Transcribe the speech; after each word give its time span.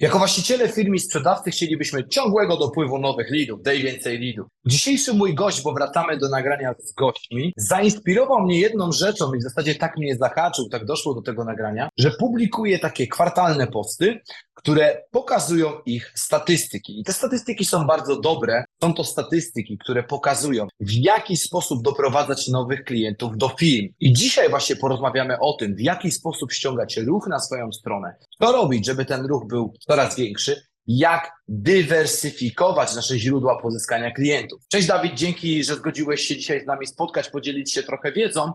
Jako 0.00 0.18
właściciele 0.18 0.68
firmy 0.68 0.96
i 0.96 0.98
sprzedawcy 0.98 1.50
chcielibyśmy 1.50 2.08
ciągłego 2.08 2.56
dopływu 2.56 2.98
nowych 2.98 3.30
lidów, 3.30 3.62
daj 3.62 3.82
więcej 3.82 4.18
lidów. 4.18 4.46
Dzisiejszy 4.66 5.14
mój 5.14 5.34
gość, 5.34 5.62
bo 5.62 5.72
wracamy 5.72 6.18
do 6.18 6.28
nagrania 6.28 6.74
z 6.84 6.92
gośćmi, 6.92 7.52
zainspirował 7.56 8.40
mnie 8.40 8.60
jedną 8.60 8.92
rzeczą 8.92 9.34
i 9.34 9.38
w 9.38 9.42
zasadzie 9.42 9.74
tak 9.74 9.96
mnie 9.96 10.16
zahaczył, 10.16 10.68
tak 10.68 10.84
doszło 10.84 11.14
do 11.14 11.22
tego 11.22 11.44
nagrania, 11.44 11.88
że 11.98 12.10
publikuje 12.10 12.78
takie 12.78 13.06
kwartalne 13.06 13.66
posty, 13.66 14.20
które 14.54 15.02
pokazują 15.10 15.72
ich 15.86 16.12
statystyki. 16.14 17.00
I 17.00 17.04
te 17.04 17.12
statystyki 17.12 17.64
są 17.64 17.86
bardzo 17.86 18.20
dobre. 18.20 18.64
Są 18.82 18.94
to 18.94 19.04
statystyki, 19.04 19.78
które 19.78 20.02
pokazują, 20.02 20.66
w 20.80 20.92
jaki 20.92 21.36
sposób 21.36 21.82
doprowadzać 21.82 22.48
nowych 22.48 22.84
klientów 22.84 23.36
do 23.36 23.48
firm. 23.48 23.88
I 24.00 24.12
dzisiaj 24.12 24.50
właśnie 24.50 24.76
porozmawiamy 24.76 25.38
o 25.40 25.52
tym, 25.52 25.74
w 25.74 25.80
jaki 25.80 26.10
sposób 26.10 26.52
ściągać 26.52 26.96
ruch 26.96 27.26
na 27.28 27.38
swoją 27.38 27.72
stronę. 27.72 28.16
Co 28.40 28.52
robić, 28.52 28.86
żeby 28.86 29.04
ten 29.04 29.26
ruch 29.26 29.46
był 29.46 29.74
coraz 29.80 30.16
większy, 30.16 30.66
jak 30.86 31.30
dywersyfikować 31.48 32.94
nasze 32.94 33.18
źródła 33.18 33.62
pozyskania 33.62 34.10
klientów. 34.10 34.62
Cześć 34.68 34.88
Dawid, 34.88 35.14
dzięki, 35.14 35.64
że 35.64 35.74
zgodziłeś 35.74 36.20
się 36.20 36.36
dzisiaj 36.36 36.64
z 36.64 36.66
nami 36.66 36.86
spotkać, 36.86 37.30
podzielić 37.30 37.72
się 37.72 37.82
trochę 37.82 38.12
wiedzą. 38.12 38.52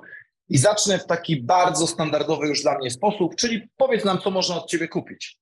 I 0.49 0.57
zacznę 0.57 0.99
w 0.99 1.05
taki 1.05 1.41
bardzo 1.43 1.87
standardowy 1.87 2.47
już 2.47 2.61
dla 2.61 2.77
mnie 2.77 2.91
sposób, 2.91 3.35
czyli 3.35 3.69
powiedz 3.77 4.05
nam, 4.05 4.17
co 4.17 4.31
można 4.31 4.55
od 4.55 4.69
Ciebie 4.69 4.87
kupić. 4.87 5.39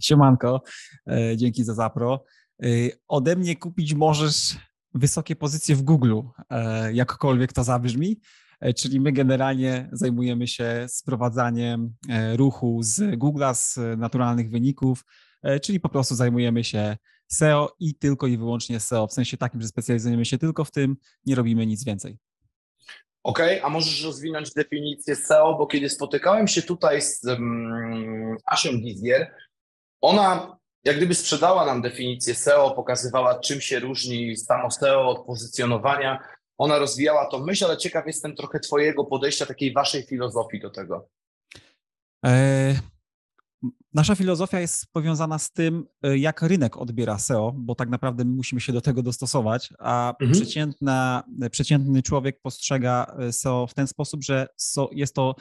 Siemanko, 0.00 0.62
e, 1.06 1.36
dzięki 1.36 1.64
za 1.64 1.74
zapro. 1.74 2.24
E, 2.62 2.66
ode 3.08 3.36
mnie 3.36 3.56
kupić 3.56 3.94
możesz 3.94 4.56
wysokie 4.94 5.36
pozycje 5.36 5.76
w 5.76 5.82
Google, 5.82 6.20
e, 6.50 6.92
jakkolwiek 6.92 7.52
to 7.52 7.64
zabrzmi. 7.64 8.20
Czyli 8.76 9.00
my 9.00 9.12
generalnie 9.12 9.88
zajmujemy 9.92 10.46
się 10.46 10.86
sprowadzaniem 10.88 11.94
ruchu 12.36 12.78
z 12.82 12.98
Google'a, 12.98 13.54
z 13.54 13.98
naturalnych 13.98 14.50
wyników, 14.50 15.04
czyli 15.62 15.80
po 15.80 15.88
prostu 15.88 16.14
zajmujemy 16.14 16.64
się 16.64 16.96
SEO 17.28 17.76
i 17.80 17.94
tylko 17.94 18.26
i 18.26 18.38
wyłącznie 18.38 18.80
SEO, 18.80 19.06
w 19.06 19.12
sensie 19.12 19.36
takim, 19.36 19.60
że 19.60 19.68
specjalizujemy 19.68 20.24
się 20.24 20.38
tylko 20.38 20.64
w 20.64 20.70
tym, 20.70 20.96
nie 21.26 21.34
robimy 21.34 21.66
nic 21.66 21.84
więcej. 21.84 22.18
Okay, 23.22 23.64
a 23.64 23.68
możesz 23.68 24.04
rozwinąć 24.04 24.54
definicję 24.54 25.16
SEO, 25.16 25.54
bo 25.58 25.66
kiedy 25.66 25.88
spotykałem 25.88 26.48
się 26.48 26.62
tutaj 26.62 27.02
z 27.02 27.24
um, 27.24 28.36
Asią 28.46 28.72
Gizier, 28.80 29.34
ona 30.00 30.58
jak 30.84 30.96
gdyby 30.96 31.14
sprzedała 31.14 31.66
nam 31.66 31.82
definicję 31.82 32.34
SEO, 32.34 32.70
pokazywała 32.70 33.40
czym 33.40 33.60
się 33.60 33.80
różni 33.80 34.36
samo 34.36 34.70
SEO 34.70 35.08
od 35.08 35.26
pozycjonowania. 35.26 36.18
Ona 36.58 36.78
rozwijała 36.78 37.26
to 37.26 37.38
myśl, 37.38 37.64
ale 37.64 37.76
ciekaw 37.76 38.06
jestem 38.06 38.36
trochę 38.36 38.60
Twojego 38.60 39.04
podejścia, 39.04 39.46
takiej 39.46 39.72
Waszej 39.72 40.02
filozofii 40.02 40.60
do 40.60 40.70
tego. 40.70 41.08
E, 42.26 42.80
nasza 43.94 44.14
filozofia 44.14 44.60
jest 44.60 44.86
powiązana 44.92 45.38
z 45.38 45.52
tym, 45.52 45.86
e, 46.02 46.18
jak 46.18 46.42
rynek 46.42 46.76
odbiera 46.76 47.18
SEO, 47.18 47.52
bo 47.56 47.74
tak 47.74 47.88
naprawdę 47.88 48.24
my 48.24 48.32
musimy 48.32 48.60
się 48.60 48.72
do 48.72 48.80
tego 48.80 49.02
dostosować, 49.02 49.72
a 49.78 50.10
mhm. 50.10 50.32
przeciętna, 50.32 51.22
przeciętny 51.50 52.02
człowiek 52.02 52.40
postrzega 52.42 53.16
e, 53.18 53.32
SEO 53.32 53.66
w 53.66 53.74
ten 53.74 53.86
sposób, 53.86 54.24
że 54.24 54.46
jest 54.92 55.14
to 55.14 55.34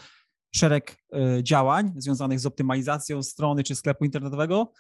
szereg 0.56 0.98
e, 1.14 1.44
działań 1.44 1.94
związanych 1.96 2.40
z 2.40 2.46
optymalizacją 2.46 3.24
strony 3.24 3.64
czy 3.64 3.76
sklepu 3.76 4.06
internetowego, 4.06 4.72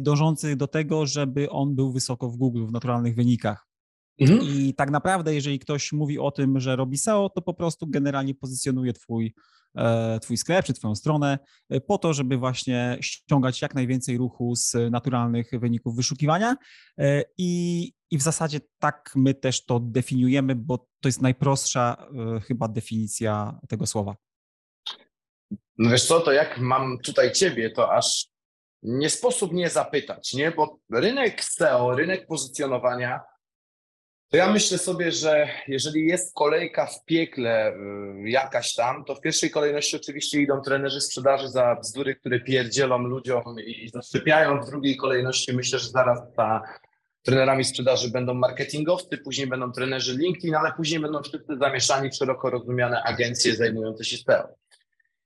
dążących 0.00 0.56
do 0.56 0.66
tego, 0.66 1.06
żeby 1.06 1.50
on 1.50 1.74
był 1.74 1.92
wysoko 1.92 2.30
w 2.30 2.36
Google, 2.36 2.66
w 2.66 2.72
naturalnych 2.72 3.14
wynikach. 3.14 3.73
Mhm. 4.20 4.40
I 4.42 4.74
tak 4.74 4.90
naprawdę, 4.90 5.34
jeżeli 5.34 5.58
ktoś 5.58 5.92
mówi 5.92 6.18
o 6.18 6.30
tym, 6.30 6.60
że 6.60 6.76
robi 6.76 6.98
SEO, 6.98 7.30
to 7.34 7.42
po 7.42 7.54
prostu 7.54 7.86
generalnie 7.86 8.34
pozycjonuje 8.34 8.92
twój, 8.92 9.34
e, 9.76 10.20
twój 10.20 10.36
sklep 10.36 10.66
czy 10.66 10.74
twoją 10.74 10.94
stronę 10.94 11.38
po 11.86 11.98
to, 11.98 12.12
żeby 12.12 12.36
właśnie 12.36 12.98
ściągać 13.00 13.62
jak 13.62 13.74
najwięcej 13.74 14.18
ruchu 14.18 14.56
z 14.56 14.74
naturalnych 14.90 15.50
wyników 15.52 15.96
wyszukiwania. 15.96 16.56
I, 17.38 17.92
i 18.10 18.18
w 18.18 18.22
zasadzie 18.22 18.60
tak 18.78 19.12
my 19.16 19.34
też 19.34 19.64
to 19.64 19.80
definiujemy, 19.80 20.54
bo 20.54 20.78
to 20.78 21.08
jest 21.08 21.22
najprostsza 21.22 22.06
chyba 22.46 22.68
definicja 22.68 23.58
tego 23.68 23.86
słowa. 23.86 24.16
No 25.78 25.90
wiesz 25.90 26.06
co, 26.06 26.20
to 26.20 26.32
jak 26.32 26.58
mam 26.58 26.98
tutaj 26.98 27.32
ciebie, 27.32 27.70
to 27.70 27.92
aż 27.92 28.28
nie 28.82 29.10
sposób 29.10 29.52
nie 29.52 29.70
zapytać, 29.70 30.34
nie? 30.34 30.50
Bo 30.50 30.78
rynek 30.92 31.44
SEO, 31.44 31.96
rynek 31.96 32.26
pozycjonowania, 32.26 33.20
to 34.34 34.38
ja 34.38 34.52
myślę 34.52 34.78
sobie, 34.78 35.12
że 35.12 35.48
jeżeli 35.68 36.06
jest 36.06 36.34
kolejka 36.34 36.86
w 36.86 37.04
piekle 37.04 37.72
y, 37.72 38.30
jakaś 38.30 38.74
tam, 38.74 39.04
to 39.04 39.14
w 39.14 39.20
pierwszej 39.20 39.50
kolejności 39.50 39.96
oczywiście 39.96 40.40
idą 40.40 40.60
trenerzy 40.60 41.00
sprzedaży 41.00 41.48
za 41.48 41.74
bzdury, 41.74 42.14
które 42.14 42.40
pierdzielą 42.40 42.98
ludziom 42.98 43.42
i 43.66 43.88
zaszczepiają. 43.88 44.60
W 44.60 44.70
drugiej 44.70 44.96
kolejności 44.96 45.52
myślę, 45.52 45.78
że 45.78 45.88
zaraz 45.88 46.18
ta 46.36 46.62
trenerami 47.22 47.64
sprzedaży 47.64 48.10
będą 48.10 48.34
marketingowcy, 48.34 49.18
później 49.18 49.46
będą 49.46 49.72
trenerzy 49.72 50.18
LinkedIn, 50.18 50.54
ale 50.54 50.72
później 50.72 51.00
będą 51.00 51.22
wszyscy 51.22 51.56
zamieszani 51.60 52.10
w 52.10 52.14
szeroko 52.14 52.50
rozumiane 52.50 53.02
agencje 53.02 53.56
zajmujące 53.56 54.04
się 54.04 54.16
SEO. 54.16 54.48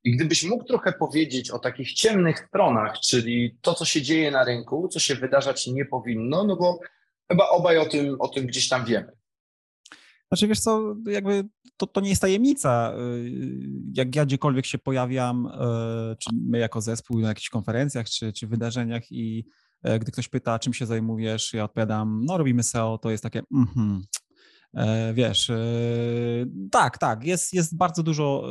I 0.04 0.16
gdybyś 0.16 0.44
mógł 0.44 0.64
trochę 0.64 0.92
powiedzieć 0.92 1.50
o 1.50 1.58
takich 1.58 1.92
ciemnych 1.92 2.38
stronach, 2.38 2.98
czyli 3.00 3.58
to, 3.62 3.74
co 3.74 3.84
się 3.84 4.02
dzieje 4.02 4.30
na 4.30 4.44
rynku, 4.44 4.88
co 4.88 4.98
się 4.98 5.14
wydarzać 5.14 5.66
nie 5.66 5.84
powinno, 5.84 6.44
no 6.44 6.56
bo 6.56 6.80
chyba 7.28 7.48
obaj 7.48 7.78
o 7.78 7.86
tym, 7.86 8.16
o 8.18 8.28
tym 8.28 8.46
gdzieś 8.46 8.68
tam 8.68 8.84
wiemy. 8.84 9.12
Znaczy, 10.28 10.48
wiesz 10.48 10.60
co, 10.60 10.96
jakby 11.06 11.44
to, 11.76 11.86
to 11.86 12.00
nie 12.00 12.08
jest 12.08 12.22
tajemnica. 12.22 12.94
Jak 13.94 14.16
ja 14.16 14.26
gdziekolwiek 14.26 14.66
się 14.66 14.78
pojawiam, 14.78 15.46
e, 15.46 16.16
czy 16.18 16.30
my 16.48 16.58
jako 16.58 16.80
zespół 16.80 17.20
na 17.20 17.28
jakichś 17.28 17.48
konferencjach, 17.48 18.08
czy, 18.10 18.32
czy 18.32 18.46
wydarzeniach 18.46 19.12
i 19.12 19.44
e, 19.82 19.98
gdy 19.98 20.12
ktoś 20.12 20.28
pyta, 20.28 20.58
czym 20.58 20.74
się 20.74 20.86
zajmujesz, 20.86 21.52
ja 21.52 21.64
odpowiadam, 21.64 22.24
no 22.24 22.38
robimy 22.38 22.62
SEO, 22.62 22.98
to 22.98 23.10
jest 23.10 23.22
takie, 23.22 23.42
mhm, 23.54 24.02
E, 24.76 25.14
wiesz, 25.14 25.50
tak, 26.70 26.98
tak, 26.98 27.24
jest, 27.24 27.52
jest 27.52 27.76
bardzo 27.76 28.02
dużo 28.02 28.44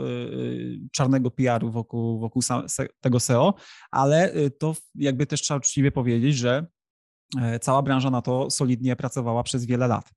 czarnego 0.91 1.31
PR-u 1.31 1.71
wokół, 1.71 2.19
wokół 2.19 2.41
tego 3.01 3.19
SEO, 3.19 3.53
ale 3.91 4.33
to 4.59 4.75
jakby 4.95 5.25
też 5.25 5.41
trzeba 5.41 5.57
uczciwie 5.57 5.91
powiedzieć, 5.91 6.35
że 6.35 6.67
cała 7.61 7.81
branża 7.81 8.09
na 8.09 8.21
to 8.21 8.49
solidnie 8.49 8.95
pracowała 8.95 9.43
przez 9.43 9.65
wiele 9.65 9.87
lat. 9.87 10.13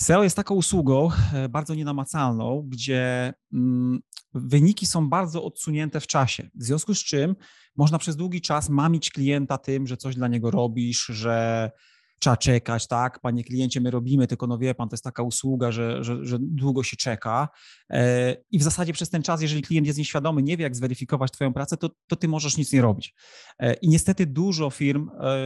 SEO 0.00 0.22
jest 0.22 0.36
taką 0.36 0.54
usługą 0.54 1.08
bardzo 1.48 1.74
nienamacalną, 1.74 2.66
gdzie 2.68 3.32
mm, 3.52 4.00
wyniki 4.34 4.86
są 4.86 5.08
bardzo 5.08 5.44
odsunięte 5.44 6.00
w 6.00 6.06
czasie, 6.06 6.50
w 6.54 6.62
związku 6.64 6.94
z 6.94 7.04
czym 7.04 7.36
można 7.76 7.98
przez 7.98 8.16
długi 8.16 8.40
czas 8.40 8.68
mamić 8.68 9.10
klienta 9.10 9.58
tym, 9.58 9.86
że 9.86 9.96
coś 9.96 10.14
dla 10.14 10.28
niego 10.28 10.50
robisz, 10.50 11.06
że 11.06 11.70
trzeba 12.18 12.36
czekać, 12.36 12.86
tak, 12.86 13.20
panie 13.20 13.44
kliencie, 13.44 13.80
my 13.80 13.90
robimy, 13.90 14.26
tylko 14.26 14.46
no 14.46 14.58
wie 14.58 14.74
pan, 14.74 14.88
to 14.88 14.94
jest 14.94 15.04
taka 15.04 15.22
usługa, 15.22 15.72
że, 15.72 16.04
że, 16.04 16.24
że 16.24 16.38
długo 16.40 16.82
się 16.82 16.96
czeka. 16.96 17.48
E, 17.90 18.36
i 18.50 18.58
w 18.58 18.62
zasadzie 18.62 18.92
przez 18.92 19.10
ten 19.10 19.22
czas, 19.22 19.42
jeżeli 19.42 19.62
klient 19.62 19.86
jest 19.86 19.98
nieświadomy, 19.98 20.42
nie 20.42 20.56
wie, 20.56 20.62
jak 20.62 20.76
zweryfikować 20.76 21.30
twoją 21.30 21.52
pracę, 21.52 21.76
to, 21.76 21.90
to 22.06 22.16
ty 22.16 22.28
możesz 22.28 22.56
nic 22.56 22.72
nie 22.72 22.82
robić. 22.82 23.14
E, 23.58 23.74
I 23.74 23.88
niestety 23.88 24.26
dużo 24.26 24.70
firm 24.70 25.10
e, 25.20 25.36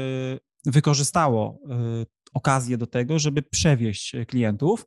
wykorzystało 0.67 1.59
okazję 2.35 2.79
do 2.79 2.87
tego, 2.87 3.19
żeby 3.19 3.43
przewieźć 3.43 4.17
klientów, 4.29 4.87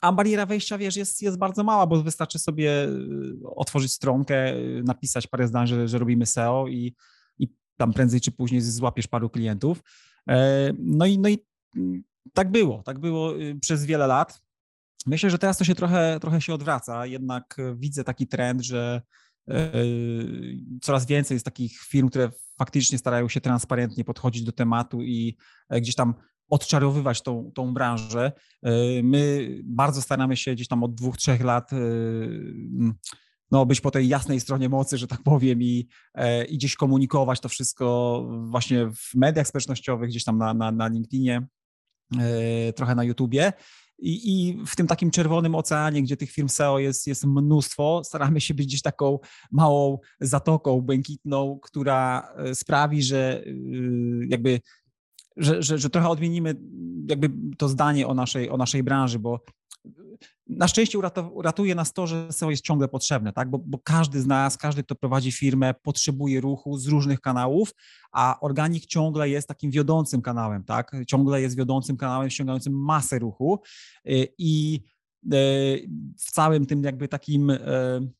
a 0.00 0.12
bariera 0.12 0.46
wejścia, 0.46 0.78
wiesz, 0.78 0.96
jest, 0.96 1.22
jest 1.22 1.38
bardzo 1.38 1.64
mała, 1.64 1.86
bo 1.86 2.02
wystarczy 2.02 2.38
sobie 2.38 2.88
otworzyć 3.56 3.92
stronkę, 3.92 4.54
napisać 4.84 5.26
parę 5.26 5.48
zdań, 5.48 5.66
że, 5.66 5.88
że 5.88 5.98
robimy 5.98 6.26
SEO 6.26 6.68
i 6.68 6.94
tam 7.82 7.92
prędzej 7.92 8.20
czy 8.20 8.32
później 8.32 8.60
złapiesz 8.60 9.06
paru 9.06 9.30
klientów. 9.30 9.82
E, 10.28 10.70
no 10.78 11.06
i, 11.06 11.18
no 11.18 11.28
i 11.28 11.38
mm, 11.76 12.02
tak 12.32 12.50
było, 12.50 12.82
tak 12.82 12.98
było 12.98 13.40
y, 13.40 13.58
przez 13.60 13.84
wiele 13.84 14.06
lat. 14.06 14.42
Myślę, 15.06 15.30
że 15.30 15.38
teraz 15.38 15.58
to 15.58 15.64
się 15.64 15.74
trochę, 15.74 16.18
trochę 16.20 16.40
się 16.40 16.54
odwraca, 16.54 17.06
jednak 17.06 17.56
widzę 17.76 18.04
taki 18.04 18.26
trend, 18.26 18.62
że 18.62 19.02
e, 19.48 19.72
coraz 20.82 21.06
więcej 21.06 21.34
jest 21.34 21.44
takich 21.44 21.78
firm, 21.78 22.08
które 22.08 22.30
faktycznie 22.58 22.98
starają 22.98 23.28
się 23.28 23.40
transparentnie 23.40 24.04
podchodzić 24.04 24.44
do 24.44 24.52
tematu 24.52 25.02
i 25.02 25.36
e, 25.68 25.80
gdzieś 25.80 25.94
tam 25.94 26.14
odczarowywać 26.48 27.22
tą, 27.22 27.52
tą 27.54 27.74
branżę. 27.74 28.32
My 29.02 29.48
bardzo 29.64 30.02
staramy 30.02 30.36
się 30.36 30.54
gdzieś 30.54 30.68
tam 30.68 30.82
od 30.82 30.94
dwóch, 30.94 31.16
trzech 31.16 31.40
lat 31.40 31.70
no, 33.52 33.66
być 33.66 33.80
po 33.80 33.90
tej 33.90 34.08
jasnej 34.08 34.40
stronie 34.40 34.68
mocy, 34.68 34.98
że 34.98 35.06
tak 35.06 35.22
powiem, 35.22 35.62
i, 35.62 35.88
e, 36.14 36.44
i 36.44 36.56
gdzieś 36.56 36.76
komunikować 36.76 37.40
to 37.40 37.48
wszystko 37.48 38.26
właśnie 38.50 38.86
w 38.86 39.14
mediach 39.14 39.48
społecznościowych, 39.48 40.10
gdzieś 40.10 40.24
tam 40.24 40.38
na, 40.38 40.54
na, 40.54 40.72
na 40.72 40.88
LinkedInie, 40.88 41.46
e, 42.18 42.72
trochę 42.72 42.94
na 42.94 43.04
YouTubie. 43.04 43.52
I, 43.98 44.48
I, 44.48 44.66
w 44.66 44.76
tym 44.76 44.86
takim 44.86 45.10
czerwonym 45.10 45.54
oceanie, 45.54 46.02
gdzie 46.02 46.16
tych 46.16 46.30
firm 46.30 46.48
SEO 46.48 46.78
jest, 46.78 47.06
jest 47.06 47.24
mnóstwo, 47.24 48.02
staramy 48.04 48.40
się 48.40 48.54
być 48.54 48.66
gdzieś 48.66 48.82
taką 48.82 49.18
małą 49.50 49.98
zatoką 50.20 50.80
błękitną, 50.80 51.58
która 51.62 52.28
e, 52.36 52.54
sprawi, 52.54 53.02
że 53.02 53.44
jakby 54.28 54.60
że, 55.36 55.62
że, 55.62 55.78
że 55.78 55.90
trochę 55.90 56.08
odmienimy 56.08 56.54
jakby 57.08 57.30
to 57.58 57.68
zdanie 57.68 58.06
o 58.06 58.14
naszej, 58.14 58.50
o 58.50 58.56
naszej 58.56 58.82
branży, 58.82 59.18
bo 59.18 59.40
na 60.46 60.68
szczęście 60.68 60.98
uratuje 61.32 61.74
nas 61.74 61.92
to, 61.92 62.06
że 62.06 62.32
SEO 62.32 62.50
jest 62.50 62.64
ciągle 62.64 62.88
potrzebne, 62.88 63.32
tak? 63.32 63.50
Bo, 63.50 63.58
bo, 63.58 63.78
każdy 63.78 64.20
z 64.20 64.26
nas, 64.26 64.56
każdy, 64.56 64.82
kto 64.82 64.94
prowadzi 64.94 65.32
firmę, 65.32 65.74
potrzebuje 65.82 66.40
ruchu 66.40 66.78
z 66.78 66.86
różnych 66.86 67.20
kanałów, 67.20 67.74
a 68.12 68.40
organik 68.40 68.86
ciągle 68.86 69.28
jest 69.28 69.48
takim 69.48 69.70
wiodącym 69.70 70.22
kanałem, 70.22 70.64
tak? 70.64 70.92
Ciągle 71.06 71.40
jest 71.40 71.56
wiodącym 71.56 71.96
kanałem 71.96 72.30
ściągającym 72.30 72.72
masę 72.72 73.18
ruchu 73.18 73.60
y, 74.08 74.28
i 74.38 74.80
y, 75.24 75.88
w 76.18 76.32
całym 76.32 76.66
tym 76.66 76.84
jakby 76.84 77.08
takim 77.08 77.50
y, 77.50 78.12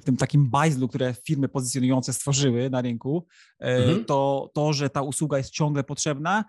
w 0.00 0.04
tym 0.04 0.16
takim 0.16 0.50
bajzlu, 0.50 0.88
które 0.88 1.14
firmy 1.26 1.48
pozycjonujące 1.48 2.12
stworzyły 2.12 2.70
na 2.70 2.82
rynku, 2.82 3.26
mhm. 3.58 4.04
to, 4.04 4.50
to, 4.54 4.72
że 4.72 4.90
ta 4.90 5.02
usługa 5.02 5.38
jest 5.38 5.50
ciągle 5.50 5.84
potrzebna, 5.84 6.44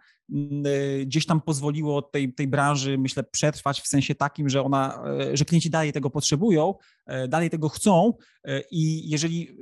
y, 0.65 1.05
gdzieś 1.05 1.25
tam 1.25 1.41
pozwoliło 1.41 2.01
tej, 2.01 2.33
tej 2.33 2.47
branży, 2.47 2.97
myślę, 2.97 3.23
przetrwać 3.23 3.81
w 3.81 3.87
sensie 3.87 4.15
takim, 4.15 4.49
że 4.49 4.63
ona, 4.63 5.03
e, 5.31 5.37
że 5.37 5.45
klienci 5.45 5.69
dalej 5.69 5.93
tego 5.93 6.09
potrzebują, 6.09 6.73
e, 7.05 7.27
dalej 7.27 7.49
tego 7.49 7.69
chcą 7.69 8.13
e, 8.43 8.61
i 8.71 9.09
jeżeli 9.09 9.57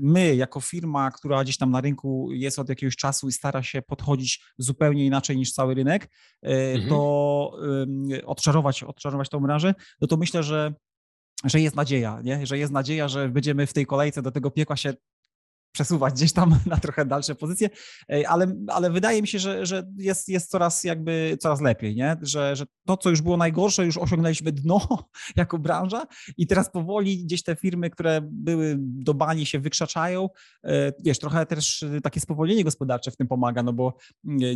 my 0.00 0.36
jako 0.36 0.60
firma, 0.60 1.10
która 1.10 1.44
gdzieś 1.44 1.56
tam 1.56 1.70
na 1.70 1.80
rynku 1.80 2.28
jest 2.32 2.58
od 2.58 2.68
jakiegoś 2.68 2.96
czasu 2.96 3.28
i 3.28 3.32
stara 3.32 3.62
się 3.62 3.82
podchodzić 3.82 4.44
zupełnie 4.58 5.06
inaczej 5.06 5.36
niż 5.36 5.52
cały 5.52 5.74
rynek, 5.74 6.10
mhm. 6.42 6.88
to 6.88 7.52
odczarować, 8.26 8.82
odczarować 8.82 9.28
tą 9.28 9.40
branżę, 9.40 9.74
no 10.00 10.06
to 10.06 10.16
myślę, 10.16 10.42
że 10.42 10.74
że 11.44 11.60
jest 11.60 11.76
nadzieja, 11.76 12.20
nie? 12.24 12.46
że 12.46 12.58
jest 12.58 12.72
nadzieja, 12.72 13.08
że 13.08 13.28
będziemy 13.28 13.66
w 13.66 13.72
tej 13.72 13.86
kolejce 13.86 14.22
do 14.22 14.30
tego 14.30 14.50
piekła 14.50 14.76
się 14.76 14.94
przesuwać 15.76 16.14
gdzieś 16.14 16.32
tam 16.32 16.58
na 16.66 16.76
trochę 16.76 17.06
dalsze 17.06 17.34
pozycje, 17.34 17.70
ale, 18.28 18.56
ale 18.68 18.90
wydaje 18.90 19.22
mi 19.22 19.28
się, 19.28 19.38
że, 19.38 19.66
że 19.66 19.86
jest, 19.98 20.28
jest 20.28 20.50
coraz 20.50 20.84
jakby 20.84 21.36
coraz 21.40 21.60
lepiej, 21.60 21.96
nie? 21.96 22.16
Że, 22.22 22.56
że 22.56 22.64
to, 22.86 22.96
co 22.96 23.10
już 23.10 23.22
było 23.22 23.36
najgorsze, 23.36 23.86
już 23.86 23.98
osiągnęliśmy 23.98 24.52
dno 24.52 24.80
jako 25.36 25.58
branża 25.58 26.06
i 26.36 26.46
teraz 26.46 26.70
powoli 26.70 27.24
gdzieś 27.24 27.42
te 27.42 27.56
firmy, 27.56 27.90
które 27.90 28.20
były 28.22 28.76
do 28.78 29.14
bani 29.14 29.46
się 29.46 29.60
wykrzaczają, 29.60 30.28
e, 30.64 30.92
wiesz, 31.04 31.18
trochę 31.18 31.46
też 31.46 31.84
takie 32.02 32.20
spowolnienie 32.20 32.64
gospodarcze 32.64 33.10
w 33.10 33.16
tym 33.16 33.28
pomaga, 33.28 33.62
no 33.62 33.72
bo 33.72 33.96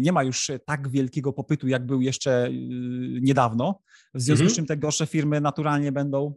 nie 0.01 0.13
ma 0.13 0.23
już 0.23 0.51
tak 0.67 0.91
wielkiego 0.91 1.33
popytu, 1.33 1.69
jak 1.69 1.87
był 1.87 2.01
jeszcze 2.01 2.47
y, 2.47 2.51
niedawno, 3.23 3.83
w 4.15 4.21
związku 4.21 4.43
mhm. 4.43 4.51
z 4.51 4.57
czym 4.57 4.67
te 4.67 4.77
gorsze 4.77 5.07
firmy 5.07 5.41
naturalnie 5.41 5.93
będą 5.93 6.35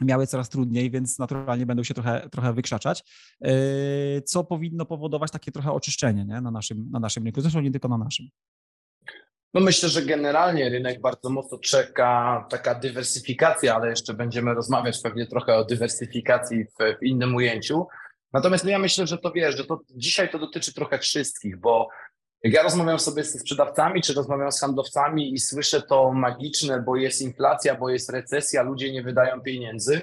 miały 0.00 0.26
coraz 0.26 0.48
trudniej, 0.48 0.90
więc 0.90 1.18
naturalnie 1.18 1.66
będą 1.66 1.82
się 1.82 1.94
trochę, 1.94 2.28
trochę 2.32 2.52
wykrzaczać, 2.52 3.04
yy, 3.40 3.50
co 4.22 4.44
powinno 4.44 4.84
powodować 4.84 5.30
takie 5.30 5.52
trochę 5.52 5.72
oczyszczenie 5.72 6.24
nie? 6.24 6.40
Na, 6.40 6.50
naszym, 6.50 6.90
na 6.90 7.00
naszym 7.00 7.24
rynku, 7.24 7.40
zresztą 7.40 7.60
nie 7.60 7.70
tylko 7.70 7.88
na 7.88 7.98
naszym. 7.98 8.26
No 9.54 9.60
myślę, 9.60 9.88
że 9.88 10.02
generalnie 10.02 10.68
rynek 10.68 11.00
bardzo 11.00 11.30
mocno 11.30 11.58
czeka 11.58 12.46
taka 12.50 12.74
dywersyfikacja, 12.74 13.74
ale 13.74 13.90
jeszcze 13.90 14.14
będziemy 14.14 14.54
rozmawiać 14.54 15.00
pewnie 15.02 15.26
trochę 15.26 15.56
o 15.56 15.64
dywersyfikacji 15.64 16.64
w, 16.64 16.98
w 17.00 17.02
innym 17.02 17.34
ujęciu. 17.34 17.86
Natomiast 18.32 18.64
no 18.64 18.70
ja 18.70 18.78
myślę, 18.78 19.06
że 19.06 19.18
to 19.18 19.32
wiesz, 19.32 19.56
że 19.56 19.64
to 19.64 19.80
dzisiaj 19.90 20.30
to 20.30 20.38
dotyczy 20.38 20.74
trochę 20.74 20.98
wszystkich, 20.98 21.60
bo 21.60 21.88
jak 22.42 22.52
ja 22.54 22.62
rozmawiam 22.62 22.98
sobie 22.98 23.24
ze 23.24 23.38
sprzedawcami, 23.38 24.02
czy 24.02 24.14
rozmawiam 24.14 24.52
z 24.52 24.60
handlowcami 24.60 25.34
i 25.34 25.38
słyszę 25.38 25.82
to 25.82 26.12
magiczne, 26.12 26.82
bo 26.82 26.96
jest 26.96 27.22
inflacja, 27.22 27.74
bo 27.74 27.88
jest 27.88 28.10
recesja, 28.10 28.62
ludzie 28.62 28.92
nie 28.92 29.02
wydają 29.02 29.40
pieniędzy, 29.40 30.00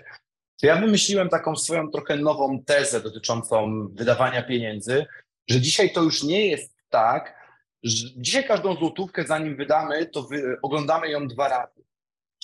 to 0.61 0.67
ja 0.67 0.81
wymyśliłem 0.81 1.29
taką 1.29 1.55
swoją 1.55 1.91
trochę 1.91 2.15
nową 2.15 2.63
tezę 2.63 3.01
dotyczącą 3.01 3.87
wydawania 3.93 4.43
pieniędzy, 4.43 5.05
że 5.49 5.61
dzisiaj 5.61 5.93
to 5.93 6.03
już 6.03 6.23
nie 6.23 6.47
jest 6.47 6.75
tak, 6.89 7.45
że 7.83 8.07
dzisiaj 8.17 8.47
każdą 8.47 8.75
złotówkę, 8.75 9.23
zanim 9.23 9.55
wydamy, 9.55 10.05
to 10.05 10.23
wy, 10.23 10.57
oglądamy 10.61 11.09
ją 11.09 11.27
dwa 11.27 11.49
razy. 11.49 11.85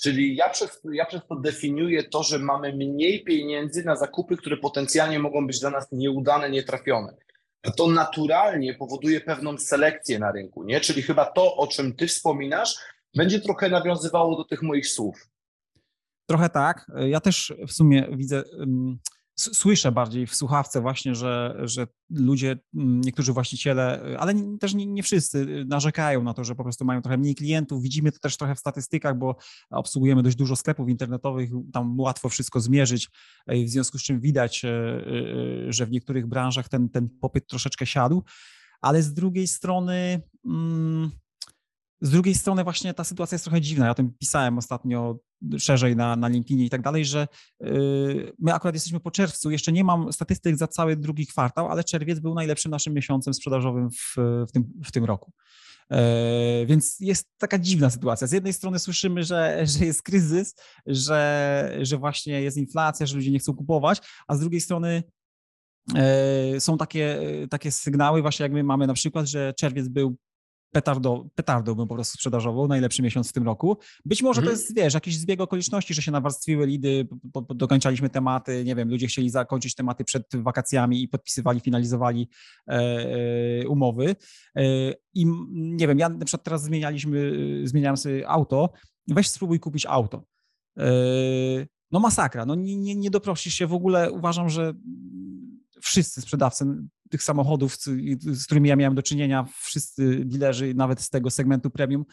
Czyli 0.02 0.36
ja 0.36 0.50
przez, 0.50 0.82
ja 0.94 1.06
przez 1.06 1.22
to 1.30 1.36
definiuję 1.36 2.04
to, 2.04 2.24
że 2.24 2.40
mamy 2.40 2.74
mniej 2.74 3.24
pieniędzy 3.24 3.84
na 3.84 3.96
zakupy, 3.96 4.38
które 4.38 4.58
potencjalnie 4.58 5.20
mogą 5.20 5.48
być 5.48 5.60
dla 5.60 5.70
nas 5.70 5.88
nieudane, 5.92 6.50
nietrafione 6.50 7.16
to 7.78 7.88
naturalnie 7.88 8.74
powoduje 8.74 9.22
pewną 9.22 9.58
selekcję 9.58 10.20
na 10.20 10.32
rynku, 10.32 10.64
nie? 10.64 10.80
Czyli 10.80 11.02
chyba 11.02 11.26
to, 11.26 11.56
o 11.56 11.68
czym 11.68 11.96
ty 11.96 12.08
wspominasz, 12.08 12.76
będzie 13.16 13.42
trochę 13.42 13.70
nawiązywało 13.70 14.38
do 14.38 14.44
tych 14.44 14.62
moich 14.62 14.88
słów. 14.88 15.30
Trochę 16.26 16.50
tak. 16.50 16.92
Ja 17.10 17.20
też 17.20 17.54
w 17.68 17.72
sumie 17.72 18.08
widzę, 18.12 18.44
słyszę 19.42 19.92
bardziej 19.92 20.28
w 20.28 20.36
słuchawce 20.36 20.82
właśnie, 20.82 21.16
że, 21.16 21.56
że 21.64 21.88
ludzie, 22.10 22.60
mm, 22.76 23.02
niektórzy 23.02 23.34
właściciele, 23.34 24.16
ale 24.20 24.34
też 24.60 24.74
nie, 24.74 24.86
nie, 24.86 25.04
wszyscy 25.04 25.40
y, 25.40 25.66
narzekają 25.66 26.24
na 26.24 26.34
to, 26.34 26.44
że 26.44 26.56
po 26.56 26.64
prostu 26.64 26.86
mają 26.86 27.02
trochę 27.02 27.18
mniej 27.18 27.36
klientów. 27.36 27.84
Widzimy 27.84 28.12
to 28.12 28.20
też 28.20 28.38
trochę 28.38 28.56
w 28.56 28.60
statystykach, 28.60 29.18
bo 29.18 29.36
obsługujemy 29.70 30.24
dość 30.24 30.36
dużo 30.36 30.56
sklepów 30.56 30.90
internetowych, 30.90 31.50
tam 31.74 32.00
łatwo 32.00 32.30
wszystko 32.30 32.60
zmierzyć, 32.60 33.10
w 33.48 33.70
związku 33.70 33.98
z 33.98 34.04
czym 34.04 34.20
widać, 34.20 34.66
że 35.68 35.86
w 35.86 35.92
niektórych 35.92 36.28
branżach 36.28 36.70
ten, 36.70 36.90
ten 36.90 37.10
popyt 37.10 37.48
troszeczkę 37.48 37.86
siadł, 37.86 38.24
ale 38.82 39.04
z 39.04 39.14
drugiej 39.14 39.48
strony... 39.48 40.22
Mm, 40.46 41.12
z 42.02 42.10
drugiej 42.10 42.36
strony 42.36 42.64
właśnie 42.64 42.94
ta 42.94 43.04
sytuacja 43.04 43.36
jest 43.36 43.46
trochę 43.46 43.62
dziwna. 43.62 43.86
Ja 43.86 43.92
o 43.92 43.96
tym 43.96 44.14
pisałem 44.20 44.58
ostatnio 44.58 45.20
szerzej 45.58 45.96
na, 45.96 46.16
na 46.16 46.28
LinkedInie 46.28 46.66
i 46.66 46.70
tak 46.70 46.82
dalej, 46.82 47.06
że 47.06 47.28
yy, 47.60 48.34
my 48.40 48.54
akurat 48.54 48.76
jesteśmy 48.76 49.00
po 49.00 49.12
czerwcu, 49.12 49.52
jeszcze 49.52 49.72
nie 49.72 49.84
mam 49.84 50.14
statystyk 50.14 50.58
za 50.58 50.68
cały 50.68 50.96
drugi 50.96 51.28
kwartał, 51.28 51.68
ale 51.68 51.84
czerwiec 51.84 52.20
był 52.20 52.34
najlepszym 52.34 52.72
naszym 52.72 52.94
miesiącem 52.94 53.34
sprzedażowym 53.34 53.90
w, 53.92 54.16
w, 54.48 54.52
tym, 54.52 54.64
w 54.86 54.92
tym 54.92 55.06
roku. 55.06 55.32
Yy, 55.90 55.98
więc 56.66 57.00
jest 57.00 57.30
taka 57.38 57.60
dziwna 57.60 57.90
sytuacja. 57.90 58.28
Z 58.28 58.32
jednej 58.32 58.54
strony 58.54 58.80
słyszymy, 58.80 59.24
że, 59.24 59.64
że 59.66 59.86
jest 59.86 60.04
kryzys, 60.04 60.56
że, 60.86 61.78
że 61.82 61.98
właśnie 61.98 62.42
jest 62.42 62.58
inflacja, 62.58 63.06
że 63.06 63.16
ludzie 63.16 63.32
nie 63.32 63.40
chcą 63.40 63.54
kupować, 63.54 64.02
a 64.28 64.36
z 64.36 64.40
drugiej 64.40 64.62
strony 64.62 65.04
yy, 65.94 66.60
są 66.60 66.78
takie, 66.78 67.20
takie 67.50 67.72
sygnały, 67.72 68.22
właśnie 68.22 68.44
jak 68.44 68.52
my 68.52 68.64
mamy 68.64 68.88
na 68.88 68.94
przykład, 68.94 69.28
że 69.28 69.54
czerwiec 69.58 69.88
był 69.88 70.18
petardo, 70.72 71.26
petardą 71.36 71.76
bym 71.76 71.88
po 71.88 71.96
prostu 71.96 72.14
sprzedażową, 72.14 72.68
najlepszy 72.68 73.02
miesiąc 73.02 73.30
w 73.30 73.34
tym 73.34 73.44
roku. 73.44 73.78
Być 74.06 74.24
może 74.24 74.42
mhm. 74.42 74.46
to 74.46 74.62
jest, 74.62 74.76
wiesz, 74.76 74.94
jakiś 74.94 75.18
zbieg 75.18 75.42
okoliczności, 75.42 75.94
że 75.94 76.02
się 76.02 76.12
nawarstwiły 76.12 76.68
lidy, 76.68 77.08
po, 77.34 77.42
po, 77.42 77.54
dokończaliśmy 77.54 78.10
tematy, 78.10 78.64
nie 78.64 78.76
wiem, 78.76 78.90
ludzie 78.90 79.08
chcieli 79.08 79.30
zakończyć 79.30 79.76
tematy 79.76 80.04
przed 80.04 80.28
wakacjami 80.34 81.04
i 81.04 81.08
podpisywali, 81.08 81.60
finalizowali 81.60 82.30
e, 82.68 82.72
e, 82.72 83.68
umowy. 83.68 84.16
E, 84.56 84.64
I 85.14 85.26
nie 85.52 85.88
wiem, 85.88 86.00
ja 86.00 86.10
na 86.10 86.26
przykład 86.26 86.44
teraz 86.44 86.64
zmienialiśmy, 86.64 87.32
zmieniałem 87.64 87.98
sobie 87.98 88.30
auto, 88.30 88.70
weź 89.08 89.30
spróbuj 89.30 89.60
kupić 89.60 89.86
auto. 89.86 90.24
E, 90.78 90.92
no 91.92 92.00
masakra, 92.00 92.46
no 92.46 92.56
nie, 92.56 92.78
nie, 92.78 92.96
nie 92.96 93.12
doprosisz 93.12 93.54
się 93.54 93.68
w 93.68 93.74
ogóle, 93.74 94.12
uważam, 94.12 94.50
że 94.50 94.74
wszyscy 95.82 96.22
sprzedawcy 96.22 96.66
tych 97.12 97.24
samochodów, 97.24 97.76
z 98.22 98.46
którymi 98.46 98.70
ja 98.70 98.76
miałem 98.76 98.96
do 98.96 99.04
czynienia, 99.04 99.46
wszyscy 99.62 100.26
dealerzy, 100.26 100.74
nawet 100.74 101.02
z 101.02 101.10
tego 101.10 101.30
segmentu 101.30 101.70
premium, 101.70 102.06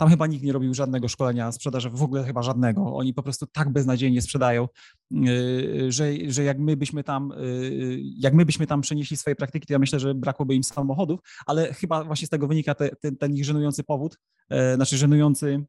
tam 0.00 0.08
chyba 0.08 0.26
nikt 0.26 0.44
nie 0.44 0.52
robił 0.52 0.74
żadnego 0.74 1.08
szkolenia 1.08 1.52
sprzedaży, 1.52 1.90
w 1.90 2.02
ogóle 2.02 2.24
chyba 2.24 2.42
żadnego. 2.42 2.96
Oni 2.96 3.14
po 3.14 3.22
prostu 3.22 3.46
tak 3.46 3.72
beznadziejnie 3.72 4.22
sprzedają, 4.22 4.68
yy, 5.10 5.92
że, 5.92 6.12
że 6.28 6.44
jak 6.44 6.58
my 6.58 6.76
byśmy 6.76 7.04
tam, 7.04 7.32
yy, 7.40 7.98
jak 8.00 8.34
my 8.34 8.44
byśmy 8.44 8.66
tam 8.66 8.80
przenieśli 8.80 9.16
swoje 9.16 9.36
praktyki, 9.36 9.66
to 9.66 9.72
ja 9.72 9.78
myślę, 9.78 10.00
że 10.00 10.14
brakłoby 10.14 10.54
im 10.54 10.64
samochodów, 10.64 11.20
ale 11.46 11.74
chyba 11.74 12.04
właśnie 12.04 12.26
z 12.26 12.30
tego 12.30 12.48
wynika 12.48 12.74
te, 12.74 12.90
ten, 13.00 13.16
ten 13.16 13.34
ich 13.34 13.44
żenujący 13.44 13.84
powód, 13.84 14.18
yy, 14.50 14.74
znaczy 14.74 14.96
żenujący 14.96 15.64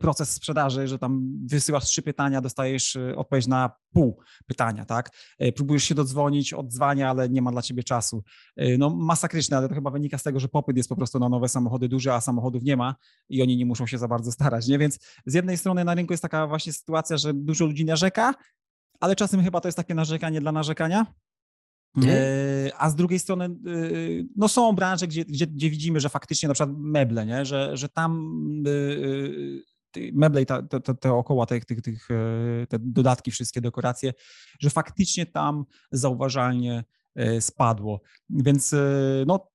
proces 0.00 0.30
sprzedaży, 0.30 0.88
że 0.88 0.98
tam 0.98 1.38
wysyłasz 1.46 1.84
trzy 1.84 2.02
pytania, 2.02 2.40
dostajesz 2.40 2.96
e, 2.96 3.16
odpowiedź 3.16 3.46
na 3.46 3.70
pół 3.92 4.20
pytania, 4.46 4.84
tak? 4.84 5.10
E, 5.38 5.52
próbujesz 5.52 5.84
się 5.84 5.94
dodzwonić, 5.94 6.52
odzwania, 6.52 7.10
ale 7.10 7.28
nie 7.28 7.42
ma 7.42 7.52
dla 7.52 7.62
ciebie 7.62 7.82
czasu. 7.82 8.22
No 8.78 8.90
masakryczne, 8.90 9.56
ale 9.56 9.68
to 9.68 9.74
chyba 9.74 9.90
wynika 9.90 10.18
z 10.18 10.22
tego, 10.22 10.40
że 10.40 10.48
popyt 10.48 10.76
jest 10.76 10.88
po 10.88 10.96
prostu 10.96 11.18
na 11.18 11.28
nowe 11.28 11.48
samochody 11.48 11.88
duży, 11.88 12.12
a 12.12 12.20
samochodów 12.20 12.62
nie 12.62 12.76
ma 12.76 12.94
i 13.28 13.42
oni 13.42 13.56
nie 13.56 13.66
muszą 13.66 13.86
się 13.86 13.98
za 13.98 14.08
bardzo 14.08 14.32
starać, 14.32 14.66
nie? 14.66 14.78
Więc 14.78 14.98
z 15.26 15.34
jednej 15.34 15.56
strony 15.56 15.84
na 15.84 15.94
rynku 15.94 16.12
jest 16.12 16.22
taka 16.22 16.46
właśnie 16.46 16.72
sytuacja, 16.72 17.16
że 17.16 17.34
dużo 17.34 17.64
ludzi 17.64 17.84
narzeka, 17.84 18.34
ale 19.00 19.16
czasem 19.16 19.42
chyba 19.42 19.60
to 19.60 19.68
jest 19.68 19.76
takie 19.76 19.94
narzekanie 19.94 20.40
dla 20.40 20.52
narzekania, 20.52 21.06
Mhm. 21.96 22.16
E, 22.16 22.76
a 22.78 22.90
z 22.90 22.94
drugiej 22.94 23.18
strony 23.18 23.44
e, 23.44 23.48
no 24.36 24.48
są 24.48 24.72
branże, 24.72 25.06
gdzie, 25.06 25.24
gdzie, 25.24 25.46
gdzie, 25.46 25.70
widzimy, 25.70 26.00
że 26.00 26.08
faktycznie 26.08 26.48
na 26.48 26.54
przykład 26.54 26.76
meble, 26.78 27.26
nie? 27.26 27.44
Że, 27.44 27.76
że 27.76 27.88
tam 27.88 28.42
e, 29.96 30.10
meble 30.12 30.42
i 30.42 30.46
ta, 30.46 30.62
te, 30.62 30.80
te, 30.80 30.94
te 30.94 31.12
okoła 31.12 31.46
tych, 31.46 31.64
tych, 31.64 31.82
tych 31.82 32.08
te 32.68 32.78
dodatki, 32.78 33.30
wszystkie 33.30 33.60
dekoracje, 33.60 34.12
że 34.60 34.70
faktycznie 34.70 35.26
tam 35.26 35.64
zauważalnie 35.92 36.84
spadło. 37.40 38.00
Więc 38.30 38.74
no 39.26 39.50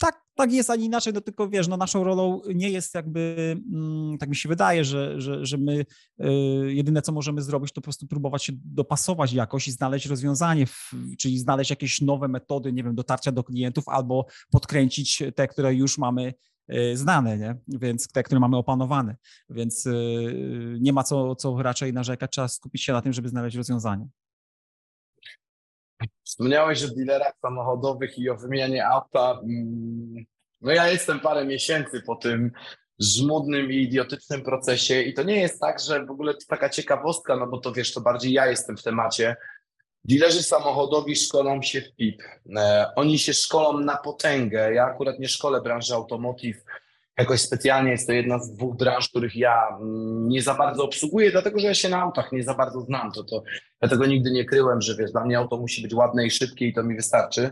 tak, 0.00 0.27
tak 0.38 0.52
jest, 0.52 0.70
ani 0.70 0.84
inaczej, 0.84 1.12
no 1.12 1.20
tylko 1.20 1.48
wiesz, 1.48 1.68
no 1.68 1.76
naszą 1.76 2.04
rolą 2.04 2.40
nie 2.54 2.70
jest 2.70 2.94
jakby, 2.94 3.56
mm, 3.72 4.18
tak 4.18 4.28
mi 4.28 4.36
się 4.36 4.48
wydaje, 4.48 4.84
że, 4.84 5.20
że, 5.20 5.46
że 5.46 5.58
my 5.58 5.84
y, 6.20 6.74
jedyne, 6.74 7.02
co 7.02 7.12
możemy 7.12 7.42
zrobić, 7.42 7.72
to 7.72 7.80
po 7.80 7.84
prostu 7.84 8.06
próbować 8.06 8.44
się 8.44 8.52
dopasować 8.64 9.32
jakoś 9.32 9.68
i 9.68 9.72
znaleźć 9.72 10.06
rozwiązanie, 10.06 10.66
czyli 11.18 11.38
znaleźć 11.38 11.70
jakieś 11.70 12.00
nowe 12.00 12.28
metody, 12.28 12.72
nie 12.72 12.84
wiem, 12.84 12.94
dotarcia 12.94 13.32
do 13.32 13.44
klientów 13.44 13.88
albo 13.88 14.26
podkręcić 14.50 15.22
te, 15.36 15.48
które 15.48 15.74
już 15.74 15.98
mamy 15.98 16.34
znane, 16.94 17.38
nie? 17.38 17.56
więc 17.68 18.08
te, 18.08 18.22
które 18.22 18.40
mamy 18.40 18.56
opanowane, 18.56 19.16
więc 19.50 19.88
nie 20.80 20.92
ma 20.92 21.02
co, 21.02 21.34
co 21.34 21.62
raczej 21.62 21.92
narzekać, 21.92 22.30
trzeba 22.30 22.48
skupić 22.48 22.82
się 22.82 22.92
na 22.92 23.02
tym, 23.02 23.12
żeby 23.12 23.28
znaleźć 23.28 23.56
rozwiązanie. 23.56 24.08
Wspomniałeś 26.24 26.84
o 26.84 26.88
dealerach 26.88 27.32
samochodowych 27.42 28.18
i 28.18 28.30
o 28.30 28.36
wymianie 28.36 28.86
auta. 28.86 29.40
Mm, 29.42 30.24
no 30.60 30.72
ja 30.72 30.88
jestem 30.88 31.20
parę 31.20 31.44
miesięcy 31.44 32.02
po 32.06 32.16
tym 32.16 32.50
żmudnym 33.00 33.72
i 33.72 33.76
idiotycznym 33.76 34.42
procesie 34.42 35.02
i 35.02 35.14
to 35.14 35.22
nie 35.22 35.40
jest 35.40 35.60
tak, 35.60 35.80
że 35.80 36.06
w 36.06 36.10
ogóle 36.10 36.34
to 36.34 36.40
taka 36.48 36.68
ciekawostka, 36.68 37.36
no 37.36 37.46
bo 37.46 37.58
to 37.58 37.72
wiesz, 37.72 37.92
to 37.92 38.00
bardziej 38.00 38.32
ja 38.32 38.46
jestem 38.46 38.76
w 38.76 38.82
temacie. 38.82 39.36
Dilerzy 40.04 40.42
samochodowi 40.42 41.16
szkolą 41.16 41.62
się 41.62 41.80
w 41.80 41.94
PIP. 41.94 42.22
E, 42.56 42.90
oni 42.96 43.18
się 43.18 43.34
szkolą 43.34 43.80
na 43.80 43.96
potęgę. 43.96 44.74
Ja 44.74 44.84
akurat 44.84 45.18
nie 45.18 45.28
szkolę 45.28 45.60
branży 45.60 45.94
automotive 45.94 46.64
jakoś 47.18 47.40
specjalnie. 47.40 47.90
Jest 47.90 48.06
to 48.06 48.12
jedna 48.12 48.38
z 48.38 48.52
dwóch 48.52 48.76
branż, 48.76 49.08
których 49.08 49.36
ja 49.36 49.68
mm, 49.80 50.28
nie 50.28 50.42
za 50.42 50.54
bardzo 50.54 50.84
obsługuję, 50.84 51.30
dlatego 51.30 51.58
że 51.58 51.66
ja 51.66 51.74
się 51.74 51.88
na 51.88 52.02
autach 52.02 52.32
nie 52.32 52.42
za 52.42 52.54
bardzo 52.54 52.80
znam. 52.80 53.12
To, 53.12 53.24
to, 53.24 53.42
ja 53.82 53.88
tego 53.88 54.06
nigdy 54.06 54.30
nie 54.30 54.44
kryłem, 54.44 54.80
że 54.80 54.96
wiesz, 54.96 55.12
dla 55.12 55.24
mnie 55.24 55.38
auto 55.38 55.56
musi 55.56 55.82
być 55.82 55.94
ładne 55.94 56.26
i 56.26 56.30
szybkie 56.30 56.66
i 56.66 56.74
to 56.74 56.82
mi 56.82 56.96
wystarczy. 56.96 57.50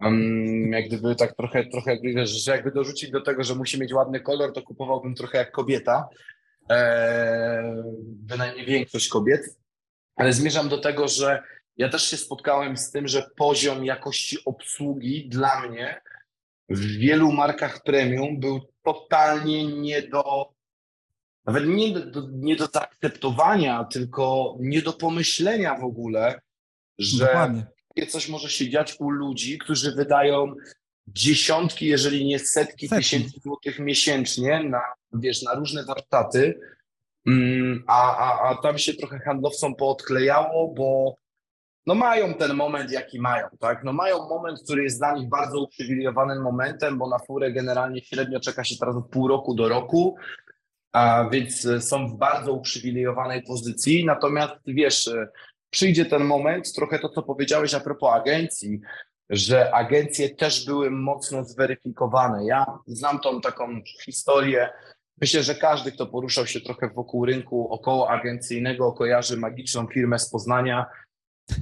Um, 0.00 0.72
jak 0.72 0.86
gdyby 0.86 1.14
tak 1.14 1.36
trochę, 1.36 1.66
trochę 1.66 1.90
jakby, 1.90 2.14
wiesz, 2.14 2.30
że 2.30 2.52
jakby 2.52 2.70
dorzucić 2.70 3.10
do 3.10 3.20
tego, 3.20 3.44
że 3.44 3.54
musi 3.54 3.80
mieć 3.80 3.92
ładny 3.92 4.20
kolor, 4.20 4.52
to 4.52 4.62
kupowałbym 4.62 5.14
trochę 5.14 5.38
jak 5.38 5.52
kobieta. 5.52 6.08
Eee, 6.68 7.82
bynajmniej 8.04 8.66
większość 8.66 9.08
kobiet. 9.08 9.40
Ale 10.16 10.32
zmierzam 10.32 10.68
do 10.68 10.78
tego, 10.78 11.08
że 11.08 11.42
ja 11.76 11.88
też 11.88 12.02
się 12.02 12.16
spotkałem 12.16 12.76
z 12.76 12.90
tym, 12.90 13.08
że 13.08 13.30
poziom 13.36 13.84
jakości 13.84 14.38
obsługi 14.44 15.28
dla 15.28 15.60
mnie 15.60 16.00
w 16.68 16.80
wielu 16.80 17.32
markach 17.32 17.82
premium 17.82 18.40
był 18.40 18.60
totalnie 18.84 19.66
nie 19.66 20.02
do, 20.02 20.52
nawet 21.44 21.66
nie 21.66 22.00
do, 22.00 22.28
nie 22.32 22.56
do 22.56 22.66
zaakceptowania, 22.66 23.84
tylko 23.84 24.56
nie 24.60 24.82
do 24.82 24.92
pomyślenia 24.92 25.78
w 25.78 25.84
ogóle, 25.84 26.40
że 26.98 27.26
Dokładnie. 27.26 27.66
coś 28.08 28.28
może 28.28 28.50
się 28.50 28.70
dziać 28.70 28.96
u 29.00 29.10
ludzi, 29.10 29.58
którzy 29.58 29.94
wydają 29.94 30.54
dziesiątki, 31.06 31.86
jeżeli 31.86 32.26
nie 32.26 32.38
setki, 32.38 32.88
setki. 32.88 33.02
tysięcy 33.02 33.40
złotych 33.40 33.78
miesięcznie 33.78 34.64
na, 34.64 34.82
wiesz, 35.12 35.42
na 35.42 35.54
różne 35.54 35.84
warsztaty, 35.84 36.60
mm, 37.26 37.84
a, 37.86 38.16
a, 38.16 38.50
a 38.50 38.62
tam 38.62 38.78
się 38.78 38.94
trochę 38.94 39.18
handlowcom 39.18 39.74
poodklejało, 39.74 40.74
bo 40.74 41.16
no 41.86 41.94
mają 41.94 42.34
ten 42.34 42.54
moment, 42.54 42.90
jaki 42.90 43.20
mają, 43.20 43.46
tak? 43.60 43.84
No 43.84 43.92
mają 43.92 44.28
moment, 44.28 44.62
który 44.64 44.82
jest 44.82 44.98
dla 44.98 45.14
nich 45.14 45.28
bardzo 45.28 45.60
uprzywilejowanym 45.60 46.42
momentem, 46.42 46.98
bo 46.98 47.08
na 47.08 47.18
furę 47.18 47.52
generalnie 47.52 48.00
średnio 48.00 48.40
czeka 48.40 48.64
się 48.64 48.76
teraz 48.76 48.96
od 48.96 49.08
pół 49.08 49.28
roku 49.28 49.54
do 49.54 49.68
roku, 49.68 50.16
a 50.92 51.28
więc 51.32 51.66
e, 51.66 51.80
są 51.80 52.08
w 52.08 52.16
bardzo 52.16 52.52
uprzywilejowanej 52.52 53.42
pozycji. 53.42 54.04
Natomiast 54.04 54.54
wiesz, 54.66 55.08
e, 55.08 55.28
przyjdzie 55.70 56.04
ten 56.04 56.24
moment, 56.24 56.72
trochę 56.72 56.98
to, 56.98 57.08
co 57.08 57.22
powiedziałeś 57.22 57.74
a 57.74 57.80
propos 57.80 58.12
agencji, 58.12 58.80
że 59.30 59.74
agencje 59.74 60.34
też 60.34 60.66
były 60.66 60.90
mocno 60.90 61.44
zweryfikowane. 61.44 62.46
Ja 62.46 62.66
znam 62.86 63.20
tą 63.20 63.40
taką 63.40 63.80
historię. 64.04 64.68
Myślę, 65.20 65.42
że 65.42 65.54
każdy, 65.54 65.92
kto 65.92 66.06
poruszał 66.06 66.46
się 66.46 66.60
trochę 66.60 66.88
wokół 66.88 67.24
rynku 67.26 67.72
około 67.72 68.10
agencyjnego, 68.10 68.92
kojarzy 68.92 69.36
magiczną 69.36 69.86
firmę 69.86 70.18
z 70.18 70.30
Poznania, 70.30 70.86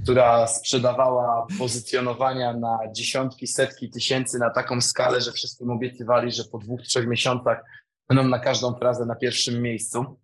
która 0.03 0.47
sprzedawała 0.47 1.47
pozycjonowania 1.59 2.53
na 2.53 2.79
dziesiątki, 2.91 3.47
setki 3.47 3.89
tysięcy 3.89 4.39
na 4.39 4.49
taką 4.49 4.81
skalę, 4.81 5.21
że 5.21 5.31
wszystkim 5.31 5.69
obiecywali, 5.69 6.31
że 6.31 6.43
po 6.43 6.57
dwóch, 6.57 6.81
trzech 6.81 7.07
miesiącach 7.07 7.63
będą 8.09 8.23
na 8.23 8.39
każdą 8.39 8.75
frazę 8.75 9.05
na 9.05 9.15
pierwszym 9.15 9.61
miejscu. 9.61 10.19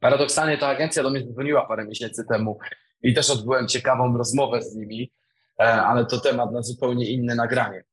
Paradoksalnie 0.00 0.58
ta 0.58 0.68
agencja 0.68 1.02
do 1.02 1.10
mnie 1.10 1.26
dzwoniła 1.26 1.66
parę 1.66 1.86
miesięcy 1.86 2.24
temu 2.28 2.58
i 3.02 3.14
też 3.14 3.30
odbyłem 3.30 3.68
ciekawą 3.68 4.16
rozmowę 4.16 4.62
z 4.62 4.74
nimi, 4.74 5.12
e, 5.60 5.62
ale 5.62 6.06
to 6.06 6.20
temat 6.20 6.52
na 6.52 6.62
zupełnie 6.62 7.10
inne 7.10 7.34
nagranie. 7.34 7.84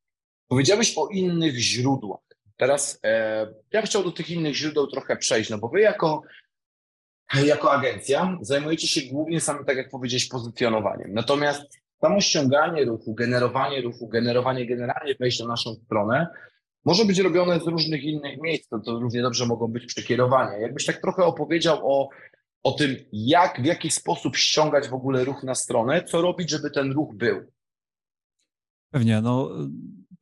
Powiedziałeś 0.47 0.93
o 0.97 1.07
innych 1.07 1.55
źródłach. 1.55 2.19
Teraz 2.57 2.99
e, 3.03 3.39
ja 3.71 3.81
bym 3.81 3.85
chciał 3.85 4.03
do 4.03 4.11
tych 4.11 4.29
innych 4.29 4.55
źródeł 4.55 4.87
trochę 4.87 5.17
przejść, 5.17 5.49
no 5.49 5.57
bo 5.57 5.69
wy 5.69 5.81
jako 5.81 6.21
jako 7.45 7.71
agencja 7.71 8.37
zajmujecie 8.41 8.87
się 8.87 9.01
głównie 9.01 9.41
samym, 9.41 9.65
tak 9.65 9.77
jak 9.77 9.89
powiedziałeś, 9.89 10.27
pozycjonowaniem. 10.27 11.13
Natomiast 11.13 11.61
samo 12.01 12.21
ściąganie 12.21 12.85
ruchu, 12.85 13.13
generowanie 13.13 13.81
ruchu, 13.81 14.07
generowanie 14.07 14.65
generalnie 14.65 15.15
wejść 15.19 15.39
na 15.39 15.47
naszą 15.47 15.73
stronę 15.73 16.27
może 16.85 17.05
być 17.05 17.19
robione 17.19 17.59
z 17.59 17.67
różnych 17.67 18.03
innych 18.03 18.41
miejsc, 18.41 18.69
to, 18.69 18.79
to 18.79 18.99
równie 18.99 19.21
dobrze 19.21 19.45
mogą 19.45 19.67
być 19.67 19.85
przekierowania. 19.85 20.57
Jakbyś 20.57 20.85
tak 20.85 21.01
trochę 21.01 21.23
opowiedział 21.23 21.91
o, 21.91 22.09
o 22.63 22.71
tym, 22.71 22.95
jak, 23.11 23.61
w 23.61 23.65
jaki 23.65 23.91
sposób 23.91 24.35
ściągać 24.35 24.87
w 24.87 24.93
ogóle 24.93 25.23
ruch 25.23 25.43
na 25.43 25.55
stronę, 25.55 26.03
co 26.03 26.21
robić, 26.21 26.49
żeby 26.49 26.71
ten 26.71 26.91
ruch 26.91 27.15
był. 27.15 27.41
Pewnie, 28.91 29.21
no 29.21 29.49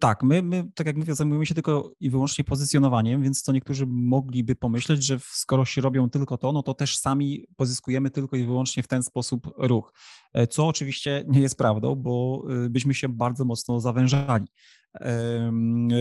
tak, 0.02 0.24
my, 0.24 0.42
my, 0.42 0.72
tak 0.76 0.88
jak 0.88 0.98
mówię, 0.98 1.16
zajmujemy 1.16 1.46
się 1.46 1.54
tylko 1.54 1.92
i 2.00 2.10
wyłącznie 2.10 2.44
pozycjonowaniem, 2.44 3.24
więc 3.24 3.44
to 3.44 3.52
niektórzy 3.52 3.86
mogliby 3.88 4.56
pomyśleć, 4.56 5.06
że 5.06 5.20
skoro 5.20 5.66
się 5.66 5.82
robią 5.82 6.10
tylko 6.10 6.38
to, 6.38 6.52
no 6.52 6.64
to 6.64 6.74
też 6.74 6.98
sami 6.98 7.46
pozyskujemy 7.56 8.10
tylko 8.10 8.36
i 8.36 8.46
wyłącznie 8.46 8.84
w 8.84 8.88
ten 8.88 9.04
sposób 9.04 9.54
ruch. 9.58 9.94
E, 10.34 10.48
co 10.48 10.68
oczywiście 10.68 11.24
nie 11.28 11.42
jest 11.42 11.58
prawdą, 11.58 11.96
bo 11.96 12.44
e, 12.66 12.70
byśmy 12.70 12.94
się 12.94 13.10
bardzo 13.10 13.46
mocno 13.46 13.80
zawężali. 13.80 14.46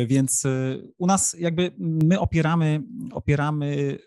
Więc 0.06 0.44
e, 0.44 0.78
u 0.98 1.06
nas 1.06 1.36
jakby 1.38 1.74
my 1.78 2.20
opieramy, 2.20 2.82
opieramy 3.12 3.98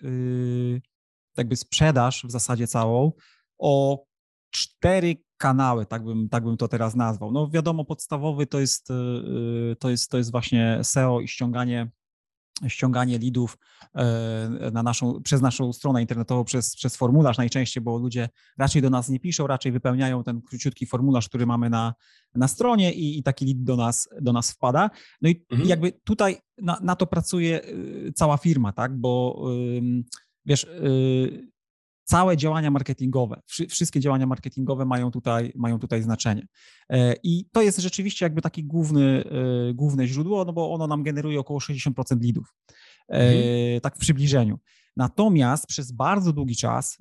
jakby 1.37 1.55
sprzedaż 1.55 2.25
w 2.27 2.31
zasadzie 2.31 2.67
całą 2.67 3.11
o 3.57 4.05
cztery 4.51 5.15
kanały, 5.37 5.85
tak 5.85 6.03
bym, 6.03 6.29
tak 6.29 6.43
bym 6.43 6.57
to 6.57 6.67
teraz 6.67 6.95
nazwał. 6.95 7.31
No 7.31 7.49
wiadomo, 7.49 7.85
podstawowy 7.85 8.47
to 8.47 8.59
jest, 8.59 8.89
y, 8.89 8.93
y, 9.71 9.75
to 9.79 9.89
jest, 9.89 10.11
to 10.11 10.17
jest 10.17 10.31
właśnie 10.31 10.79
SEO 10.83 11.21
i 11.21 11.27
ściąganie 11.27 11.91
ściąganie 12.67 13.19
leadów 13.19 13.57
y, 14.67 14.71
na 14.71 14.83
naszą, 14.83 15.21
przez 15.23 15.41
naszą 15.41 15.73
stronę 15.73 16.01
internetową, 16.01 16.43
przez, 16.43 16.75
przez 16.75 16.95
formularz 16.95 17.37
najczęściej, 17.37 17.83
bo 17.83 17.97
ludzie 17.97 18.29
raczej 18.57 18.81
do 18.81 18.89
nas 18.89 19.09
nie 19.09 19.19
piszą, 19.19 19.47
raczej 19.47 19.71
wypełniają 19.71 20.23
ten 20.23 20.41
króciutki 20.41 20.85
formularz, 20.85 21.29
który 21.29 21.45
mamy 21.45 21.69
na, 21.69 21.93
na 22.35 22.47
stronie 22.47 22.93
i, 22.93 23.19
i 23.19 23.23
taki 23.23 23.45
lead 23.45 23.63
do 23.63 23.75
nas, 23.75 24.09
do 24.21 24.33
nas 24.33 24.51
wpada. 24.51 24.89
No 25.21 25.29
i 25.29 25.45
mhm. 25.51 25.69
jakby 25.69 25.91
tutaj 25.91 26.37
na, 26.57 26.79
na 26.81 26.95
to 26.95 27.07
pracuje 27.07 27.61
cała 28.15 28.37
firma, 28.37 28.73
tak, 28.73 28.97
bo 28.97 29.45
wiesz, 30.45 30.67
całe 32.03 32.37
działania 32.37 32.71
marketingowe, 32.71 33.41
wszystkie 33.69 33.99
działania 33.99 34.25
marketingowe 34.25 34.85
mają 34.85 35.11
tutaj, 35.11 35.51
mają 35.55 35.79
tutaj 35.79 36.01
znaczenie. 36.01 36.47
E, 36.89 37.15
I 37.23 37.45
to 37.51 37.61
jest 37.61 37.79
rzeczywiście 37.79 38.25
jakby 38.25 38.41
taki 38.41 38.63
główny, 38.63 39.23
e, 39.69 39.73
główne 39.73 40.07
źródło, 40.07 40.45
no 40.45 40.53
bo 40.53 40.73
ono 40.73 40.87
nam 40.87 41.03
generuje 41.03 41.39
około 41.39 41.59
60% 41.59 42.21
lidów, 42.21 42.55
e, 43.09 43.13
mhm. 43.13 43.81
tak 43.81 43.95
w 43.95 43.99
przybliżeniu. 43.99 44.59
Natomiast 44.97 45.67
przez 45.67 45.91
bardzo 45.91 46.33
długi 46.33 46.55
czas 46.55 46.97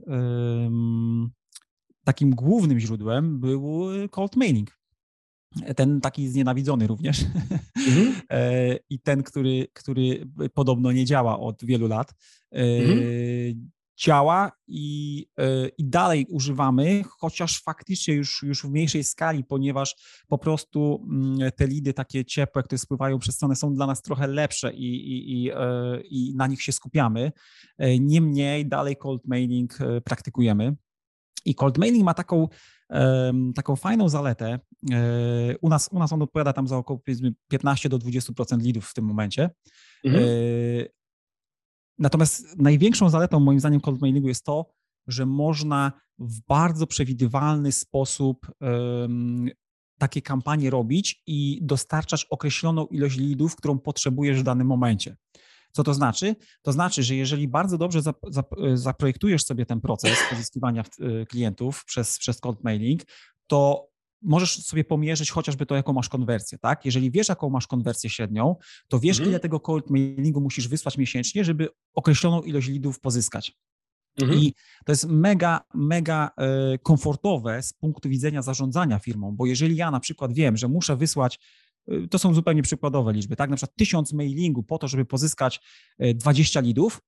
takim 2.05 2.31
głównym 2.31 2.81
źródłem 2.81 3.41
był 3.41 3.87
cold 4.11 4.37
mailing. 4.37 4.79
Ten 5.77 6.01
taki 6.01 6.29
znienawidzony 6.29 6.87
również 6.87 7.25
mhm. 7.89 8.15
i 8.91 9.01
ten, 9.01 9.23
który, 9.23 9.67
który 9.73 10.27
podobno 10.55 10.93
nie 10.93 11.05
działa 11.05 11.41
od 11.41 11.65
wielu 11.65 11.89
lat. 11.89 12.15
Mhm 12.51 13.03
działa 14.05 14.53
i, 14.69 15.27
e, 15.39 15.69
i 15.69 15.85
dalej 15.85 16.27
używamy, 16.31 17.03
chociaż 17.19 17.63
faktycznie 17.63 18.15
już, 18.15 18.43
już 18.43 18.63
w 18.63 18.71
mniejszej 18.71 19.05
skali, 19.05 19.45
ponieważ 19.45 19.97
po 20.29 20.39
prostu 20.39 21.07
mm, 21.11 21.53
te 21.57 21.67
lidy 21.67 21.95
takie 21.95 22.25
ciepłe, 22.25 22.63
które 22.63 22.79
spływają 22.79 23.19
przez 23.19 23.35
stronę 23.35 23.57
są 23.57 23.75
dla 23.75 23.87
nas 23.87 24.03
trochę 24.03 24.27
lepsze 24.27 24.75
i, 24.75 24.95
i, 24.95 25.43
i, 25.43 25.51
e, 25.51 25.57
i 26.01 26.35
na 26.37 26.47
nich 26.47 26.63
się 26.63 26.73
skupiamy. 26.73 27.33
E, 27.79 27.99
niemniej 27.99 28.67
dalej 28.67 28.97
cold 28.97 29.27
mailing 29.27 29.79
praktykujemy. 30.05 30.77
I 31.45 31.55
cold 31.55 31.79
mailing 31.79 32.05
ma 32.05 32.15
taką, 32.15 32.49
taką 33.55 33.77
fajną 33.77 34.09
zaletę. 34.09 34.59
U 35.61 35.69
nas, 35.69 35.89
u 35.93 35.99
nas 35.99 36.13
on 36.13 36.23
odpowiada 36.23 36.53
tam 36.53 36.69
za 36.69 36.77
około 36.77 37.01
15 37.49 37.89
do 37.89 37.99
20% 37.99 38.63
lidów 38.63 38.89
w 38.89 38.95
tym 38.95 39.05
momencie. 39.05 39.51
Mhm. 40.05 40.25
Natomiast 41.99 42.59
największą 42.59 43.11
zaletą 43.11 43.41
moim 43.41 43.61
zdaniem 43.61 43.81
cold 43.81 44.01
mailingu 44.01 44.29
jest 44.29 44.45
to, 44.45 44.71
że 45.07 45.27
można 45.27 45.93
w 46.19 46.41
bardzo 46.41 46.87
przewidywalny 46.87 47.73
sposób 47.73 48.47
um, 48.61 49.51
takie 49.99 50.23
kampanie 50.23 50.71
robić 50.71 51.23
i 51.27 51.59
dostarczać 51.63 52.25
określoną 52.31 52.87
ilość 52.87 53.19
leadów, 53.19 53.57
którą 53.57 53.79
potrzebujesz 53.79 54.41
w 54.41 54.43
danym 54.43 54.67
momencie. 54.67 55.17
Co 55.73 55.85
to 55.85 55.95
znaczy? 55.95 56.37
To 56.63 56.73
znaczy, 56.73 57.03
że 57.03 57.15
jeżeli 57.15 57.49
bardzo 57.49 57.79
dobrze 57.79 58.03
zap, 58.03 58.21
zaprojektujesz 58.75 59.45
sobie 59.45 59.67
ten 59.67 59.81
proces 59.81 60.19
pozyskiwania 60.31 60.85
y, 61.01 61.27
klientów 61.27 61.85
przez, 61.85 62.19
przez 62.19 62.41
cold 62.41 62.65
mailing, 62.65 63.03
to 63.47 63.92
możesz 64.23 64.65
sobie 64.65 64.85
pomierzyć 64.85 65.31
chociażby 65.31 65.67
to, 65.67 65.75
jaką 65.75 65.93
masz 65.93 66.09
konwersję, 66.09 66.59
tak? 66.59 66.85
Jeżeli 66.85 67.11
wiesz, 67.11 67.29
jaką 67.29 67.51
masz 67.51 67.67
konwersję 67.67 68.11
średnią, 68.11 68.57
to 68.89 68.99
wiesz, 68.99 69.17
mhm. 69.17 69.31
ile 69.31 69.41
tego 69.41 69.61
cold 69.61 69.91
mailingu 69.91 70.41
musisz 70.41 70.69
wysłać 70.69 70.99
miesięcznie, 70.99 71.45
żeby 71.45 71.69
określoną 71.95 72.43
ilość 72.43 72.69
lidów 72.69 73.01
pozyskać. 73.01 73.53
Mhm. 74.21 74.41
I 74.41 74.55
to 74.85 74.93
jest 74.93 75.09
mega, 75.09 75.61
mega 75.75 76.31
e, 76.37 76.79
komfortowe 76.79 77.63
z 77.63 77.73
punktu 77.73 78.09
widzenia 78.09 78.43
zarządzania 78.43 78.99
firmą, 78.99 79.33
bo 79.37 79.47
jeżeli 79.47 79.77
ja 79.77 79.91
na 79.91 80.01
przykład 80.01 80.33
wiem, 80.33 80.57
że 80.57 80.69
muszę 80.69 80.97
wysłać, 80.97 81.39
e, 81.89 82.09
to 82.09 82.19
są 82.19 82.35
zupełnie 82.35 82.63
przykładowe 82.63 83.13
liczby, 83.13 83.37
tak? 83.37 83.51
Na 83.51 83.57
przykład 83.57 83.77
tysiąc 83.77 84.13
mailingu 84.13 84.63
po 84.63 84.79
to, 84.79 84.89
żeby 84.89 85.05
pozyskać 85.05 85.61
20 86.15 86.61
e, 86.61 86.63
lidów, 86.63 87.01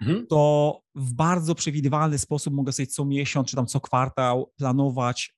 mhm. 0.00 0.26
to 0.26 0.80
w 0.94 1.12
bardzo 1.12 1.54
przewidywalny 1.54 2.18
sposób 2.18 2.54
mogę 2.54 2.72
sobie 2.72 2.86
co 2.86 3.04
miesiąc 3.04 3.48
czy 3.48 3.56
tam 3.56 3.66
co 3.66 3.80
kwartał 3.80 4.52
planować 4.56 5.34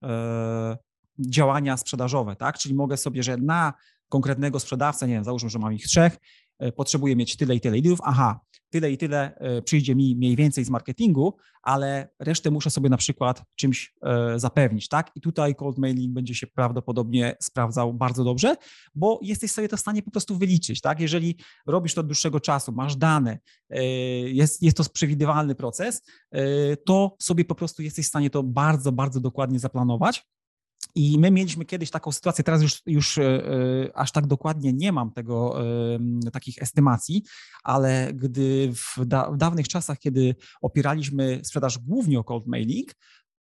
działania 1.19 1.77
sprzedażowe, 1.77 2.37
tak? 2.37 2.59
Czyli 2.59 2.75
mogę 2.75 2.97
sobie, 2.97 3.23
że 3.23 3.37
na 3.37 3.73
konkretnego 4.09 4.61
sprzedawcę, 4.61 5.09
nie 5.09 5.15
wiem, 5.15 5.25
załóżmy, 5.25 5.51
że 5.51 5.59
mam 5.59 5.73
ich 5.73 5.87
trzech, 5.87 6.17
E, 6.59 6.73
potrzebuję 6.73 7.17
mieć 7.17 7.37
tyle 7.37 7.55
i 7.55 7.61
tyle 7.61 7.77
lidów, 7.77 7.99
aha, 8.03 8.41
tyle 8.71 8.93
i 8.93 8.99
tyle 8.99 9.35
e, 9.37 9.63
przyjdzie 9.63 9.95
mi 9.95 10.17
mniej 10.17 10.37
więcej 10.37 10.65
z 10.65 10.71
marketingu, 10.71 11.37
ale 11.63 12.09
resztę 12.19 12.51
muszę 12.51 12.71
sobie 12.71 12.89
na 12.89 12.97
przykład 12.97 13.43
czymś 13.57 13.95
e, 14.03 14.39
zapewnić, 14.39 14.89
tak? 14.89 15.11
I 15.15 15.21
tutaj 15.21 15.55
cold 15.55 15.79
mailing 15.79 16.15
będzie 16.15 16.35
się 16.35 16.47
prawdopodobnie 16.47 17.37
sprawdzał 17.41 17.95
bardzo 17.95 18.25
dobrze, 18.25 18.57
bo 18.95 19.21
jesteś 19.23 19.51
sobie 19.51 19.69
to 19.69 19.77
w 19.77 19.81
stanie 19.81 20.03
po 20.03 20.11
prostu 20.11 20.39
wyliczyć, 20.39 20.81
tak? 20.81 21.01
Jeżeli 21.01 21.37
robisz 21.67 21.95
to 21.95 22.01
od 22.01 22.07
dłuższego 22.07 22.41
czasu, 22.41 22.73
masz 22.73 22.97
dane, 22.97 23.39
jest, 24.25 24.63
jest 24.63 24.77
to 24.77 24.85
przewidywalny 24.85 25.55
proces, 25.55 26.03
to 26.87 27.17
sobie 27.21 27.45
po 27.45 27.55
prostu 27.55 27.83
jesteś 27.83 28.07
w 28.07 28.09
stanie 28.09 28.31
to 28.31 28.43
bardzo, 28.43 28.93
bardzo 28.93 29.21
dokładnie 29.21 29.59
zaplanować 29.59 30.27
i 30.95 31.19
my 31.19 31.31
mieliśmy 31.31 31.65
kiedyś 31.65 31.91
taką 31.91 32.13
sytuację, 32.13 32.45
teraz 32.45 32.63
już, 32.63 32.83
już 32.87 33.19
e, 33.19 33.43
aż 33.95 34.13
tak 34.13 34.27
dokładnie 34.27 34.73
nie 34.73 34.93
mam 34.93 35.13
tego, 35.13 35.59
takich 36.33 36.63
estymacji, 36.63 37.23
ale 37.65 38.13
gdy 38.15 38.73
w, 38.75 39.07
da, 39.07 39.31
w 39.31 39.37
dawnych 39.37 39.69
czasach, 39.69 39.99
kiedy 39.99 40.35
opieraliśmy 40.63 41.41
sprzedaż 41.43 41.79
głównie 41.79 42.19
o 42.19 42.25
cold 42.25 42.47
mailing, 42.47 42.93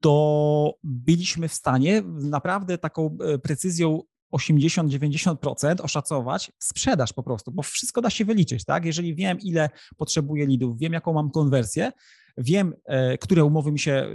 to 0.03 0.73
byliśmy 0.83 1.47
w 1.47 1.53
stanie 1.53 2.01
naprawdę 2.05 2.77
taką 2.77 3.17
e, 3.21 3.39
precyzją 3.39 4.01
80-90% 4.33 5.81
oszacować 5.81 6.51
sprzedaż 6.59 7.13
po 7.13 7.23
prostu, 7.23 7.51
bo 7.51 7.61
wszystko 7.61 8.01
da 8.01 8.09
się 8.09 8.25
wyliczyć, 8.25 8.65
tak? 8.65 8.85
Jeżeli 8.85 9.15
wiem, 9.15 9.39
ile 9.39 9.69
potrzebuję 9.97 10.45
lidów, 10.45 10.79
wiem, 10.79 10.93
jaką 10.93 11.13
mam 11.13 11.31
konwersję, 11.31 11.91
wiem, 12.37 12.73
e, 12.85 13.17
które 13.17 13.43
umowy 13.43 13.71
mi 13.71 13.79
się 13.79 14.07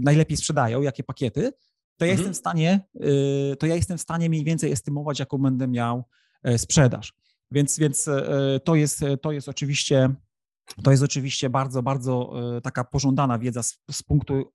najlepiej 0.00 0.36
sprzedają, 0.36 0.82
jakie 0.82 1.04
pakiety, 1.04 1.52
to 1.96 2.04
ja 2.04 2.12
mhm. 2.12 2.18
jestem 2.18 2.34
w 2.34 2.36
stanie, 2.36 2.80
y, 3.52 3.56
to 3.56 3.66
ja 3.66 3.74
jestem 3.74 3.98
w 3.98 4.00
stanie 4.00 4.28
mniej 4.28 4.44
więcej 4.44 4.72
estymować, 4.72 5.18
jaką 5.18 5.38
będę 5.38 5.68
miał 5.68 6.04
e, 6.42 6.58
sprzedaż. 6.58 7.12
Więc, 7.50 7.78
więc 7.78 8.08
e, 8.08 8.60
to, 8.64 8.74
jest, 8.74 9.00
to 9.22 9.32
jest 9.32 9.48
oczywiście 9.48 10.14
to 10.82 10.90
jest 10.90 11.02
oczywiście 11.02 11.50
bardzo, 11.50 11.82
bardzo 11.82 12.32
e, 12.56 12.60
taka 12.60 12.84
pożądana 12.84 13.38
wiedza 13.38 13.62
z, 13.62 13.78
z 13.90 14.02
punktu 14.02 14.52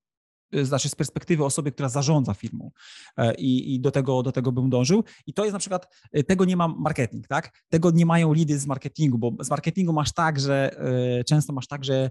znaczy 0.64 0.90
z 0.90 0.96
perspektywy 0.96 1.46
osoby, 1.46 1.72
która 1.72 1.90
zarządza 1.90 2.34
firmą 2.34 2.72
e, 3.18 3.36
i, 3.36 3.76
i, 3.76 3.80
do, 3.80 3.92
tego, 3.92 4.24
do 4.24 4.32
tego 4.32 4.52
bym 4.52 4.70
dążył. 4.70 5.04
I 5.28 5.34
to 5.34 5.44
jest 5.46 5.54
na 5.54 5.60
przykład, 5.60 5.96
tego 6.28 6.46
nie 6.46 6.58
ma 6.58 6.68
marketing, 6.68 7.28
tak? 7.28 7.64
Tego 7.70 7.92
nie 7.92 8.06
mają 8.06 8.34
lidy 8.34 8.60
z 8.60 8.68
marketingu, 8.68 9.18
bo 9.18 9.44
z 9.44 9.50
marketingu 9.50 9.94
masz 9.94 10.12
tak, 10.12 10.40
że 10.40 10.76
często 11.28 11.54
masz 11.54 11.68
tak, 11.68 11.86
że 11.86 12.10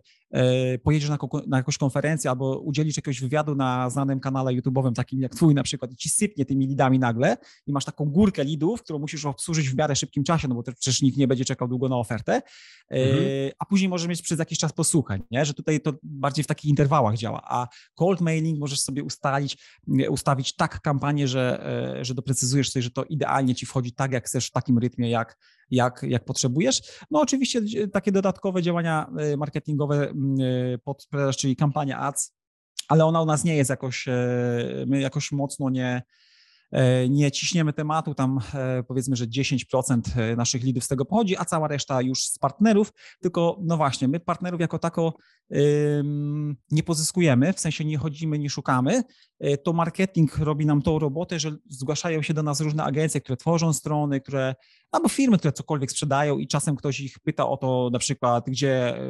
pojedziesz 0.83 1.11
na, 1.11 1.19
na 1.47 1.57
jakąś 1.57 1.79
konferencję 1.79 2.31
albo 2.31 2.59
udzielisz 2.59 2.97
jakiegoś 2.97 3.21
wywiadu 3.21 3.55
na 3.55 3.91
znanym 3.91 4.21
kanale 4.21 4.53
YouTube'owym, 4.53 4.93
takim 4.93 5.21
jak 5.21 5.35
twój 5.35 5.55
na 5.55 5.63
przykład 5.63 5.93
i 5.93 5.97
ci 5.97 6.09
sypnie 6.09 6.45
tymi 6.45 6.67
lidami 6.67 6.99
nagle 6.99 7.37
i 7.67 7.73
masz 7.73 7.85
taką 7.85 8.05
górkę 8.05 8.45
lidów, 8.45 8.83
którą 8.83 8.99
musisz 8.99 9.25
obsłużyć 9.25 9.71
w 9.71 9.77
miarę 9.77 9.97
szybkim 9.97 10.25
czasie, 10.25 10.49
no 10.49 10.55
bo 10.55 10.63
przecież 10.63 11.03
nikt 11.03 11.17
nie 11.17 11.29
będzie 11.29 11.45
czekał 11.45 11.69
długo 11.69 11.89
na 11.89 11.97
ofertę, 11.97 12.43
mhm. 12.91 13.51
a 13.59 13.65
później 13.65 13.89
możesz 13.89 14.09
mieć 14.09 14.23
przez 14.23 14.39
jakiś 14.39 14.59
czas 14.59 14.73
posłuchać, 14.73 15.23
nie? 15.31 15.45
Że 15.45 15.55
tutaj 15.55 15.81
to 15.81 15.93
bardziej 16.03 16.45
w 16.45 16.47
takich 16.47 16.71
interwałach 16.71 17.17
działa, 17.17 17.43
a 17.45 17.69
cold 17.95 18.21
mailing 18.21 18.59
możesz 18.59 18.81
sobie 18.81 19.05
ustalić, 19.05 19.59
ustawić 20.09 20.57
tak 20.57 20.81
kampanię, 20.81 21.29
że, 21.29 21.67
e, 21.99 22.05
że 22.05 22.15
doprecyzujesz 22.15 22.71
sobie, 22.71 22.83
że 22.83 22.91
to 22.91 23.05
idealnie 23.05 23.55
ci 23.55 23.67
wchodzi 23.67 23.93
tak, 23.93 24.13
jak 24.13 24.27
chcesz, 24.27 24.47
w 24.47 24.53
takim 24.53 24.79
rytmie, 24.79 25.11
jak, 25.11 25.37
jak, 25.71 26.03
jak 26.09 26.25
potrzebujesz. 26.25 26.83
No 27.11 27.21
oczywiście 27.21 27.63
takie 27.93 28.13
dodatkowe 28.13 28.63
działania 28.63 29.11
e, 29.19 29.37
marketingowe 29.37 30.11
e, 30.11 30.13
pod 30.79 31.09
czyli 31.37 31.57
kampania 31.57 31.99
ads, 31.99 32.35
ale 32.89 33.05
ona 33.05 33.23
u 33.23 33.27
nas 33.27 33.45
nie 33.45 33.57
jest 33.57 33.71
jakoś, 33.71 34.07
my 34.87 35.01
jakoś 35.01 35.33
mocno 35.33 35.71
nie, 35.71 36.03
E, 36.71 37.09
nie 37.09 37.31
ciśniemy 37.31 37.73
tematu, 37.73 38.15
tam 38.15 38.39
e, 38.55 38.83
powiedzmy, 38.83 39.17
że 39.17 39.27
10% 39.27 40.01
e, 40.17 40.37
naszych 40.37 40.63
lidów 40.65 40.85
z 40.85 40.89
tego 40.89 41.05
pochodzi, 41.05 41.37
a 41.37 41.45
cała 41.45 41.69
reszta 41.69 42.03
już 42.03 42.23
z 42.23 42.39
partnerów, 42.39 42.93
tylko 43.21 43.59
no 43.63 43.77
właśnie, 43.77 44.09
my 44.09 44.21
partnerów 44.21 44.61
jako 44.61 44.79
tako 44.79 45.15
nie 46.71 46.83
pozyskujemy, 46.83 47.53
w 47.53 47.61
sensie 47.61 47.85
nie 47.85 47.99
chodzimy, 47.99 48.39
nie 48.39 48.51
szukamy, 48.51 49.03
to 49.65 49.73
marketing 49.73 50.39
robi 50.39 50.67
nam 50.67 50.83
tą 50.83 50.99
robotę, 50.99 51.41
że 51.41 51.57
zgłaszają 51.69 52.23
się 52.23 52.35
do 52.35 52.43
nas 52.43 52.61
różne 52.61 52.85
agencje, 52.85 53.21
które 53.21 53.37
tworzą 53.37 53.73
strony, 53.73 54.21
które, 54.21 54.55
albo 54.93 55.09
firmy, 55.09 55.39
które 55.39 55.53
cokolwiek 55.53 55.91
sprzedają 55.91 56.39
i 56.39 56.47
czasem 56.47 56.77
ktoś 56.77 57.01
ich 57.01 57.19
pyta 57.19 57.49
o 57.49 57.57
to 57.57 57.91
na 57.93 57.99
przykład, 57.99 58.45
gdzie 58.47 59.01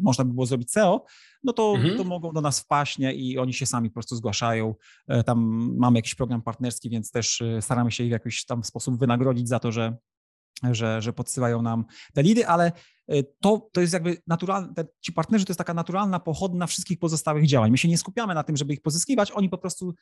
można 0.00 0.24
by 0.24 0.32
było 0.32 0.46
zrobić 0.46 0.72
SEO, 0.72 1.04
no 1.44 1.52
to, 1.52 1.74
mhm. 1.76 1.96
to 1.96 2.04
mogą 2.04 2.32
do 2.32 2.40
nas 2.40 2.60
wpaść 2.60 2.98
nie? 2.98 3.14
i 3.14 3.38
oni 3.38 3.54
się 3.54 3.66
sami 3.66 3.90
po 3.90 3.94
prostu 3.94 4.16
zgłaszają. 4.16 4.74
Tam 5.26 5.70
mamy 5.78 5.98
jakiś 5.98 6.14
program 6.14 6.42
partnerski, 6.42 6.90
więc 6.90 7.10
też 7.10 7.42
staramy 7.60 7.90
się 7.90 8.04
ich 8.04 8.10
w 8.10 8.12
jakiś 8.12 8.44
tam 8.44 8.64
sposób 8.64 8.98
wynagrodzić 8.98 9.48
za 9.48 9.58
to, 9.58 9.72
że 9.72 9.96
że, 10.72 11.02
że 11.02 11.12
podsyłają 11.12 11.62
nam 11.62 11.84
te 12.14 12.22
lidy, 12.22 12.46
ale 12.46 12.72
to, 13.40 13.68
to 13.72 13.80
jest 13.80 13.92
jakby 13.92 14.16
naturalne, 14.26 14.74
ci 15.00 15.12
partnerzy 15.12 15.44
to 15.44 15.50
jest 15.50 15.58
taka 15.58 15.74
naturalna 15.74 16.20
pochodna 16.20 16.66
wszystkich 16.66 16.98
pozostałych 16.98 17.46
działań. 17.46 17.70
My 17.70 17.78
się 17.78 17.88
nie 17.88 17.98
skupiamy 17.98 18.34
na 18.34 18.42
tym, 18.42 18.56
żeby 18.56 18.72
ich 18.72 18.82
pozyskiwać, 18.82 19.32
oni 19.32 19.48
po 19.48 19.58
prostu 19.58 19.94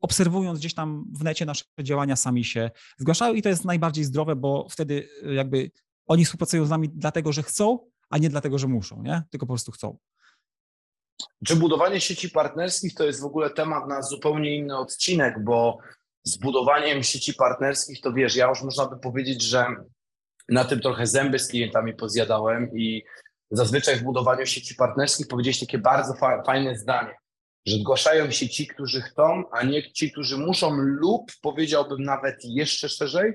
obserwując 0.00 0.58
gdzieś 0.58 0.74
tam 0.74 1.04
w 1.12 1.24
necie 1.24 1.46
nasze 1.46 1.64
działania 1.82 2.16
sami 2.16 2.44
się 2.44 2.70
zgłaszają 2.98 3.34
i 3.34 3.42
to 3.42 3.48
jest 3.48 3.64
najbardziej 3.64 4.04
zdrowe, 4.04 4.36
bo 4.36 4.66
wtedy 4.70 5.08
y, 5.26 5.34
jakby 5.34 5.70
oni 6.06 6.24
współpracują 6.24 6.66
z 6.66 6.70
nami 6.70 6.88
dlatego, 6.88 7.32
że 7.32 7.42
chcą, 7.42 7.78
a 8.10 8.18
nie 8.18 8.30
dlatego, 8.30 8.58
że 8.58 8.68
muszą, 8.68 9.02
nie? 9.02 9.22
tylko 9.30 9.46
po 9.46 9.52
prostu 9.52 9.72
chcą. 9.72 9.98
Czy 11.46 11.56
budowanie 11.56 12.00
sieci 12.00 12.30
partnerskich 12.30 12.94
to 12.94 13.04
jest 13.04 13.20
w 13.20 13.24
ogóle 13.24 13.50
temat 13.50 13.88
na 13.88 14.02
zupełnie 14.02 14.56
inny 14.56 14.78
odcinek, 14.78 15.44
bo 15.44 15.78
z 16.24 16.36
budowaniem 16.36 17.02
sieci 17.02 17.34
partnerskich 17.34 18.00
to 18.00 18.12
wiesz, 18.12 18.36
ja 18.36 18.48
już 18.48 18.62
można 18.62 18.86
by 18.86 18.98
powiedzieć, 18.98 19.42
że 19.42 19.66
na 20.52 20.64
tym 20.64 20.80
trochę 20.80 21.06
zęby 21.06 21.38
z 21.38 21.48
klientami 21.48 21.94
pozjadałem 21.94 22.70
i 22.76 23.02
zazwyczaj 23.50 23.96
w 23.96 24.02
budowaniu 24.02 24.46
sieci 24.46 24.74
partnerskich 24.74 25.28
powiedzieć 25.28 25.60
takie 25.60 25.78
bardzo 25.78 26.14
fa 26.14 26.42
fajne 26.42 26.76
zdanie, 26.76 27.14
że 27.66 27.76
zgłaszają 27.76 28.30
się 28.30 28.48
ci, 28.48 28.66
którzy 28.66 29.00
chcą, 29.00 29.44
a 29.52 29.62
nie 29.62 29.92
ci, 29.92 30.12
którzy 30.12 30.38
muszą 30.38 30.70
lub 30.76 31.32
powiedziałbym 31.42 32.02
nawet 32.02 32.36
jeszcze 32.44 32.88
szerzej, 32.88 33.32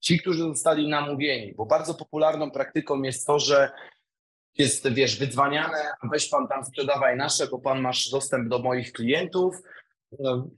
ci, 0.00 0.20
którzy 0.20 0.38
zostali 0.38 0.88
namówieni, 0.88 1.54
bo 1.54 1.66
bardzo 1.66 1.94
popularną 1.94 2.50
praktyką 2.50 3.02
jest 3.02 3.26
to, 3.26 3.38
że 3.38 3.70
jest, 4.58 4.88
wiesz, 4.88 5.18
wydzwaniane, 5.18 5.92
weź 6.12 6.28
pan 6.28 6.48
tam 6.48 6.64
sprzedawaj 6.64 7.16
nasze, 7.16 7.46
bo 7.46 7.58
pan 7.58 7.80
masz 7.80 8.10
dostęp 8.10 8.48
do 8.48 8.58
moich 8.58 8.92
klientów, 8.92 9.56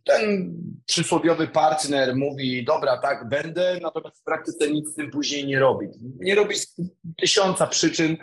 ten 0.04 0.54
przysłowiowy 0.86 1.48
partner 1.48 2.16
mówi, 2.16 2.64
dobra, 2.64 2.98
tak, 2.98 3.28
będę, 3.28 3.78
natomiast 3.82 4.20
w 4.20 4.24
praktyce 4.24 4.70
nic 4.70 4.88
z 4.88 4.94
tym 4.94 5.10
później 5.10 5.46
nie 5.46 5.58
robi. 5.58 5.86
Nie 6.20 6.34
robi 6.34 6.56
z 6.56 6.76
tysiąca 7.16 7.66
przyczyn, 7.66 8.16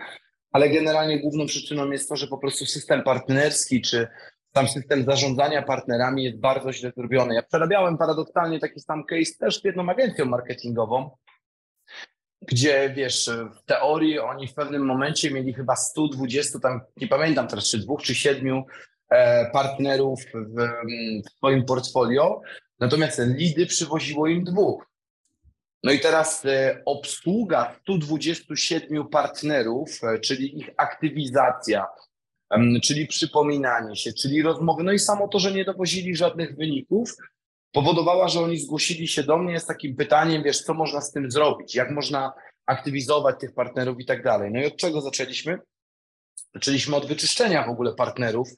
ale 0.51 0.69
generalnie 0.69 1.19
główną 1.19 1.45
przyczyną 1.45 1.91
jest 1.91 2.09
to, 2.09 2.15
że 2.15 2.27
po 2.27 2.37
prostu 2.37 2.65
system 2.65 3.03
partnerski 3.03 3.81
czy 3.81 4.07
sam 4.55 4.67
system 4.67 5.05
zarządzania 5.05 5.61
partnerami 5.61 6.23
jest 6.23 6.39
bardzo 6.39 6.73
źle 6.73 6.91
zrobiony. 6.97 7.35
Ja 7.35 7.43
przerabiałem 7.43 7.97
paradoksalnie 7.97 8.59
taki 8.59 8.79
sam 8.79 9.03
case 9.05 9.33
też 9.39 9.61
z 9.61 9.63
jedną 9.63 9.89
agencją 9.89 10.25
marketingową, 10.25 11.09
gdzie 12.41 12.93
wiesz, 12.95 13.29
w 13.55 13.65
teorii 13.65 14.19
oni 14.19 14.47
w 14.47 14.53
pewnym 14.53 14.85
momencie 14.85 15.31
mieli 15.31 15.53
chyba 15.53 15.75
120, 15.75 16.59
tam 16.59 16.81
nie 16.97 17.07
pamiętam 17.07 17.47
teraz, 17.47 17.69
czy 17.69 17.77
dwóch, 17.77 18.01
czy 18.01 18.15
siedmiu 18.15 18.65
partnerów 19.53 20.19
w, 20.21 20.55
w 21.25 21.37
swoim 21.37 21.65
portfolio, 21.65 22.41
natomiast 22.79 23.21
lidy 23.25 23.65
przywoziło 23.65 24.27
im 24.27 24.43
dwóch. 24.43 24.89
No 25.83 25.91
i 25.91 25.99
teraz 25.99 26.45
e, 26.45 26.81
obsługa 26.85 27.75
127 27.81 29.07
partnerów, 29.07 29.89
e, 30.03 30.19
czyli 30.19 30.59
ich 30.59 30.69
aktywizacja, 30.77 31.85
czyli 32.83 33.07
przypominanie 33.07 33.95
się, 33.95 34.13
czyli 34.13 34.41
rozmowy, 34.41 34.83
no 34.83 34.91
i 34.91 34.99
samo 34.99 35.27
to, 35.27 35.39
że 35.39 35.51
nie 35.51 35.65
dowozili 35.65 36.15
żadnych 36.15 36.55
wyników, 36.55 37.15
powodowała, 37.71 38.27
że 38.27 38.39
oni 38.39 38.59
zgłosili 38.59 39.07
się 39.07 39.23
do 39.23 39.37
mnie 39.37 39.59
z 39.59 39.65
takim 39.65 39.95
pytaniem, 39.95 40.43
wiesz, 40.43 40.61
co 40.61 40.73
można 40.73 41.01
z 41.01 41.11
tym 41.11 41.31
zrobić, 41.31 41.75
jak 41.75 41.91
można 41.91 42.33
aktywizować 42.65 43.35
tych 43.39 43.53
partnerów 43.53 43.99
i 43.99 44.05
tak 44.05 44.23
dalej. 44.23 44.51
No 44.51 44.59
i 44.59 44.65
od 44.65 44.77
czego 44.77 45.01
zaczęliśmy? 45.01 45.59
Zaczęliśmy 46.53 46.95
od 46.95 47.05
wyczyszczenia 47.05 47.67
w 47.67 47.69
ogóle 47.69 47.93
partnerów, 47.93 48.49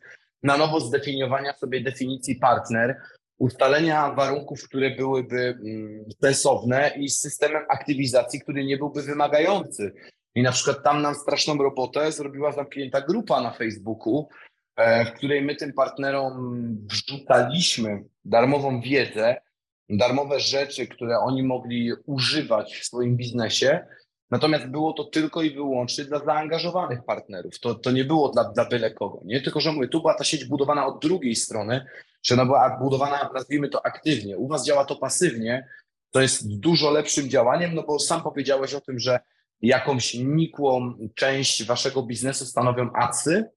na 0.44 0.58
nowo 0.58 0.80
zdefiniowania 0.80 1.54
sobie 1.54 1.82
definicji 1.82 2.36
partner, 2.36 3.02
ustalenia 3.38 4.12
warunków, 4.12 4.64
które 4.64 4.92
byłyby 4.92 5.40
mm, 5.40 6.06
sensowne 6.22 6.92
i 6.98 7.10
z 7.10 7.20
systemem 7.20 7.64
aktywizacji, 7.70 8.42
który 8.42 8.66
nie 8.66 8.78
byłby 8.78 9.04
wymagający. 9.04 9.92
I 10.36 10.42
na 10.42 10.52
przykład 10.52 10.84
tam 10.84 11.02
nam 11.02 11.16
straszną 11.16 11.58
robotę 11.58 12.12
zrobiła 12.12 12.52
zamknięta 12.52 13.02
grupa 13.02 13.42
na 13.42 13.52
Facebooku, 13.52 14.30
e, 14.76 15.06
w 15.06 15.14
której 15.14 15.42
my 15.42 15.56
tym 15.56 15.74
partnerom 15.74 16.68
wrzucaliśmy 16.90 18.04
darmową 18.26 18.82
wiedzę, 18.82 19.42
darmowe 19.90 20.40
rzeczy, 20.40 20.88
które 20.88 21.20
oni 21.20 21.44
mogli 21.44 21.92
używać 22.06 22.76
w 22.76 22.86
swoim 22.86 23.18
biznesie, 23.18 23.86
Natomiast 24.32 24.66
było 24.66 24.94
to 24.94 25.04
tylko 25.04 25.42
i 25.42 25.52
wyłącznie 25.52 26.06
dla 26.06 26.20
zaangażowanych 26.20 27.04
partnerów. 27.04 27.60
To, 27.60 27.76
to 27.76 27.92
nie 27.92 28.06
było 28.06 28.30
dla, 28.30 28.44
dla 28.44 28.66
byle 28.66 28.92
kogo. 28.92 29.22
Nie 29.26 29.42
tylko, 29.42 29.62
że 29.62 29.72
mówię, 29.72 29.88
tu 29.88 30.02
była 30.02 30.14
ta 30.14 30.24
sieć 30.24 30.46
budowana 30.46 30.86
od 30.86 31.02
drugiej 31.02 31.36
strony, 31.36 31.86
czy 32.22 32.34
ona 32.34 32.46
była 32.46 32.78
budowana, 32.78 33.30
nazwijmy 33.34 33.70
to 33.70 33.86
aktywnie. 33.86 34.38
U 34.38 34.48
Was 34.48 34.66
działa 34.66 34.86
to 34.86 34.96
pasywnie, 34.96 35.68
to 36.12 36.22
jest 36.22 36.60
dużo 36.60 36.92
lepszym 36.92 37.30
działaniem, 37.30 37.76
no 37.76 37.84
bo 37.84 38.00
sam 38.00 38.22
powiedziałeś 38.22 38.74
o 38.74 38.82
tym, 38.82 39.00
że 39.00 39.20
jakąś 39.62 40.14
nikłą 40.14 40.94
część 41.16 41.66
Waszego 41.66 42.04
biznesu 42.04 42.46
stanowią 42.46 42.90
adsy, 42.94 43.50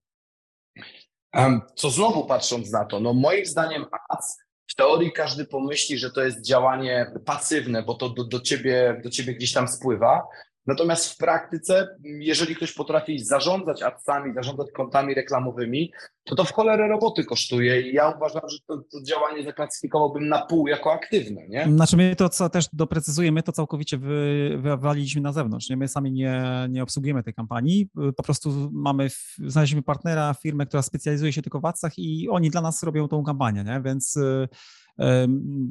co 1.75 1.89
znowu 1.89 2.25
patrząc 2.25 2.71
na 2.71 2.85
to, 2.85 2.99
no 2.99 3.13
moim 3.13 3.45
zdaniem 3.45 3.85
ads 4.09 4.37
w 4.67 4.75
teorii 4.75 5.11
każdy 5.11 5.45
pomyśli, 5.45 5.97
że 5.97 6.11
to 6.11 6.21
jest 6.21 6.41
działanie 6.41 7.11
pasywne, 7.25 7.83
bo 7.83 7.93
to 7.93 8.09
do, 8.09 8.23
do, 8.23 8.39
ciebie, 8.39 9.01
do 9.03 9.09
ciebie 9.09 9.33
gdzieś 9.33 9.53
tam 9.53 9.67
spływa, 9.67 10.27
Natomiast 10.67 11.13
w 11.13 11.17
praktyce, 11.17 11.87
jeżeli 12.03 12.55
ktoś 12.55 12.73
potrafi 12.73 13.19
zarządzać 13.19 13.83
adsami, 13.83 14.33
zarządzać 14.33 14.67
kontami 14.71 15.13
reklamowymi, 15.13 15.91
to 16.23 16.35
to 16.35 16.43
w 16.43 16.51
cholerę 16.51 16.87
roboty 16.87 17.25
kosztuje 17.25 17.81
i 17.81 17.93
ja 17.93 18.09
uważam, 18.09 18.41
że 18.49 18.57
to, 18.67 18.77
to 18.77 19.03
działanie 19.03 19.43
zaklasyfikowałbym 19.43 20.27
na 20.27 20.45
pół 20.45 20.67
jako 20.67 20.93
aktywne, 20.93 21.47
nie? 21.47 21.65
Znaczy 21.65 21.97
my 21.97 22.15
to 22.15 22.29
co 22.29 22.49
też 22.49 22.65
doprecyzujemy, 22.73 23.43
to 23.43 23.51
całkowicie 23.51 23.97
wy, 23.97 24.57
wywaliliśmy 24.61 25.21
na 25.21 25.33
zewnątrz, 25.33 25.69
nie? 25.69 25.77
My 25.77 25.87
sami 25.87 26.11
nie, 26.11 26.43
nie 26.69 26.83
obsługujemy 26.83 27.23
tej 27.23 27.33
kampanii, 27.33 27.89
po 28.17 28.23
prostu 28.23 28.69
mamy, 28.73 29.07
znaleźliśmy 29.37 29.81
partnera, 29.81 30.35
firmę, 30.41 30.65
która 30.65 30.81
specjalizuje 30.81 31.33
się 31.33 31.41
tylko 31.41 31.59
w 31.59 31.65
adsach 31.65 31.97
i 31.97 32.29
oni 32.29 32.49
dla 32.49 32.61
nas 32.61 32.83
robią 32.83 33.07
tą 33.07 33.23
kampanię, 33.23 33.63
nie? 33.63 33.81
Więc 33.81 34.19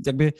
jakby 0.07 0.33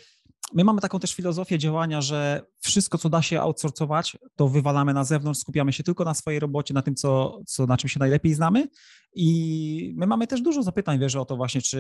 my 0.53 0.65
mamy 0.65 0.81
taką 0.81 1.01
też 1.01 1.15
filozofię 1.15 1.59
działania, 1.59 2.01
że 2.01 2.47
wszystko, 2.61 2.99
co 2.99 3.09
da 3.09 3.23
się 3.23 3.41
outsourcować, 3.41 4.17
to 4.37 4.49
wywalamy 4.49 4.95
na 4.95 5.05
zewnątrz, 5.05 5.41
skupiamy 5.41 5.73
się 5.73 5.83
tylko 5.83 6.05
na 6.05 6.15
swojej 6.15 6.41
robocie, 6.41 6.75
na 6.75 6.83
tym, 6.83 6.95
co, 6.95 7.41
co 7.47 7.67
na 7.67 7.77
czym 7.77 7.89
się 7.89 7.99
najlepiej 8.01 8.35
znamy. 8.35 8.69
I 9.15 9.95
my 9.97 10.07
mamy 10.07 10.27
też 10.27 10.43
dużo 10.43 10.63
zapytań, 10.63 10.99
wiesz, 10.99 11.17
o 11.17 11.25
to 11.25 11.37
właśnie, 11.37 11.63
czy, 11.63 11.79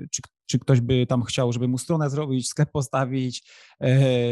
yy, 0.00 0.08
czy, 0.10 0.22
czy 0.46 0.58
ktoś 0.58 0.80
by 0.80 1.06
tam 1.06 1.22
chciał, 1.22 1.52
żeby 1.52 1.68
mu 1.68 1.78
stronę 1.78 2.10
zrobić, 2.10 2.48
sklep 2.48 2.70
postawić, 2.72 3.42
yy, 3.80 3.90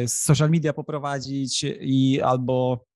social 0.08 0.50
media 0.50 0.72
poprowadzić 0.72 1.64
i 1.80 2.20
albo, 2.20 2.87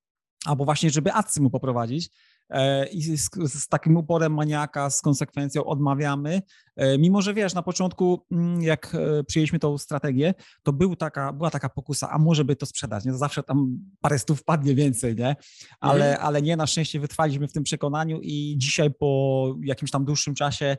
albo 0.47 0.65
właśnie, 0.65 0.91
żeby 0.91 1.13
adsy 1.13 1.41
mu 1.41 1.51
poprowadzić. 1.51 2.11
E, 2.51 2.87
i 2.87 3.03
z, 3.03 3.31
z, 3.47 3.69
takim 3.69 3.97
uporem 3.97 4.35
maniaka, 4.35 4.91
z 4.91 5.01
konsekwencją 5.01 5.65
odmawiamy. 5.65 6.43
E, 6.77 6.99
mimo, 6.99 7.23
że 7.23 7.35
wiesz, 7.35 7.55
na 7.55 7.63
początku, 7.63 8.27
mm, 8.33 8.63
jak 8.63 8.95
e, 8.95 9.25
przyjęliśmy 9.25 9.59
tą 9.59 9.79
strategię, 9.79 10.35
to 10.63 10.73
był 10.73 10.97
taka, 10.97 11.33
była 11.33 11.51
taka 11.51 11.69
pokusa, 11.69 12.11
a 12.11 12.19
może 12.19 12.45
by 12.45 12.57
to 12.57 12.67
sprzedać, 12.67 13.05
nie? 13.05 13.15
Zawsze 13.15 13.43
tam 13.43 13.79
parę 14.01 14.19
stów 14.19 14.45
padnie 14.45 14.75
więcej, 14.75 15.17
nie? 15.17 15.37
Ale, 15.81 16.11
mhm. 16.11 16.27
ale 16.27 16.43
nie, 16.43 16.57
na 16.57 16.67
szczęście 16.67 17.01
wytrwaliśmy 17.01 17.49
w 17.49 17.53
tym 17.53 17.63
przekonaniu 17.63 18.21
i 18.23 18.55
dzisiaj 18.59 18.91
po 18.91 19.55
jakimś 19.63 19.91
tam 19.91 20.05
dłuższym 20.05 20.35
czasie 20.35 20.77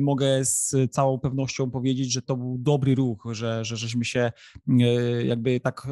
mogę 0.00 0.44
z 0.44 0.74
całą 0.90 1.18
pewnością 1.18 1.70
powiedzieć, 1.70 2.12
że 2.12 2.22
to 2.22 2.36
był 2.36 2.58
dobry 2.58 2.94
ruch, 2.94 3.26
że, 3.30 3.64
że 3.64 3.76
żeśmy 3.76 4.04
się 4.04 4.32
jakby 5.24 5.60
tak 5.60 5.86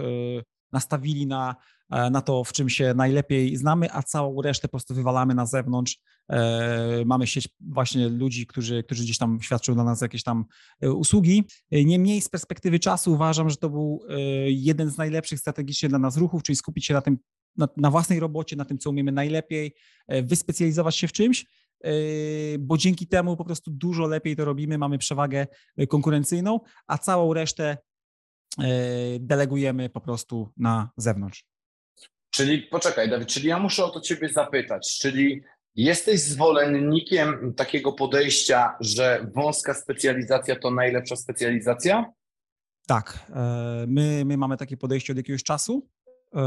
nastawili 0.72 1.26
na, 1.26 1.56
na 1.90 2.20
to, 2.20 2.44
w 2.44 2.52
czym 2.52 2.68
się 2.68 2.94
najlepiej 2.94 3.56
znamy, 3.56 3.92
a 3.92 4.02
całą 4.02 4.42
resztę 4.42 4.68
po 4.68 4.72
prostu 4.72 4.94
wywalamy 4.94 5.34
na 5.34 5.46
zewnątrz. 5.46 5.98
E, 6.28 7.04
mamy 7.06 7.26
sieć 7.26 7.48
właśnie 7.60 8.08
ludzi, 8.08 8.46
którzy, 8.46 8.82
którzy 8.82 9.02
gdzieś 9.02 9.18
tam 9.18 9.38
świadczą 9.42 9.74
dla 9.74 9.84
nas 9.84 10.00
jakieś 10.00 10.22
tam 10.22 10.44
e, 10.80 10.92
usługi. 10.92 11.44
Niemniej 11.72 12.20
z 12.20 12.28
perspektywy 12.28 12.78
czasu 12.78 13.12
uważam, 13.12 13.50
że 13.50 13.56
to 13.56 13.70
był 13.70 14.02
jeden 14.46 14.90
z 14.90 14.98
najlepszych 14.98 15.38
strategicznie 15.38 15.88
dla 15.88 15.98
nas 15.98 16.16
ruchów, 16.16 16.42
czyli 16.42 16.56
skupić 16.56 16.86
się 16.86 16.94
na 16.94 17.00
tym, 17.00 17.18
na, 17.56 17.68
na 17.76 17.90
własnej 17.90 18.20
robocie, 18.20 18.56
na 18.56 18.64
tym, 18.64 18.78
co 18.78 18.90
umiemy 18.90 19.12
najlepiej, 19.12 19.74
wyspecjalizować 20.08 20.96
się 20.96 21.08
w 21.08 21.12
czymś, 21.12 21.46
bo 22.58 22.78
dzięki 22.78 23.06
temu 23.06 23.36
po 23.36 23.44
prostu 23.44 23.70
dużo 23.70 24.06
lepiej 24.06 24.36
to 24.36 24.44
robimy, 24.44 24.78
mamy 24.78 24.98
przewagę 24.98 25.46
konkurencyjną, 25.88 26.60
a 26.86 26.98
całą 26.98 27.34
resztę 27.34 27.78
delegujemy 29.20 29.88
po 29.88 30.00
prostu 30.00 30.52
na 30.56 30.90
zewnątrz. 30.96 31.55
Czyli 32.36 32.62
poczekaj, 32.62 33.10
Dawid, 33.10 33.28
czyli 33.28 33.48
ja 33.48 33.58
muszę 33.58 33.84
o 33.84 33.90
to 33.90 34.00
Ciebie 34.00 34.28
zapytać, 34.28 34.98
czyli 35.00 35.42
jesteś 35.74 36.20
zwolennikiem 36.20 37.54
takiego 37.54 37.92
podejścia, 37.92 38.76
że 38.80 39.30
wąska 39.34 39.74
specjalizacja 39.74 40.56
to 40.56 40.70
najlepsza 40.70 41.16
specjalizacja? 41.16 42.12
Tak, 42.86 43.26
e, 43.30 43.84
my, 43.88 44.24
my 44.24 44.36
mamy 44.36 44.56
takie 44.56 44.76
podejście 44.76 45.12
od 45.12 45.16
jakiegoś 45.16 45.42
czasu. 45.42 45.88
E, 46.34 46.40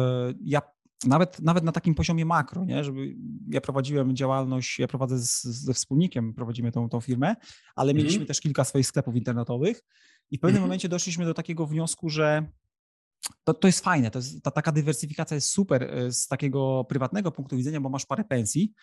ja 0.43 0.61
nawet, 1.05 1.39
nawet 1.39 1.63
na 1.63 1.71
takim 1.71 1.95
poziomie 1.95 2.25
makro, 2.25 2.65
nie? 2.65 2.83
żeby 2.83 3.15
ja 3.47 3.61
prowadziłem 3.61 4.15
działalność, 4.15 4.79
ja 4.79 4.87
prowadzę 4.87 5.19
z, 5.19 5.43
ze 5.43 5.73
wspólnikiem, 5.73 6.33
prowadzimy 6.33 6.71
tą, 6.71 6.89
tą 6.89 7.01
firmę, 7.01 7.35
ale 7.75 7.93
mieliśmy 7.93 8.17
mm. 8.17 8.27
też 8.27 8.41
kilka 8.41 8.63
swoich 8.63 8.87
sklepów 8.87 9.15
internetowych 9.15 9.81
i 10.31 10.37
w 10.37 10.41
pewnym 10.41 10.57
mm. 10.57 10.67
momencie 10.67 10.89
doszliśmy 10.89 11.25
do 11.25 11.33
takiego 11.33 11.65
wniosku, 11.65 12.09
że 12.09 12.47
to, 13.43 13.53
to 13.53 13.67
jest 13.67 13.83
fajne, 13.83 14.11
to 14.11 14.19
jest, 14.19 14.43
ta 14.43 14.51
taka 14.51 14.71
dywersyfikacja 14.71 15.35
jest 15.35 15.49
super 15.49 15.83
e, 15.83 16.11
z 16.11 16.27
takiego 16.27 16.85
prywatnego 16.89 17.31
punktu 17.31 17.57
widzenia, 17.57 17.81
bo 17.81 17.89
masz 17.89 18.05
parę 18.05 18.23
pensji, 18.23 18.73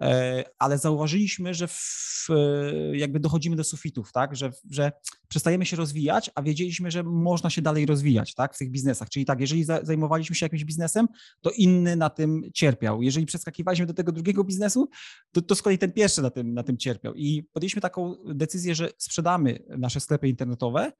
e, 0.00 0.44
ale 0.58 0.78
zauważyliśmy, 0.78 1.54
że 1.54 1.68
w, 1.68 2.26
e, 2.30 2.96
jakby 2.96 3.20
dochodzimy 3.20 3.56
do 3.56 3.64
sufitów, 3.64 4.12
tak, 4.12 4.36
że, 4.36 4.52
że 4.70 4.92
przestajemy 5.28 5.66
się 5.66 5.76
rozwijać, 5.76 6.30
a 6.34 6.42
wiedzieliśmy, 6.42 6.90
że 6.90 7.02
można 7.02 7.50
się 7.50 7.62
dalej 7.62 7.86
rozwijać, 7.86 8.34
tak, 8.34 8.54
w 8.54 8.58
tych 8.58 8.70
biznesach, 8.70 9.08
czyli 9.08 9.24
tak, 9.24 9.40
jeżeli 9.40 9.64
zajmowaliśmy 9.64 10.36
się 10.36 10.46
jakimś 10.46 10.64
biznesem, 10.64 11.08
to 11.40 11.50
inny 11.50 11.96
na 11.96 12.10
tym 12.10 12.42
cierpiał, 12.54 13.02
jeżeli 13.02 13.26
przeskakiwaliśmy 13.26 13.86
do 13.86 13.94
tego 13.94 14.12
drugiego 14.12 14.44
biznesu, 14.44 14.88
to, 15.32 15.42
to 15.42 15.54
z 15.54 15.62
kolei 15.62 15.78
ten 15.78 15.92
pierwszy 15.92 16.22
na 16.22 16.30
tym, 16.30 16.54
na 16.54 16.62
tym 16.62 16.76
cierpiał. 16.76 17.14
I 17.14 17.42
podjęliśmy 17.42 17.82
taką 17.82 18.16
decyzję, 18.26 18.74
że 18.74 18.90
sprzedamy 18.98 19.58
nasze 19.68 20.00
sklepy 20.00 20.28
internetowe, 20.28 20.92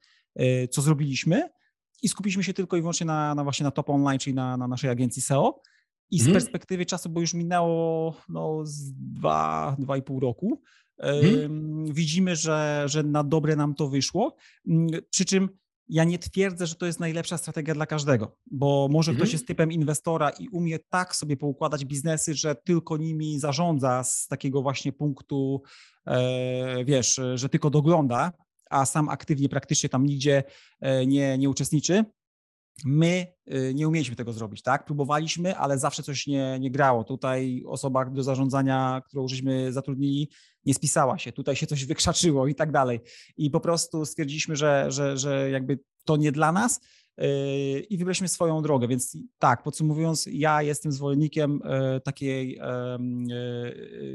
co 0.71 0.81
zrobiliśmy, 0.81 1.49
i 2.03 2.09
skupiliśmy 2.09 2.43
się 2.43 2.53
tylko 2.53 2.77
i 2.77 2.81
wyłącznie 2.81 3.05
na, 3.05 3.35
na 3.35 3.43
właśnie 3.43 3.63
na 3.63 3.71
Top 3.71 3.89
Online, 3.89 4.19
czyli 4.19 4.33
na, 4.33 4.57
na 4.57 4.67
naszej 4.67 4.89
agencji 4.89 5.21
SEO. 5.21 5.61
I 6.11 6.19
z 6.19 6.23
hmm. 6.23 6.41
perspektywy 6.41 6.85
czasu, 6.85 7.09
bo 7.09 7.21
już 7.21 7.33
minęło 7.33 8.15
no, 8.29 8.65
z 8.65 8.93
dwa, 8.93 9.75
dwa 9.79 9.97
i 9.97 10.01
pół 10.01 10.19
roku, 10.19 10.61
hmm. 11.01 11.85
widzimy, 11.93 12.35
że, 12.35 12.83
że 12.85 13.03
na 13.03 13.23
dobre 13.23 13.55
nam 13.55 13.75
to 13.75 13.87
wyszło. 13.87 14.35
Przy 15.09 15.25
czym 15.25 15.49
ja 15.89 16.03
nie 16.03 16.19
twierdzę, 16.19 16.67
że 16.67 16.75
to 16.75 16.85
jest 16.85 16.99
najlepsza 16.99 17.37
strategia 17.37 17.73
dla 17.73 17.85
każdego, 17.85 18.37
bo 18.51 18.87
może 18.91 19.11
hmm. 19.11 19.17
ktoś 19.17 19.27
mhm. 19.27 19.35
jest 19.35 19.47
typem 19.47 19.71
inwestora 19.71 20.29
i 20.29 20.49
umie 20.49 20.79
tak 20.79 21.15
sobie 21.15 21.37
poukładać 21.37 21.85
biznesy, 21.85 22.33
że 22.35 22.55
tylko 22.55 22.97
nimi 22.97 23.39
zarządza 23.39 24.03
z 24.03 24.27
takiego 24.27 24.61
właśnie 24.61 24.93
punktu, 24.93 25.61
e, 26.07 26.85
wiesz, 26.85 27.21
że 27.35 27.49
tylko 27.49 27.69
dogląda 27.69 28.31
a 28.69 28.85
sam 28.85 29.09
aktywnie 29.09 29.49
praktycznie 29.49 29.89
tam 29.89 30.05
nigdzie 30.05 30.43
e, 30.81 31.05
nie, 31.05 31.37
nie 31.37 31.49
uczestniczy. 31.49 32.05
My 32.85 33.27
e, 33.47 33.73
nie 33.73 33.87
umieliśmy 33.87 34.15
tego 34.15 34.33
zrobić, 34.33 34.61
tak? 34.61 34.85
Próbowaliśmy, 34.85 35.57
ale 35.57 35.79
zawsze 35.79 36.03
coś 36.03 36.27
nie, 36.27 36.59
nie 36.59 36.71
grało. 36.71 37.03
Tutaj 37.03 37.63
osoba 37.67 38.05
do 38.05 38.23
zarządzania, 38.23 39.01
którą 39.07 39.27
żeśmy 39.27 39.73
zatrudnili, 39.73 40.29
nie 40.65 40.73
spisała 40.73 41.17
się, 41.17 41.31
tutaj 41.31 41.55
się 41.55 41.67
coś 41.67 41.85
wykrzaczyło 41.85 42.47
i 42.47 42.55
tak 42.55 42.71
dalej. 42.71 42.99
I 43.37 43.51
po 43.51 43.59
prostu 43.59 44.05
stwierdziliśmy, 44.05 44.55
że, 44.55 44.85
że, 44.89 45.17
że 45.17 45.49
jakby 45.49 45.79
to 46.05 46.17
nie 46.17 46.31
dla 46.31 46.51
nas 46.51 46.81
e, 47.17 47.79
i 47.79 47.97
wybraliśmy 47.97 48.27
swoją 48.27 48.61
drogę. 48.61 48.87
Więc 48.87 49.17
tak, 49.39 49.63
podsumowując, 49.63 50.25
ja 50.31 50.61
jestem 50.61 50.91
zwolennikiem 50.91 51.59
takiej 52.03 52.59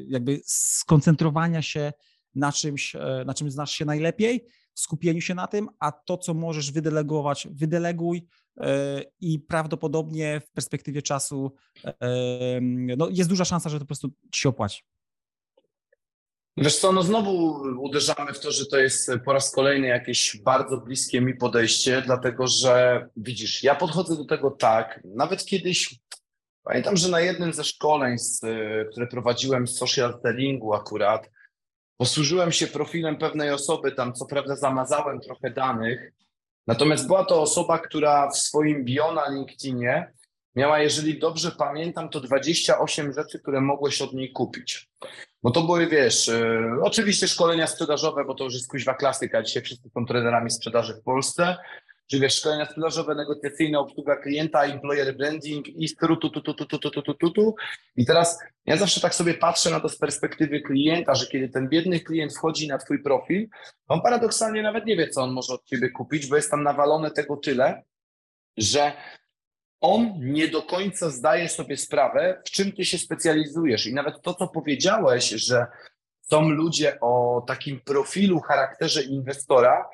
jakby 0.09 0.41
skoncentrowania 0.45 1.63
się 1.63 1.93
na 2.39 2.53
czymś, 2.53 2.97
e, 2.97 3.23
na 3.27 3.35
czym 3.35 3.51
znasz 3.51 3.73
się 3.73 3.85
najlepiej, 3.85 4.45
skupieniu 4.75 5.21
się 5.21 5.35
na 5.35 5.47
tym, 5.47 5.69
a 5.79 5.93
to, 5.93 6.19
co 6.19 6.35
możesz 6.35 6.73
wydelegować, 6.73 7.49
wydeleguj 7.51 8.27
e, 8.61 9.03
i 9.21 9.39
prawdopodobnie 9.39 10.41
w 10.41 10.51
perspektywie 10.51 11.03
czasu 11.03 11.53
no, 12.97 13.09
jest 13.11 13.31
duża 13.31 13.45
szansa, 13.45 13.71
że 13.71 13.77
to 13.77 13.85
po 13.85 13.87
prostu 13.87 14.09
ci 14.33 14.41
się 14.41 14.49
opłaci. 14.49 14.83
Wiesz 16.61 16.79
co, 16.79 16.93
no 16.93 17.03
znowu 17.03 17.63
uderzamy 17.81 18.33
w 18.33 18.41
to, 18.41 18.53
że 18.53 18.67
to 18.67 18.79
jest 18.79 19.11
po 19.25 19.33
raz 19.33 19.51
kolejny 19.51 19.87
jakieś 19.87 20.41
bardzo 20.45 20.77
bliskie 20.77 21.21
mi 21.21 21.35
podejście, 21.35 22.03
dlatego 22.07 22.47
że 22.47 23.07
widzisz, 23.17 23.63
ja 23.63 23.75
podchodzę 23.75 24.17
do 24.17 24.25
tego 24.25 24.51
tak, 24.51 25.01
nawet 25.05 25.45
kiedyś, 25.45 26.01
pamiętam, 26.63 26.97
że 26.97 27.09
na 27.09 27.21
jednym 27.21 27.53
ze 27.53 27.65
szkoleń, 27.65 28.17
które 28.93 29.07
prowadziłem 29.07 29.67
z 29.67 29.77
social 29.77 30.19
sellingu 30.23 30.75
akurat, 30.75 31.31
posłużyłem 31.99 32.53
się 32.53 32.67
profilem 32.67 33.17
pewnej 33.17 33.51
osoby, 33.51 33.93
tam 33.93 34.13
co 34.13 34.27
prawda 34.27 34.57
zamazałem 34.57 35.21
trochę 35.21 35.51
danych, 35.51 36.13
natomiast 36.67 37.07
była 37.07 37.25
to 37.25 37.43
osoba, 37.43 37.79
która 37.79 38.31
w 38.31 38.39
swoim 38.39 38.85
bio 38.85 39.13
na 39.13 39.29
LinkedInie 39.31 40.13
miała, 40.55 40.79
jeżeli 40.79 41.19
dobrze 41.19 41.51
pamiętam, 41.51 42.09
to 42.09 42.21
28 42.21 43.13
rzeczy, 43.13 43.39
które 43.39 43.61
mogłeś 43.61 44.03
od 44.03 44.13
niej 44.13 44.33
kupić. 44.33 44.89
Bo 45.43 45.51
to 45.51 45.63
były, 45.63 45.87
wiesz, 45.87 46.29
y, 46.29 46.61
oczywiście 46.83 47.29
szkolenia 47.29 47.67
sprzedażowe, 47.67 48.25
bo 48.25 48.35
to 48.35 48.45
już 48.45 48.55
jest 48.55 48.71
kuźwa 48.71 48.95
klasyka, 48.95 49.43
dzisiaj 49.43 49.63
wszyscy 49.63 49.91
są 49.91 50.07
trenerami 50.07 50.51
sprzedaży 50.51 50.95
w 50.95 51.03
Polsce, 51.03 51.57
czy 52.11 52.21
wiesz, 52.21 52.35
szkolenia 52.35 52.67
sprzedażowe, 52.67 53.15
negocjacyjne, 53.15 53.79
obsługa 53.79 54.17
klienta, 54.17 54.65
employer 54.65 55.17
branding 55.17 55.69
i 55.69 55.97
tu, 55.97 56.17
tu, 56.17 56.31
tu, 56.31 56.41
tu, 56.41 56.55
tu, 56.55 56.79
tu, 56.79 56.91
tu, 56.91 57.15
tu, 57.15 57.31
tu. 57.31 57.55
I 57.97 58.07
teraz 58.07 58.39
ja 58.67 58.77
zawsze 58.77 59.01
tak 59.01 59.15
sobie 59.15 59.35
patrzę 59.35 59.71
na 59.71 59.81
to 59.81 59.89
z 59.89 59.99
perspektywy 59.99 60.61
klienta, 60.61 61.15
że 61.15 61.27
kiedy 61.27 61.49
ten 61.49 61.69
biedny 61.69 62.01
klient 62.01 62.35
wchodzi 62.35 62.69
na 62.69 62.79
twój 62.79 63.03
profil, 63.03 63.49
on 63.89 64.01
paradoksalnie 64.01 64.63
nawet 64.63 64.87
nie 64.87 64.97
wie, 64.97 65.09
co 65.09 65.23
on 65.23 65.33
może 65.33 65.55
od 65.55 65.65
ciebie 65.65 65.91
kupić, 65.91 66.27
bo 66.27 66.37
jest 66.37 66.51
tam 66.51 66.63
nawalone 66.63 67.11
tego 67.11 67.37
tyle, 67.37 67.83
że 68.57 68.93
on 69.81 70.15
nie 70.21 70.49
do 70.49 70.63
końca 70.63 71.11
zdaje 71.11 71.49
sobie 71.49 71.77
sprawę, 71.77 72.43
w 72.47 72.51
czym 72.51 72.73
ty 72.73 72.85
się 72.85 72.99
specjalizujesz. 72.99 73.87
I 73.87 73.95
nawet 73.95 74.23
to, 74.23 74.35
co 74.35 74.49
powiedziałeś, 74.49 75.29
że 75.29 75.67
są 76.21 76.49
ludzie 76.49 77.01
o 77.01 77.45
takim 77.47 77.81
profilu, 77.81 78.41
charakterze 78.41 79.03
inwestora. 79.03 79.89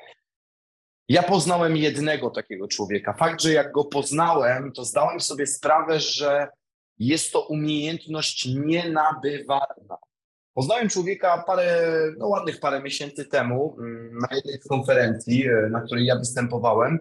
Ja 1.09 1.23
poznałem 1.23 1.77
jednego 1.77 2.29
takiego 2.29 2.67
człowieka. 2.67 3.13
Fakt, 3.13 3.41
że 3.41 3.53
jak 3.53 3.71
go 3.71 3.85
poznałem, 3.85 4.71
to 4.71 4.85
zdałem 4.85 5.19
sobie 5.21 5.47
sprawę, 5.47 5.99
że 5.99 6.47
jest 6.99 7.33
to 7.33 7.47
umiejętność 7.47 8.45
nienabywalna. 8.45 9.97
Poznałem 10.53 10.89
człowieka 10.89 11.43
parę, 11.47 11.91
no 12.17 12.27
ładnych 12.27 12.59
parę 12.59 12.81
miesięcy 12.81 13.25
temu 13.25 13.75
mm, 13.79 14.17
na 14.17 14.35
jednej 14.35 14.61
z 14.61 14.67
konferencji, 14.67 15.47
e, 15.47 15.69
na 15.69 15.81
której 15.81 16.05
ja 16.05 16.15
występowałem 16.15 16.99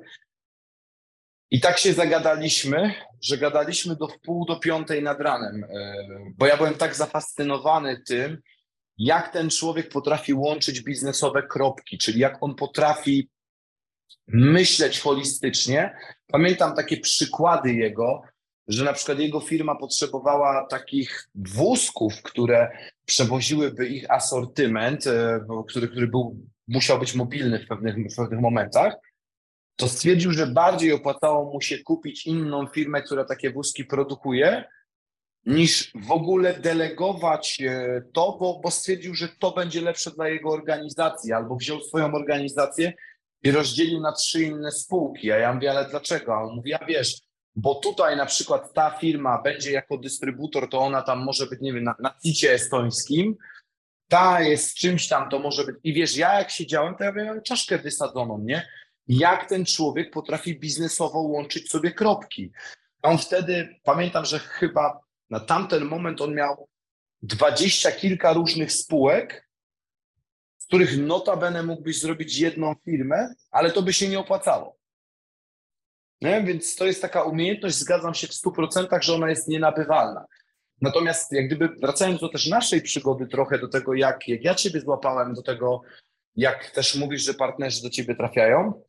i 1.50 1.60
tak 1.60 1.78
się 1.78 1.92
zagadaliśmy, 1.92 2.94
że 3.22 3.38
gadaliśmy 3.38 3.96
do 3.96 4.08
wpół 4.08 4.44
do 4.44 4.56
piątej 4.56 5.02
nad 5.02 5.20
ranem, 5.20 5.64
e, 5.64 5.94
bo 6.38 6.46
ja 6.46 6.56
byłem 6.56 6.74
tak 6.74 6.94
zafascynowany 6.94 8.02
tym, 8.06 8.38
jak 8.98 9.32
ten 9.32 9.50
człowiek 9.50 9.88
potrafi 9.88 10.34
łączyć 10.34 10.80
biznesowe 10.80 11.42
kropki, 11.42 11.98
czyli 11.98 12.18
jak 12.18 12.38
on 12.40 12.54
potrafi 12.54 13.30
myśleć 14.28 15.00
holistycznie. 15.00 15.96
Pamiętam 16.26 16.76
takie 16.76 16.96
przykłady 16.96 17.74
jego, 17.74 18.22
że 18.68 18.84
na 18.84 18.92
przykład 18.92 19.18
jego 19.18 19.40
firma 19.40 19.74
potrzebowała 19.74 20.66
takich 20.66 21.28
wózków, 21.34 22.22
które 22.22 22.70
przewoziłyby 23.06 23.88
ich 23.88 24.10
asortyment, 24.10 25.06
e, 25.06 25.40
który, 25.68 25.88
który 25.88 26.06
był, 26.06 26.36
musiał 26.68 26.98
być 26.98 27.14
mobilny 27.14 27.58
w 27.58 27.68
pewnych, 27.68 27.96
w 28.12 28.16
pewnych 28.16 28.40
momentach 28.40 28.94
to 29.76 29.88
stwierdził, 29.88 30.32
że 30.32 30.46
bardziej 30.46 30.92
opłacało 30.92 31.52
mu 31.52 31.60
się 31.60 31.78
kupić 31.78 32.26
inną 32.26 32.66
firmę, 32.66 33.02
która 33.02 33.24
takie 33.24 33.50
wózki 33.50 33.84
produkuje, 33.84 34.64
niż 35.46 35.92
w 35.94 36.10
ogóle 36.10 36.60
delegować 36.60 37.60
e, 37.60 38.02
to, 38.12 38.36
bo, 38.40 38.60
bo 38.62 38.70
stwierdził, 38.70 39.14
że 39.14 39.28
to 39.28 39.52
będzie 39.52 39.80
lepsze 39.80 40.10
dla 40.10 40.28
jego 40.28 40.50
organizacji, 40.50 41.32
albo 41.32 41.56
wziął 41.56 41.80
swoją 41.80 42.14
organizację 42.14 42.92
i 43.44 43.50
rozdzielił 43.50 44.00
na 44.00 44.12
trzy 44.12 44.42
inne 44.42 44.72
spółki. 44.72 45.32
A 45.32 45.36
ja 45.36 45.54
mówię, 45.54 45.70
ale 45.70 45.88
dlaczego? 45.88 46.34
A 46.34 46.42
on 46.42 46.56
mówi, 46.56 46.74
a 46.74 46.84
wiesz, 46.84 47.20
bo 47.56 47.74
tutaj 47.74 48.16
na 48.16 48.26
przykład 48.26 48.72
ta 48.72 48.90
firma 48.90 49.42
będzie 49.42 49.72
jako 49.72 49.98
dystrybutor, 49.98 50.68
to 50.70 50.78
ona 50.78 51.02
tam 51.02 51.24
może 51.24 51.46
być, 51.46 51.60
nie 51.60 51.72
wiem, 51.72 51.84
na, 51.84 51.94
na 51.98 52.14
CIT 52.22 52.50
estońskim, 52.50 53.36
ta 54.08 54.40
jest 54.40 54.74
czymś 54.74 55.08
tam, 55.08 55.30
to 55.30 55.38
może 55.38 55.64
być. 55.64 55.76
I 55.84 55.92
wiesz, 55.92 56.16
ja 56.16 56.38
jak 56.38 56.50
siedziałem, 56.50 56.94
to 56.96 57.04
ja 57.04 57.12
miałem 57.12 57.42
czaszkę 57.42 57.78
wysadzoną, 57.78 58.38
nie? 58.38 58.68
jak 59.08 59.48
ten 59.48 59.64
człowiek 59.64 60.10
potrafi 60.10 60.58
biznesowo 60.58 61.20
łączyć 61.20 61.70
sobie 61.70 61.92
kropki. 61.92 62.52
On 63.02 63.18
wtedy, 63.18 63.68
pamiętam, 63.82 64.24
że 64.24 64.38
chyba 64.38 65.00
na 65.30 65.40
tamten 65.40 65.84
moment 65.84 66.20
on 66.20 66.34
miał 66.34 66.68
dwadzieścia 67.22 67.92
kilka 67.92 68.32
różnych 68.32 68.72
spółek, 68.72 69.48
z 70.64 70.66
których 70.66 70.98
notabene 70.98 71.62
mógłbyś 71.62 72.00
zrobić 72.00 72.38
jedną 72.38 72.74
firmę, 72.84 73.34
ale 73.50 73.70
to 73.70 73.82
by 73.82 73.92
się 73.92 74.08
nie 74.08 74.18
opłacało. 74.18 74.76
Nie? 76.20 76.42
Więc 76.42 76.76
to 76.76 76.86
jest 76.86 77.02
taka 77.02 77.22
umiejętność, 77.22 77.76
zgadzam 77.76 78.14
się 78.14 78.26
w 78.26 78.30
100%, 78.30 79.02
że 79.02 79.14
ona 79.14 79.30
jest 79.30 79.48
nienabywalna. 79.48 80.24
Natomiast 80.80 81.32
jak 81.32 81.46
gdyby 81.46 81.68
wracając 81.68 82.20
do 82.20 82.28
też 82.28 82.46
naszej 82.46 82.82
przygody 82.82 83.26
trochę 83.26 83.58
do 83.58 83.68
tego, 83.68 83.94
jak, 83.94 84.28
jak 84.28 84.44
ja 84.44 84.54
Ciebie 84.54 84.80
złapałem, 84.80 85.34
do 85.34 85.42
tego, 85.42 85.82
jak 86.36 86.70
też 86.70 86.94
mówisz, 86.94 87.22
że 87.22 87.34
partnerzy 87.34 87.82
do 87.82 87.90
Ciebie 87.90 88.14
trafiają, 88.14 88.82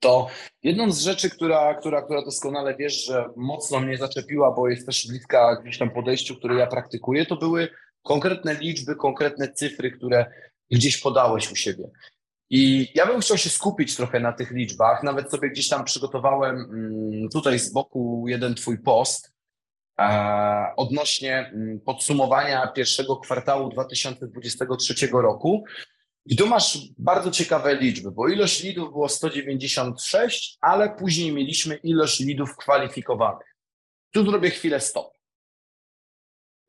to 0.00 0.28
jedną 0.62 0.92
z 0.92 1.00
rzeczy, 1.00 1.30
która, 1.30 1.74
która, 1.74 2.02
która 2.02 2.24
doskonale 2.24 2.76
wiesz, 2.76 3.06
że 3.06 3.28
mocno 3.36 3.80
mnie 3.80 3.98
zaczepiła, 3.98 4.52
bo 4.52 4.68
jest 4.68 4.86
też 4.86 5.08
bliska 5.08 5.56
gdzieś 5.62 5.78
tam 5.78 5.90
podejściu, 5.90 6.36
które 6.36 6.54
ja 6.54 6.66
praktykuję, 6.66 7.26
to 7.26 7.36
były 7.36 7.68
konkretne 8.02 8.54
liczby, 8.54 8.96
konkretne 8.96 9.52
cyfry, 9.52 9.90
które 9.90 10.26
gdzieś 10.70 10.98
podałeś 10.98 11.52
u 11.52 11.56
siebie. 11.56 11.90
I 12.50 12.92
ja 12.94 13.06
bym 13.06 13.20
chciał 13.20 13.38
się 13.38 13.50
skupić 13.50 13.96
trochę 13.96 14.20
na 14.20 14.32
tych 14.32 14.50
liczbach. 14.50 15.02
Nawet 15.02 15.30
sobie 15.30 15.50
gdzieś 15.50 15.68
tam 15.68 15.84
przygotowałem 15.84 16.56
mm, 16.56 17.28
tutaj 17.28 17.58
z 17.58 17.72
boku 17.72 18.24
jeden 18.28 18.54
Twój 18.54 18.78
post 18.78 19.32
odnośnie 20.76 21.50
mm, 21.54 21.80
podsumowania 21.80 22.66
pierwszego 22.66 23.16
kwartału 23.16 23.68
2023 23.68 25.08
roku. 25.12 25.64
I 26.26 26.36
tu 26.36 26.46
masz 26.46 26.78
bardzo 26.98 27.30
ciekawe 27.30 27.76
liczby, 27.76 28.10
bo 28.10 28.28
ilość 28.28 28.62
lidów 28.62 28.92
było 28.92 29.08
196, 29.08 30.58
ale 30.60 30.90
później 30.90 31.32
mieliśmy 31.32 31.76
ilość 31.76 32.20
lidów 32.20 32.56
kwalifikowanych. 32.56 33.56
Tu 34.10 34.24
zrobię 34.24 34.50
chwilę 34.50 34.80
stop. 34.80 35.19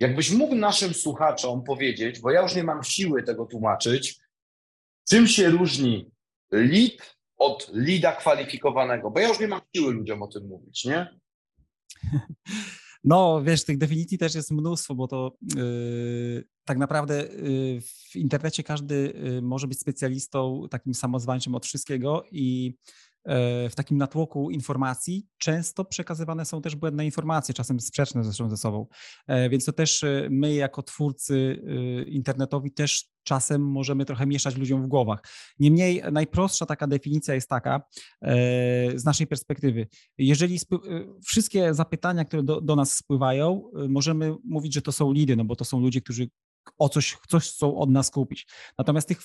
Jakbyś 0.02 0.32
mógł 0.32 0.56
naszym 0.56 0.94
słuchaczom 0.94 1.64
powiedzieć, 1.64 2.20
bo 2.20 2.32
ja 2.32 2.42
już 2.42 2.56
nie 2.56 2.64
mam 2.64 2.84
siły 2.84 3.24
tego 3.24 3.46
tłumaczyć, 3.46 4.20
czym 5.10 5.28
się 5.28 5.50
różni 5.50 6.12
lead 6.52 7.18
od 7.38 7.72
lida 7.74 8.12
kwalifikowanego, 8.16 9.12
bo 9.12 9.20
ja 9.20 9.28
już 9.28 9.40
nie 9.40 9.48
mam 9.48 9.62
siły 9.76 9.94
ludziom 9.94 10.24
o 10.24 10.28
tym 10.28 10.48
mówić, 10.48 10.86
nie? 10.86 11.20
No, 13.04 13.42
wiesz, 13.44 13.64
tych 13.64 13.78
definicji 13.78 14.18
też 14.18 14.36
jest 14.36 14.52
mnóstwo, 14.52 14.96
bo 14.96 15.08
to 15.08 15.38
yy, 15.56 16.44
tak 16.66 16.78
naprawdę 16.78 17.24
yy, 17.24 17.82
w 17.82 18.16
internecie 18.16 18.64
każdy 18.64 19.14
yy, 19.24 19.42
może 19.42 19.68
być 19.68 19.80
specjalistą 19.80 20.68
takim 20.72 20.94
samozwańczym 20.94 21.56
od 21.56 21.66
wszystkiego 21.66 22.24
i 22.32 22.74
w 23.70 23.72
takim 23.76 23.98
natłoku 23.98 24.52
informacji 24.52 25.28
często 25.38 25.86
przekazywane 25.86 26.46
są 26.46 26.62
też 26.62 26.76
błędne 26.76 27.06
informacje, 27.06 27.54
czasem 27.54 27.80
sprzeczne 27.80 28.24
zresztą 28.24 28.50
ze 28.50 28.58
sobą. 28.58 28.88
E, 29.28 29.50
więc 29.50 29.66
to 29.66 29.74
też 29.74 30.04
e, 30.04 30.28
my 30.32 30.54
jako 30.54 30.84
twórcy 30.84 31.62
internetowi 32.08 32.72
też 32.72 33.06
czasem 33.24 33.62
możemy 33.62 34.06
trochę 34.06 34.26
mieszać 34.26 34.56
ludziom 34.56 34.84
w 34.84 34.88
głowach. 34.88 35.24
Niemniej 35.60 36.04
najprostsza 36.12 36.66
taka 36.66 36.88
definicja 36.88 37.34
jest 37.34 37.50
taka 37.50 37.82
z 38.96 39.06
naszej 39.06 39.28
perspektywy. 39.28 39.88
Jeżeli 40.18 40.60
wszystkie 41.26 41.74
zapytania, 41.74 42.26
które 42.26 42.44
do, 42.44 42.62
do 42.62 42.76
nas 42.76 42.96
spływają, 42.96 43.72
możemy 43.90 44.36
mówić, 44.44 44.74
że 44.74 44.82
to 44.82 44.92
są 44.92 45.12
lidy, 45.12 45.36
no 45.36 45.46
bo 45.46 45.56
to 45.56 45.66
są 45.66 45.80
ludzie, 45.80 46.02
którzy 46.02 46.28
o 46.78 46.90
coś, 46.90 47.18
coś 47.30 47.50
chcą 47.50 47.78
od 47.78 47.90
nas 47.90 48.12
kupić. 48.12 48.48
Natomiast 48.78 49.08
tych 49.08 49.20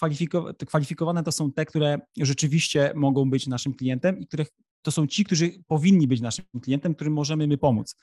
kwalifikowane 0.66 1.22
to 1.22 1.32
są 1.32 1.52
te, 1.52 1.66
które 1.66 1.98
rzeczywiście 2.16 2.92
mogą 2.94 3.30
być 3.30 3.46
naszym 3.46 3.74
klientem 3.74 4.18
i 4.18 4.26
których 4.26 4.48
to 4.82 4.90
są 4.90 5.06
ci, 5.06 5.24
którzy 5.24 5.50
powinni 5.66 6.08
być 6.08 6.20
naszym 6.20 6.44
klientem, 6.62 6.94
którym 6.94 7.12
możemy 7.12 7.46
my 7.46 7.58
pomóc. 7.58 7.96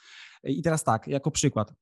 I 0.44 0.62
teraz 0.62 0.84
tak, 0.84 1.08
jako 1.08 1.32
przykład. 1.32 1.74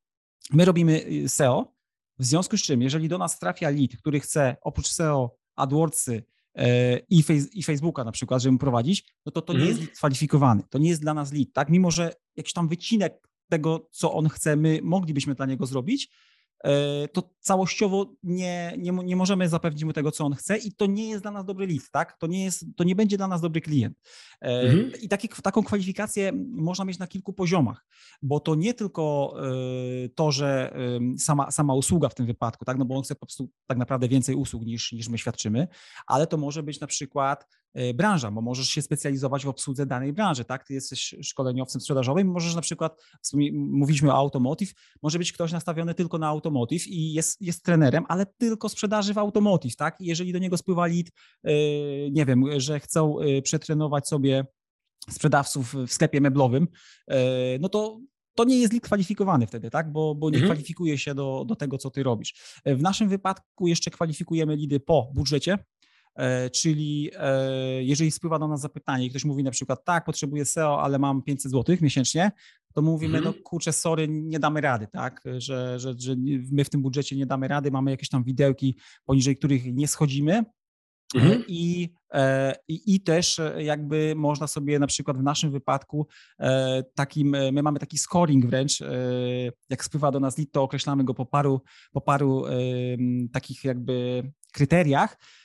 My 0.52 0.66
robimy 0.66 1.06
y, 1.06 1.30
SEO, 1.30 1.74
w 2.20 2.26
związku 2.26 2.58
z 2.58 2.62
czym, 2.62 2.82
jeżeli 2.82 3.08
do 3.08 3.18
nas 3.18 3.40
trafia 3.40 3.70
lead, 3.70 3.98
który 3.98 4.20
chce 4.20 4.56
oprócz 4.62 4.88
SEO, 4.88 5.38
AdWordsy 5.56 6.24
e, 6.56 6.98
i, 6.98 7.24
face, 7.24 7.48
i 7.54 7.64
Facebooka 7.64 8.04
na 8.04 8.12
przykład, 8.12 8.42
żeby 8.42 8.58
prowadzić, 8.58 9.06
no 9.26 9.32
to 9.32 9.42
to 9.42 9.54
nie 9.54 9.60
jest 9.60 9.72
mhm. 9.72 9.88
lead 9.88 9.98
kwalifikowany, 9.98 10.64
to 10.70 10.78
nie 10.78 10.90
jest 10.90 11.02
dla 11.02 11.14
nas 11.14 11.34
lead, 11.34 11.48
tak? 11.54 11.70
Mimo, 11.70 11.92
że 11.92 12.14
jakiś 12.36 12.54
tam 12.54 12.68
wycinek 12.68 13.28
tego, 13.50 13.90
co 13.92 14.14
on 14.14 14.30
chce, 14.30 14.56
my 14.56 14.80
moglibyśmy 14.84 15.36
dla 15.36 15.46
niego 15.46 15.66
zrobić, 15.66 16.10
to 17.14 17.30
całościowo 17.40 18.14
nie, 18.24 18.74
nie, 18.78 18.92
nie 18.92 19.16
możemy 19.16 19.50
zapewnić 19.50 19.84
mu 19.84 19.94
tego, 19.94 20.12
co 20.12 20.26
on 20.26 20.34
chce 20.34 20.58
i 20.58 20.72
to 20.74 20.86
nie 20.86 21.10
jest 21.10 21.24
dla 21.24 21.32
nas 21.32 21.46
dobry 21.46 21.68
lead, 21.68 21.92
tak? 21.92 22.18
To 22.18 22.28
nie, 22.28 22.44
jest, 22.44 22.66
to 22.76 22.84
nie 22.84 22.96
będzie 22.96 23.18
dla 23.18 23.28
nas 23.28 23.42
dobry 23.42 23.62
klient. 23.62 24.00
E, 24.42 24.62
mhm. 24.62 24.92
I 25.02 25.10
taki, 25.10 25.30
taką 25.44 25.64
kwalifikację 25.64 26.32
można 26.50 26.86
mieć 26.86 27.00
na 27.00 27.08
kilku 27.08 27.34
poziomach, 27.34 27.86
bo 28.22 28.40
to 28.40 28.56
nie 28.56 28.74
tylko 28.74 29.36
e, 29.40 30.10
to, 30.10 30.32
że 30.32 30.76
sama, 31.18 31.52
sama 31.52 31.74
usługa 31.74 32.10
w 32.10 32.16
tym 32.16 32.26
wypadku, 32.26 32.66
tak? 32.66 32.78
No 32.78 32.86
bo 32.86 32.96
on 32.96 33.04
chce 33.04 33.16
po 33.16 33.26
prostu 33.26 33.50
tak 33.68 33.78
naprawdę 33.78 34.08
więcej 34.08 34.36
usług 34.36 34.66
niż, 34.66 34.92
niż 34.92 35.10
my 35.10 35.18
świadczymy, 35.18 35.68
ale 36.08 36.28
to 36.28 36.38
może 36.38 36.64
być 36.64 36.80
na 36.80 36.88
przykład 36.88 37.44
e, 37.44 37.61
branża, 37.94 38.32
bo 38.32 38.42
możesz 38.42 38.70
się 38.70 38.82
specjalizować 38.82 39.46
w 39.46 39.50
obsłudze 39.50 39.86
danej 39.86 40.14
branży, 40.14 40.46
tak? 40.46 40.68
Ty 40.68 40.74
jesteś 40.74 41.16
szkoleniowcem 41.22 41.82
sprzedażowym, 41.82 42.28
możesz 42.28 42.56
na 42.56 42.62
przykład, 42.62 43.02
mówiliśmy 43.54 44.12
o 44.12 44.16
automotive, 44.16 44.74
może 45.02 45.20
być 45.20 45.32
ktoś 45.32 45.52
nastawiony 45.52 45.94
tylko 45.94 46.18
na 46.18 46.28
automotive 46.28 46.88
i 46.88 47.14
jest, 47.14 47.42
jest 47.42 47.64
trenerem, 47.64 48.06
ale 48.08 48.26
tylko 48.26 48.70
sprzedaży 48.70 49.14
w 49.14 49.18
automotive, 49.18 49.76
tak? 49.76 50.02
I 50.02 50.06
jeżeli 50.06 50.34
do 50.34 50.40
niego 50.40 50.58
spływa 50.58 50.88
lead, 50.88 51.08
e, 51.44 51.52
nie 52.12 52.26
wiem, 52.26 52.46
że 52.58 52.80
chcą 52.80 53.16
przetrenować 53.44 54.08
sobie 54.08 54.46
sprzedawców 55.10 55.76
w 55.88 55.94
sklepie 55.94 56.22
meblowym, 56.22 56.68
no 57.60 57.70
to 57.70 58.00
to 58.36 58.44
nie 58.44 58.60
jest 58.60 58.74
lead 58.74 58.84
kwalifikowany 58.84 59.48
wtedy, 59.48 59.70
tak? 59.70 59.92
Bo, 59.92 60.16
bo 60.16 60.30
nie 60.30 60.38
mhm. 60.38 60.52
kwalifikuje 60.52 60.98
się 60.98 61.16
do, 61.16 61.46
do 61.48 61.56
tego, 61.56 61.78
co 61.78 61.90
ty 61.90 62.04
robisz. 62.04 62.34
W 62.66 62.82
naszym 62.82 63.10
wypadku 63.10 63.68
jeszcze 63.68 63.92
kwalifikujemy 63.92 64.56
lidy 64.56 64.80
po 64.80 65.12
budżecie, 65.14 65.58
czyli 66.54 67.12
e, 67.18 67.84
jeżeli 67.84 68.12
spływa 68.12 68.40
do 68.40 68.48
nas 68.48 68.62
zapytanie 68.62 69.06
i 69.06 69.10
ktoś 69.10 69.26
mówi 69.26 69.44
na 69.44 69.52
przykład, 69.52 69.86
tak, 69.86 70.06
potrzebuję 70.06 70.46
SEO, 70.46 70.82
ale 70.82 71.00
mam 71.00 71.22
500 71.22 71.52
zł 71.52 71.78
miesięcznie, 71.82 72.32
to 72.74 72.82
mówimy, 72.82 73.18
mhm. 73.18 73.36
no 73.36 73.44
kurczę, 73.44 73.74
sorry, 73.74 74.08
nie 74.08 74.40
damy 74.40 74.62
rady, 74.62 74.88
tak, 74.88 75.24
że, 75.38 75.80
że, 75.80 75.94
że 75.98 76.16
my 76.52 76.64
w 76.64 76.70
tym 76.70 76.82
budżecie 76.82 77.16
nie 77.16 77.26
damy 77.26 77.48
rady, 77.48 77.72
mamy 77.72 77.92
jakieś 77.92 78.10
tam 78.10 78.24
widełki, 78.24 78.78
poniżej 79.06 79.38
których 79.38 79.76
nie 79.76 79.88
schodzimy, 79.88 80.44
Mhm. 81.16 81.44
I, 81.48 81.90
e, 82.14 82.56
i, 82.68 82.96
I 82.96 83.02
też 83.02 83.40
e, 83.40 83.64
jakby 83.64 84.14
można 84.16 84.48
sobie 84.48 84.80
na 84.80 84.88
przykład 84.88 85.18
w 85.18 85.24
naszym 85.24 85.52
wypadku 85.52 86.08
e, 86.40 86.84
takim, 86.96 87.30
my 87.30 87.64
mamy 87.64 87.80
taki 87.80 87.98
scoring 87.98 88.46
wręcz, 88.46 88.84
jak 89.70 89.84
spływa 89.86 90.12
do 90.12 90.20
nas 90.20 90.38
lead, 90.38 90.52
to 90.52 90.64
określamy 90.64 91.04
go 91.04 91.14
po 91.14 91.26
paru, 91.26 91.62
po 91.92 92.02
paru 92.02 92.44
takich 93.32 93.64
jakby 93.64 94.24
kryteriach 94.54 95.18
E, 95.18 95.41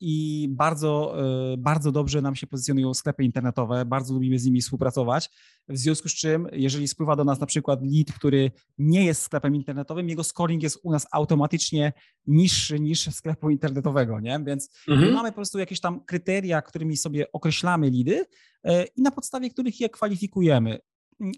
i 0.00 0.48
bardzo, 0.50 1.16
e, 1.52 1.56
bardzo 1.56 1.92
dobrze 1.92 2.22
nam 2.22 2.34
się 2.34 2.46
pozycjonują 2.46 2.94
sklepy 2.94 3.24
internetowe, 3.24 3.84
bardzo 3.84 4.14
lubimy 4.14 4.38
z 4.38 4.44
nimi 4.44 4.60
współpracować, 4.60 5.30
w 5.68 5.78
związku 5.78 6.08
z 6.08 6.14
czym, 6.14 6.48
jeżeli 6.52 6.88
spływa 6.88 7.16
do 7.16 7.24
nas 7.24 7.40
na 7.40 7.46
przykład 7.46 7.80
lead, 7.82 8.12
który 8.12 8.50
nie 8.78 9.04
jest 9.04 9.22
sklepem 9.22 9.54
internetowym, 9.54 10.08
jego 10.08 10.24
scoring 10.24 10.62
jest 10.62 10.78
u 10.82 10.92
nas 10.92 11.06
automatycznie 11.12 11.92
niższy 12.26 12.80
niż 12.80 13.14
sklepu 13.14 13.50
internetowego, 13.50 14.20
nie? 14.20 14.40
Więc 14.46 14.70
mhm. 14.88 15.12
mamy 15.12 15.28
po 15.28 15.36
prostu 15.36 15.58
jakieś 15.58 15.80
tam 15.80 16.04
kryteria, 16.04 16.62
którymi 16.62 16.96
sobie 16.96 17.32
określamy 17.32 17.90
lidy 17.90 18.24
e, 18.64 18.84
i 18.84 19.02
na 19.02 19.10
podstawie 19.10 19.50
których 19.50 19.80
je 19.80 19.88
kwalifikujemy. 19.88 20.78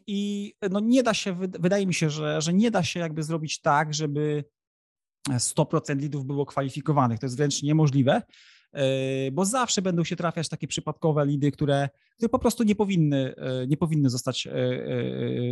I 0.06 0.52
no 0.70 0.80
nie 0.80 1.02
da 1.02 1.14
się, 1.14 1.36
wydaje 1.60 1.86
mi 1.86 1.94
się, 1.94 2.10
że, 2.10 2.40
że 2.40 2.52
nie 2.52 2.70
da 2.70 2.82
się 2.82 3.00
jakby 3.00 3.22
zrobić 3.22 3.60
tak, 3.60 3.94
żeby 3.94 4.44
100% 5.28 6.00
lidów 6.00 6.26
było 6.26 6.46
kwalifikowanych. 6.46 7.18
To 7.18 7.26
jest 7.26 7.36
wręcz 7.36 7.62
niemożliwe, 7.62 8.22
e, 8.72 8.84
bo 9.30 9.44
zawsze 9.44 9.82
będą 9.82 10.04
się 10.04 10.16
trafiać 10.16 10.48
takie 10.48 10.68
przypadkowe 10.68 11.26
lidy, 11.26 11.52
które, 11.52 11.88
które 12.16 12.28
po 12.28 12.38
prostu 12.38 12.64
nie 12.64 12.74
powinny, 12.74 13.34
e, 13.36 13.66
nie 13.66 13.76
powinny 13.76 14.10
zostać 14.10 14.46
e, 14.46 14.52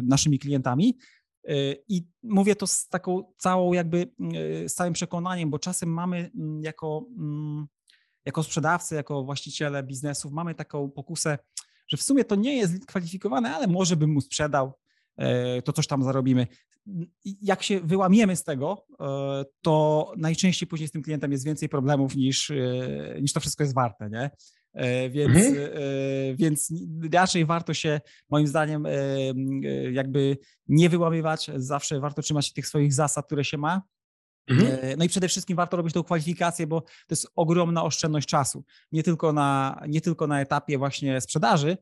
naszymi 0.03 0.39
klientami. 0.39 0.99
I 1.89 2.05
mówię 2.23 2.57
to 2.57 2.67
z 2.67 2.89
taką 2.89 3.33
całą 3.37 3.73
jakby, 3.73 4.11
całym 4.69 4.93
przekonaniem, 4.93 5.51
bo 5.51 5.59
czasem 5.59 5.89
mamy 5.89 6.31
mm, 6.35 6.63
jako, 6.63 7.07
mm, 7.19 7.67
jako 8.25 8.43
sprzedawcy, 8.43 8.95
jako 8.95 9.25
właściciele 9.25 9.83
biznesów, 9.83 10.33
mamy 10.33 10.55
taką 10.55 10.91
pokusę, 10.91 11.39
że 11.89 11.97
w 11.97 12.03
sumie 12.03 12.25
to 12.25 12.35
nie 12.35 12.57
jest 12.57 12.87
kwalifikowany, 12.87 13.49
ale 13.49 13.67
może 13.67 13.97
bym 13.97 14.13
mu 14.13 14.21
sprzedał, 14.21 14.73
to 15.65 15.73
coś 15.73 15.87
tam 15.87 16.03
zarobimy 16.03 16.47
jak 17.43 17.63
się 17.63 17.81
wyłamiemy 17.81 18.37
z 18.37 18.45
tego, 18.45 18.87
e, 19.01 19.45
to 19.63 20.13
najczęściej 20.17 20.69
później 20.69 20.89
z 20.89 20.93
tym 20.93 21.03
klientem 21.03 21.33
jest 21.33 21.45
więcej 21.45 21.69
problemów 21.69 22.17
niż, 22.17 22.51
e, 22.51 22.57
niż 23.21 23.33
to 23.33 23.41
wszystko 23.41 23.65
jest 23.65 23.75
warte, 23.75 24.11
nie? 24.11 24.31
E, 24.75 25.11
więc, 25.11 25.37
mhm. 25.37 26.37
więc 26.37 26.73
raczej 27.13 27.45
warto 27.45 27.75
się, 27.75 28.01
moim 28.31 28.47
zdaniem, 28.47 28.87
jakby 29.93 30.39
nie 30.69 30.89
wyłamywać, 30.89 31.51
zawsze 31.57 32.01
warto 32.01 32.23
trzymać 32.23 32.47
się 32.47 32.53
tych 32.53 32.67
swoich 32.67 32.93
zasad, 32.93 33.27
które 33.27 33.45
się 33.45 33.59
ma. 33.59 33.83
Mhm. 34.49 34.99
No 34.99 35.05
i 35.05 35.09
przede 35.09 35.29
wszystkim 35.29 35.57
warto 35.57 35.77
robić 35.77 35.95
tą 35.95 36.03
kwalifikację, 36.03 36.67
bo 36.67 36.81
to 36.81 36.89
jest 37.11 37.29
ogromna 37.37 37.85
oszczędność 37.85 38.29
czasu. 38.29 38.65
Nie 38.93 39.03
tylko 39.03 39.33
na, 39.33 39.81
nie 39.89 40.01
tylko 40.01 40.27
na 40.27 40.41
etapie 40.41 40.79
właśnie 40.79 41.21
sprzedaży, 41.21 41.77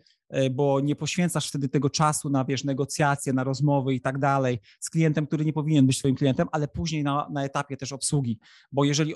bo 0.50 0.80
nie 0.80 0.96
poświęcasz 0.96 1.48
wtedy 1.48 1.68
tego 1.68 1.90
czasu 1.90 2.30
na, 2.30 2.44
wiesz, 2.44 2.64
negocjacje, 2.64 3.32
na 3.32 3.44
rozmowy 3.44 3.94
i 3.94 4.00
tak 4.00 4.18
dalej 4.18 4.58
z 4.80 4.90
klientem, 4.90 5.26
który 5.26 5.44
nie 5.44 5.52
powinien 5.52 5.86
być 5.86 5.98
twoim 5.98 6.14
klientem, 6.14 6.48
ale 6.52 6.68
później 6.68 7.02
na, 7.02 7.28
na 7.32 7.44
etapie 7.44 7.76
też 7.76 7.92
obsługi, 7.92 8.38
bo 8.72 8.84
jeżeli 8.84 9.14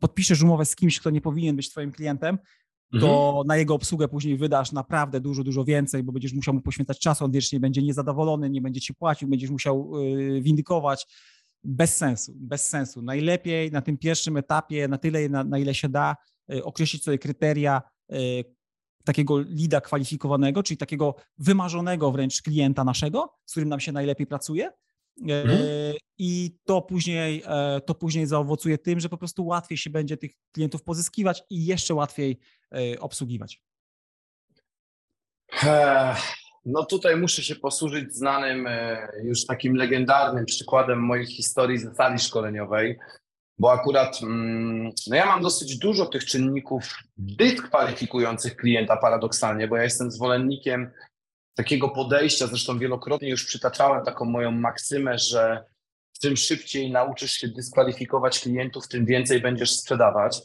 podpiszesz 0.00 0.42
umowę 0.42 0.64
z 0.64 0.76
kimś, 0.76 1.00
kto 1.00 1.10
nie 1.10 1.20
powinien 1.20 1.56
być 1.56 1.70
twoim 1.70 1.92
klientem, 1.92 2.38
to 3.00 3.28
mhm. 3.28 3.46
na 3.46 3.56
jego 3.56 3.74
obsługę 3.74 4.08
później 4.08 4.36
wydasz 4.36 4.72
naprawdę 4.72 5.20
dużo, 5.20 5.44
dużo 5.44 5.64
więcej, 5.64 6.02
bo 6.02 6.12
będziesz 6.12 6.32
musiał 6.32 6.54
mu 6.54 6.60
poświęcać 6.60 6.98
czas, 6.98 7.22
on 7.22 7.32
wiecznie 7.32 7.60
będzie 7.60 7.82
niezadowolony, 7.82 8.50
nie 8.50 8.60
będzie 8.60 8.80
ci 8.80 8.94
płacił, 8.94 9.28
będziesz 9.28 9.50
musiał 9.50 9.92
y, 10.00 10.40
windykować. 10.42 11.06
Bez 11.64 11.96
sensu, 11.96 12.34
bez 12.36 12.68
sensu. 12.68 13.02
Najlepiej 13.02 13.72
na 13.72 13.82
tym 13.82 13.98
pierwszym 13.98 14.36
etapie, 14.36 14.88
na 14.88 14.98
tyle, 14.98 15.28
na, 15.28 15.44
na 15.44 15.58
ile 15.58 15.74
się 15.74 15.88
da, 15.88 16.16
określić 16.62 17.04
sobie 17.04 17.18
kryteria, 17.18 17.82
takiego 19.04 19.40
lida 19.40 19.80
kwalifikowanego, 19.80 20.62
czyli 20.62 20.78
takiego 20.78 21.14
wymarzonego 21.38 22.12
wręcz 22.12 22.42
klienta 22.42 22.84
naszego, 22.84 23.34
z 23.46 23.50
którym 23.50 23.68
nam 23.68 23.80
się 23.80 23.92
najlepiej 23.92 24.26
pracuje. 24.26 24.72
E, 25.28 25.42
mhm. 25.42 25.94
I 26.18 26.56
to 26.64 26.82
później, 26.82 27.42
e, 27.46 27.80
to 27.80 27.94
później 27.94 28.26
zaowocuje 28.26 28.78
tym, 28.78 29.00
że 29.00 29.08
po 29.08 29.16
prostu 29.16 29.46
łatwiej 29.46 29.78
się 29.78 29.90
będzie 29.90 30.16
tych 30.16 30.30
klientów 30.52 30.82
pozyskiwać 30.82 31.42
i 31.50 31.66
jeszcze 31.66 31.94
łatwiej 31.94 32.38
e, 32.72 33.00
obsługiwać. 33.00 33.62
No 36.66 36.84
tutaj 36.84 37.16
muszę 37.16 37.42
się 37.42 37.54
posłużyć 37.54 38.14
znanym, 38.14 38.68
już 39.24 39.46
takim 39.46 39.74
legendarnym 39.74 40.44
przykładem 40.44 40.98
mojej 40.98 41.26
historii 41.26 41.78
z 41.78 41.96
sali 41.96 42.18
szkoleniowej 42.18 42.98
bo 43.58 43.72
akurat 43.72 44.22
mm, 44.22 44.90
no 45.06 45.16
ja 45.16 45.26
mam 45.26 45.42
dosyć 45.42 45.78
dużo 45.78 46.06
tych 46.06 46.24
czynników 46.24 46.98
dyskwalifikujących 47.16 48.56
klienta 48.56 48.96
paradoksalnie, 48.96 49.68
bo 49.68 49.76
ja 49.76 49.82
jestem 49.82 50.10
zwolennikiem 50.10 50.90
takiego 51.56 51.88
podejścia, 51.88 52.46
zresztą 52.46 52.78
wielokrotnie 52.78 53.30
już 53.30 53.44
przytaczałem 53.44 54.04
taką 54.04 54.24
moją 54.24 54.50
maksymę, 54.50 55.18
że 55.18 55.64
czym 56.24 56.36
szybciej 56.36 56.90
nauczysz 56.90 57.32
się 57.32 57.48
dyskwalifikować 57.48 58.40
klientów, 58.40 58.88
tym 58.88 59.06
więcej 59.06 59.40
będziesz 59.40 59.76
sprzedawać. 59.76 60.40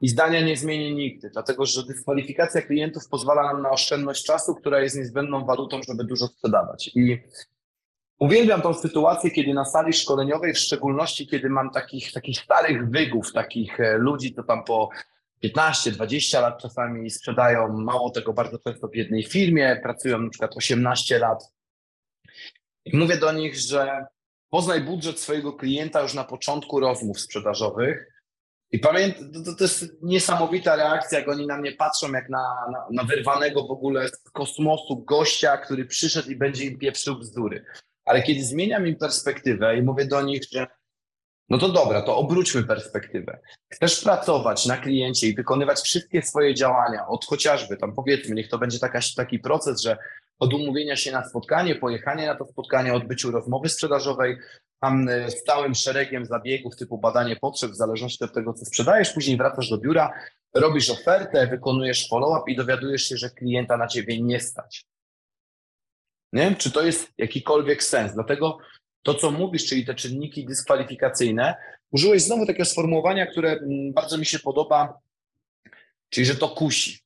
I 0.00 0.08
zdania 0.08 0.40
nie 0.40 0.56
zmieni 0.56 0.94
nigdy, 0.94 1.30
dlatego 1.32 1.66
że 1.66 1.86
dyskwalifikacja 1.86 2.62
klientów 2.62 3.08
pozwala 3.08 3.42
nam 3.42 3.62
na 3.62 3.70
oszczędność 3.70 4.24
czasu, 4.24 4.54
która 4.54 4.80
jest 4.80 4.96
niezbędną 4.96 5.44
walutą, 5.44 5.80
żeby 5.88 6.04
dużo 6.04 6.26
sprzedawać. 6.26 6.90
I 6.94 7.18
Uwielbiam 8.18 8.62
tą 8.62 8.74
sytuację, 8.74 9.30
kiedy 9.30 9.54
na 9.54 9.64
sali 9.64 9.92
szkoleniowej, 9.92 10.54
w 10.54 10.58
szczególności 10.58 11.26
kiedy 11.26 11.50
mam 11.50 11.70
takich, 11.70 12.12
takich 12.12 12.38
starych 12.38 12.90
wygów, 12.90 13.32
takich 13.32 13.80
e, 13.80 13.98
ludzi, 13.98 14.34
to 14.34 14.42
tam 14.42 14.64
po 14.64 14.88
15-20 15.44 16.42
lat 16.42 16.62
czasami 16.62 17.10
sprzedają, 17.10 17.68
mało 17.68 18.10
tego 18.10 18.32
bardzo 18.32 18.58
często 18.58 18.88
w 18.88 18.96
jednej 18.96 19.24
firmie, 19.24 19.80
pracują 19.82 20.18
na 20.18 20.30
przykład 20.30 20.56
18 20.56 21.18
lat. 21.18 21.52
I 22.84 22.96
mówię 22.96 23.16
do 23.16 23.32
nich, 23.32 23.56
że 23.56 24.06
poznaj 24.50 24.80
budżet 24.80 25.20
swojego 25.20 25.52
klienta 25.52 26.00
już 26.02 26.14
na 26.14 26.24
początku 26.24 26.80
rozmów 26.80 27.20
sprzedażowych. 27.20 28.12
I 28.70 28.78
pamiętam, 28.78 29.32
to, 29.44 29.54
to, 29.54 29.64
jest 29.64 29.84
niesamowita 30.02 30.76
reakcja, 30.76 31.18
jak 31.18 31.28
oni 31.28 31.46
na 31.46 31.56
mnie 31.56 31.72
patrzą, 31.72 32.12
jak 32.12 32.28
na, 32.28 32.66
na, 32.72 32.86
na 32.90 33.04
wyrwanego 33.04 33.66
w 33.66 33.70
ogóle 33.70 34.08
z 34.08 34.30
kosmosu 34.30 35.04
gościa, 35.04 35.56
który 35.56 35.84
przyszedł 35.84 36.30
i 36.30 36.36
będzie 36.36 36.64
im 36.64 36.78
pieprzył 36.78 37.18
bzdury 37.18 37.64
ale 38.08 38.22
kiedy 38.22 38.44
zmieniam 38.44 38.86
im 38.86 38.96
perspektywę 38.96 39.78
i 39.78 39.82
mówię 39.82 40.06
do 40.06 40.22
nich, 40.22 40.42
że 40.52 40.66
no 41.48 41.58
to 41.58 41.68
dobra, 41.68 42.02
to 42.02 42.16
obróćmy 42.16 42.64
perspektywę. 42.64 43.38
Chcesz 43.72 44.00
pracować 44.00 44.66
na 44.66 44.76
kliencie 44.76 45.28
i 45.28 45.34
wykonywać 45.34 45.80
wszystkie 45.80 46.22
swoje 46.22 46.54
działania, 46.54 47.06
od 47.06 47.24
chociażby 47.24 47.76
tam 47.76 47.94
powiedzmy, 47.94 48.34
niech 48.34 48.48
to 48.48 48.58
będzie 48.58 48.78
taka, 48.78 49.00
taki 49.16 49.38
proces, 49.38 49.80
że 49.80 49.96
od 50.38 50.54
umówienia 50.54 50.96
się 50.96 51.12
na 51.12 51.28
spotkanie, 51.28 51.74
pojechanie 51.74 52.26
na 52.26 52.34
to 52.34 52.46
spotkanie, 52.46 52.94
odbyciu 52.94 53.30
rozmowy 53.30 53.68
sprzedażowej, 53.68 54.36
tam 54.80 55.08
e, 55.08 55.30
z 55.30 55.42
całym 55.42 55.74
szeregiem 55.74 56.26
zabiegów 56.26 56.76
typu 56.76 56.98
badanie 56.98 57.36
potrzeb, 57.36 57.70
w 57.70 57.76
zależności 57.76 58.24
od 58.24 58.34
tego, 58.34 58.52
co 58.52 58.64
sprzedajesz, 58.64 59.12
później 59.12 59.36
wracasz 59.36 59.70
do 59.70 59.78
biura, 59.78 60.12
robisz 60.54 60.90
ofertę, 60.90 61.46
wykonujesz 61.46 62.08
follow-up 62.08 62.52
i 62.52 62.56
dowiadujesz 62.56 63.02
się, 63.02 63.16
że 63.16 63.30
klienta 63.30 63.76
na 63.76 63.86
ciebie 63.86 64.22
nie 64.22 64.40
stać. 64.40 64.84
Nie? 66.32 66.54
Czy 66.54 66.70
to 66.70 66.82
jest 66.82 67.12
jakikolwiek 67.18 67.82
sens? 67.82 68.14
Dlatego 68.14 68.58
to, 69.02 69.14
co 69.14 69.30
mówisz, 69.30 69.66
czyli 69.66 69.86
te 69.86 69.94
czynniki 69.94 70.46
dyskwalifikacyjne, 70.46 71.54
użyłeś 71.90 72.22
znowu 72.22 72.46
takiego 72.46 72.64
sformułowania, 72.64 73.26
które 73.26 73.50
mm, 73.52 73.92
bardzo 73.92 74.18
mi 74.18 74.26
się 74.26 74.38
podoba, 74.38 74.98
czyli 76.08 76.26
że 76.26 76.34
to 76.34 76.48
kusi. 76.48 77.00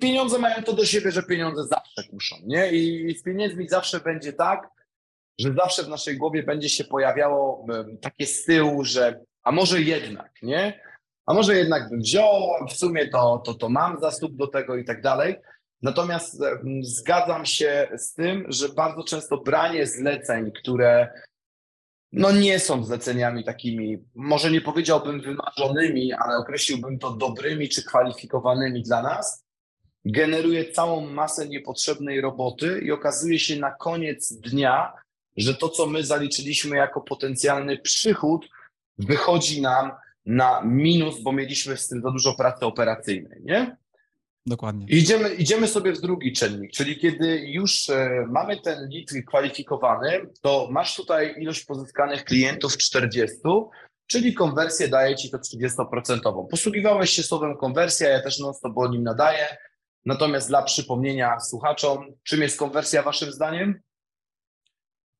Pieniądze 0.00 0.38
mają 0.38 0.62
to 0.62 0.72
do 0.72 0.84
siebie, 0.84 1.10
że 1.12 1.22
pieniądze 1.22 1.64
zawsze 1.64 2.04
kuszą, 2.10 2.36
nie? 2.44 2.72
I 2.72 3.14
z 3.18 3.22
pieniędzmi 3.22 3.68
zawsze 3.68 4.00
będzie 4.00 4.32
tak, 4.32 4.68
że 5.38 5.54
zawsze 5.54 5.82
w 5.82 5.88
naszej 5.88 6.16
głowie 6.16 6.42
będzie 6.42 6.68
się 6.68 6.84
pojawiało 6.84 7.66
takie 8.00 8.26
z 8.26 8.44
tyłu, 8.44 8.84
że 8.84 9.20
a 9.42 9.52
może 9.52 9.82
jednak, 9.82 10.32
nie? 10.42 10.80
a 11.26 11.34
może 11.34 11.56
jednak 11.56 11.90
bym 11.90 12.00
wziął, 12.00 12.66
w 12.68 12.72
sumie 12.72 13.08
to, 13.08 13.42
to, 13.44 13.54
to 13.54 13.68
mam 13.68 14.00
zasób 14.00 14.36
do 14.36 14.46
tego 14.46 14.76
i 14.76 14.84
tak 14.84 15.02
dalej. 15.02 15.36
Natomiast 15.82 16.42
zgadzam 16.82 17.46
się 17.46 17.88
z 17.96 18.14
tym, 18.14 18.44
że 18.48 18.68
bardzo 18.68 19.04
często 19.04 19.36
branie 19.36 19.86
zleceń, 19.86 20.52
które 20.52 21.08
no 22.12 22.32
nie 22.32 22.58
są 22.58 22.84
zleceniami 22.84 23.44
takimi, 23.44 24.04
może 24.14 24.50
nie 24.50 24.60
powiedziałbym 24.60 25.20
wymarzonymi, 25.20 26.12
ale 26.12 26.36
określiłbym 26.36 26.98
to 26.98 27.10
dobrymi 27.10 27.68
czy 27.68 27.84
kwalifikowanymi 27.84 28.82
dla 28.82 29.02
nas, 29.02 29.44
generuje 30.04 30.72
całą 30.72 31.10
masę 31.10 31.48
niepotrzebnej 31.48 32.20
roboty 32.20 32.80
i 32.84 32.92
okazuje 32.92 33.38
się 33.38 33.56
na 33.56 33.70
koniec 33.70 34.32
dnia, 34.32 34.92
że 35.36 35.54
to, 35.54 35.68
co 35.68 35.86
my 35.86 36.04
zaliczyliśmy 36.04 36.76
jako 36.76 37.00
potencjalny 37.00 37.78
przychód, 37.78 38.48
wychodzi 38.98 39.62
nam 39.62 39.92
na 40.26 40.62
minus, 40.64 41.22
bo 41.22 41.32
mieliśmy 41.32 41.76
z 41.76 41.88
tym 41.88 42.02
za 42.02 42.10
dużo 42.10 42.34
pracy 42.34 42.66
operacyjnej, 42.66 43.42
nie? 43.44 43.76
Dokładnie. 44.46 44.86
Idziemy, 44.88 45.34
idziemy 45.34 45.68
sobie 45.68 45.92
w 45.92 46.00
drugi 46.00 46.32
czynnik, 46.32 46.72
czyli 46.72 46.98
kiedy 46.98 47.38
już 47.38 47.90
e, 47.90 48.26
mamy 48.28 48.60
ten 48.60 48.88
lead 48.90 49.26
kwalifikowany, 49.26 50.26
to 50.42 50.68
masz 50.70 50.96
tutaj 50.96 51.34
ilość 51.38 51.64
pozyskanych 51.64 52.24
klientów 52.24 52.76
40, 52.76 53.36
czyli 54.06 54.34
konwersję 54.34 54.88
daje 54.88 55.16
ci 55.16 55.30
to 55.30 55.38
30%. 55.38 56.46
Posługiwałeś 56.50 57.10
się 57.10 57.22
słowem 57.22 57.56
konwersja, 57.56 58.08
ja 58.08 58.22
też 58.22 58.38
non 58.38 58.54
stop 58.54 58.78
o 58.78 58.88
nim 58.88 59.02
nadaję. 59.02 59.56
Natomiast 60.04 60.48
dla 60.48 60.62
przypomnienia 60.62 61.40
słuchaczom, 61.40 61.98
czym 62.22 62.42
jest 62.42 62.58
konwersja 62.58 63.02
waszym 63.02 63.32
zdaniem? 63.32 63.80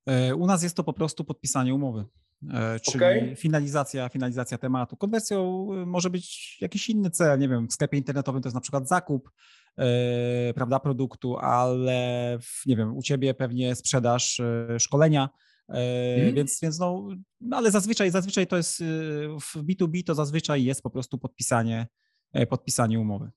E, 0.06 0.34
u 0.34 0.46
nas 0.46 0.62
jest 0.62 0.76
to 0.76 0.84
po 0.84 0.92
prostu 0.92 1.24
podpisanie 1.24 1.74
umowy. 1.74 2.04
E, 2.42 2.80
czyli 2.80 2.96
okay. 2.96 3.36
finalizacja, 3.36 4.08
finalizacja 4.08 4.58
tematu. 4.58 4.96
Konwersją 4.96 5.68
y, 5.82 5.86
może 5.86 6.10
być 6.10 6.56
jakiś 6.60 6.88
inny 6.88 7.10
cel, 7.10 7.38
nie 7.38 7.48
wiem, 7.48 7.68
w 7.68 7.72
sklepie 7.72 7.96
internetowym 7.96 8.42
to 8.42 8.46
jest 8.46 8.54
na 8.54 8.60
przykład 8.60 8.88
zakup, 8.88 9.30
yy, 9.78 9.84
prawda, 10.54 10.80
produktu, 10.80 11.36
ale 11.36 12.38
w, 12.42 12.66
nie 12.66 12.76
wiem, 12.76 12.96
u 12.96 13.02
ciebie 13.02 13.34
pewnie 13.34 13.74
sprzedaż 13.74 14.42
yy, 14.68 14.80
szkolenia, 14.80 15.28
yy, 15.68 15.76
mm. 15.78 16.34
więc, 16.34 16.60
więc 16.62 16.78
no, 16.78 17.08
ale 17.50 17.70
zazwyczaj, 17.70 18.10
zazwyczaj 18.10 18.46
to 18.46 18.56
jest 18.56 18.82
w 19.40 19.56
B2B 19.56 20.04
to 20.04 20.14
zazwyczaj 20.14 20.64
jest 20.64 20.82
po 20.82 20.90
prostu 20.90 21.18
podpisanie, 21.18 21.86
podpisanie 22.48 23.00
umowy. 23.00 23.30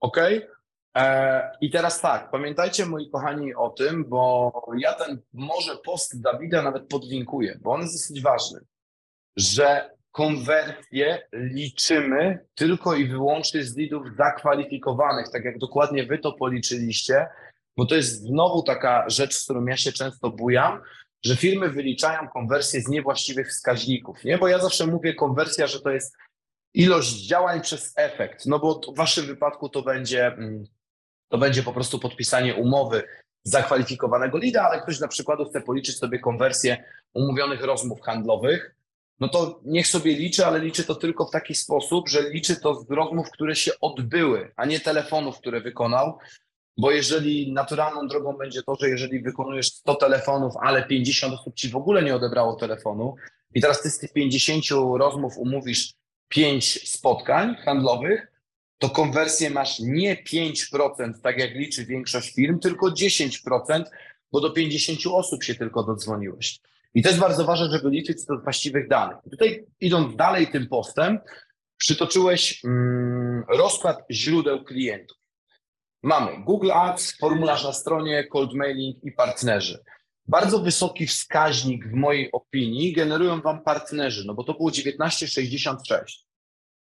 Okej, 0.00 0.38
okay. 0.38 0.61
E, 0.96 1.56
I 1.60 1.70
teraz 1.70 2.00
tak, 2.00 2.30
pamiętajcie 2.30 2.86
moi 2.86 3.10
kochani 3.10 3.54
o 3.54 3.70
tym, 3.70 4.04
bo 4.04 4.52
ja 4.78 4.94
ten 4.94 5.20
może 5.32 5.76
post 5.76 6.22
Dawida 6.22 6.62
nawet 6.62 6.88
podlinkuję, 6.88 7.58
bo 7.62 7.72
on 7.72 7.80
jest 7.80 7.94
dosyć 7.94 8.22
ważny, 8.22 8.60
że 9.36 9.90
konwersję 10.10 11.22
liczymy 11.32 12.46
tylko 12.54 12.94
i 12.94 13.08
wyłącznie 13.08 13.64
z 13.64 13.76
lidów 13.76 14.06
zakwalifikowanych, 14.16 15.26
tak 15.32 15.44
jak 15.44 15.58
dokładnie 15.58 16.06
wy 16.06 16.18
to 16.18 16.32
policzyliście, 16.32 17.26
bo 17.76 17.86
to 17.86 17.94
jest 17.94 18.20
znowu 18.20 18.62
taka 18.62 19.10
rzecz, 19.10 19.34
z 19.34 19.44
którą 19.44 19.66
ja 19.66 19.76
się 19.76 19.92
często 19.92 20.30
bujam, 20.30 20.80
że 21.24 21.36
firmy 21.36 21.68
wyliczają 21.70 22.28
konwersję 22.28 22.80
z 22.80 22.88
niewłaściwych 22.88 23.48
wskaźników, 23.48 24.24
nie? 24.24 24.38
Bo 24.38 24.48
ja 24.48 24.58
zawsze 24.58 24.86
mówię 24.86 25.14
konwersja, 25.14 25.66
że 25.66 25.80
to 25.80 25.90
jest 25.90 26.16
ilość 26.74 27.26
działań 27.26 27.60
przez 27.60 27.92
efekt, 27.96 28.46
no 28.46 28.58
bo 28.58 28.80
w 28.92 28.96
waszym 28.96 29.26
wypadku 29.26 29.68
to 29.68 29.82
będzie 29.82 30.26
mm, 30.26 30.64
to 31.32 31.38
będzie 31.38 31.62
po 31.62 31.72
prostu 31.72 31.98
podpisanie 31.98 32.54
umowy 32.54 33.02
zakwalifikowanego 33.42 34.38
lida, 34.38 34.62
ale 34.62 34.82
ktoś 34.82 35.00
na 35.00 35.08
przykład 35.08 35.38
chce 35.48 35.60
policzyć 35.60 35.96
sobie 35.98 36.18
konwersję 36.18 36.84
umówionych 37.14 37.62
rozmów 37.62 38.00
handlowych, 38.00 38.74
no 39.20 39.28
to 39.28 39.60
niech 39.64 39.86
sobie 39.86 40.14
liczy, 40.14 40.46
ale 40.46 40.58
liczy 40.58 40.84
to 40.84 40.94
tylko 40.94 41.26
w 41.26 41.30
taki 41.30 41.54
sposób, 41.54 42.08
że 42.08 42.30
liczy 42.30 42.56
to 42.56 42.74
z 42.74 42.90
rozmów, 42.90 43.30
które 43.30 43.56
się 43.56 43.72
odbyły, 43.80 44.52
a 44.56 44.66
nie 44.66 44.80
telefonów, 44.80 45.38
które 45.38 45.60
wykonał, 45.60 46.18
bo 46.76 46.90
jeżeli 46.90 47.52
naturalną 47.52 48.08
drogą 48.08 48.32
będzie 48.32 48.62
to, 48.62 48.74
że 48.80 48.88
jeżeli 48.88 49.22
wykonujesz 49.22 49.68
100 49.68 49.94
telefonów, 49.94 50.54
ale 50.60 50.86
50 50.86 51.34
osób 51.34 51.54
ci 51.54 51.68
w 51.68 51.76
ogóle 51.76 52.02
nie 52.02 52.14
odebrało 52.14 52.56
telefonu 52.56 53.14
i 53.54 53.60
teraz 53.60 53.82
ty 53.82 53.90
z 53.90 53.98
tych 53.98 54.12
50 54.12 54.64
rozmów 54.98 55.38
umówisz 55.38 55.94
5 56.28 56.88
spotkań 56.88 57.56
handlowych, 57.64 58.31
to 58.82 58.90
konwersję 58.90 59.50
masz 59.50 59.80
nie 59.80 60.16
5%, 60.16 61.12
tak 61.22 61.38
jak 61.38 61.54
liczy 61.54 61.86
większość 61.86 62.34
firm, 62.34 62.58
tylko 62.58 62.86
10%, 62.86 63.84
bo 64.32 64.40
do 64.40 64.50
50 64.50 64.98
osób 65.12 65.44
się 65.44 65.54
tylko 65.54 65.82
dodzwoniłeś. 65.82 66.60
I 66.94 67.02
to 67.02 67.08
jest 67.08 67.20
bardzo 67.20 67.44
ważne, 67.44 67.70
żeby 67.70 67.90
liczyć 67.90 68.26
to 68.26 68.38
z 68.38 68.42
właściwych 68.42 68.88
danych. 68.88 69.16
Tutaj 69.30 69.66
idąc 69.80 70.16
dalej 70.16 70.46
tym 70.46 70.68
postem, 70.68 71.18
przytoczyłeś 71.76 72.64
mm, 72.64 73.44
rozkład 73.48 73.98
źródeł 74.10 74.64
klientów. 74.64 75.16
Mamy 76.02 76.44
Google 76.44 76.72
Ads, 76.72 77.18
formularz 77.18 77.64
na 77.64 77.72
stronie, 77.72 78.24
cold 78.24 78.54
mailing 78.54 79.04
i 79.04 79.12
partnerzy. 79.12 79.84
Bardzo 80.26 80.58
wysoki 80.58 81.06
wskaźnik 81.06 81.88
w 81.88 81.92
mojej 81.92 82.32
opinii 82.32 82.92
generują 82.92 83.40
Wam 83.40 83.62
partnerzy, 83.62 84.24
no 84.26 84.34
bo 84.34 84.44
to 84.44 84.54
było 84.54 84.70
19,66. 84.70 85.84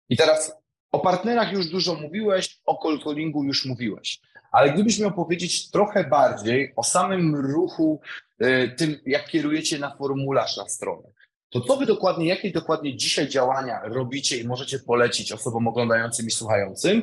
I 0.09 0.17
teraz 0.17 0.66
o 0.93 0.99
partnerach 0.99 1.53
już 1.53 1.67
dużo 1.67 1.95
mówiłeś, 1.95 2.61
o 2.67 2.79
cold 2.79 3.05
callingu 3.05 3.45
już 3.45 3.65
mówiłeś, 3.65 4.21
ale 4.53 4.73
gdybyś 4.73 4.99
miał 4.99 5.13
powiedzieć 5.13 5.71
trochę 5.71 6.05
bardziej 6.05 6.73
o 6.77 6.83
samym 6.83 7.37
ruchu, 7.37 8.01
y, 8.43 8.75
tym 8.77 8.97
jak 9.07 9.29
kierujecie 9.29 9.79
na 9.79 9.97
formularz 9.97 10.57
na 10.57 10.69
stronę, 10.69 11.09
to 11.51 11.61
co 11.61 11.77
wy 11.77 11.87
dokładnie, 11.87 12.27
jakie 12.27 12.51
dokładnie 12.51 12.97
dzisiaj 12.97 13.29
działania 13.29 13.81
robicie 13.85 14.39
i 14.39 14.47
możecie 14.47 14.79
polecić 14.79 15.33
osobom 15.33 15.69
oglądającym 15.69 16.27
i 16.27 16.31
słuchającym, 16.31 17.03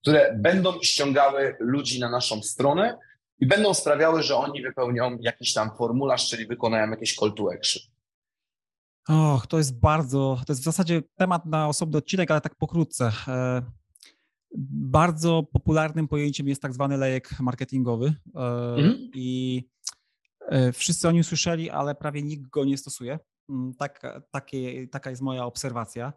które 0.00 0.34
będą 0.38 0.82
ściągały 0.82 1.56
ludzi 1.60 2.00
na 2.00 2.10
naszą 2.10 2.42
stronę 2.42 2.98
i 3.40 3.46
będą 3.46 3.74
sprawiały, 3.74 4.22
że 4.22 4.36
oni 4.36 4.62
wypełnią 4.62 5.18
jakiś 5.20 5.52
tam 5.52 5.70
formularz, 5.78 6.28
czyli 6.28 6.46
wykonają 6.46 6.90
jakieś 6.90 7.14
call 7.14 7.34
to 7.34 7.52
action. 7.52 7.93
Och, 9.08 9.46
to 9.46 9.58
jest 9.58 9.80
bardzo, 9.80 10.40
to 10.46 10.52
jest 10.52 10.62
w 10.62 10.64
zasadzie 10.64 11.02
temat 11.16 11.46
na 11.46 11.68
osobny 11.68 11.98
odcinek, 11.98 12.30
ale 12.30 12.40
tak 12.40 12.54
pokrótce. 12.54 13.12
E, 13.28 13.62
bardzo 14.70 15.42
popularnym 15.42 16.08
pojęciem 16.08 16.48
jest 16.48 16.62
tak 16.62 16.74
zwany 16.74 16.96
lejek 16.96 17.40
marketingowy 17.40 18.06
e, 18.06 18.40
mhm. 18.74 19.10
i 19.14 19.62
e, 20.48 20.72
wszyscy 20.72 21.08
o 21.08 21.12
nim 21.12 21.24
słyszeli, 21.24 21.70
ale 21.70 21.94
prawie 21.94 22.22
nikt 22.22 22.50
go 22.50 22.64
nie 22.64 22.78
stosuje. 22.78 23.18
Mm, 23.48 23.74
tak, 23.74 24.22
takie, 24.30 24.88
taka 24.88 25.10
jest 25.10 25.22
moja 25.22 25.44
obserwacja. 25.44 26.12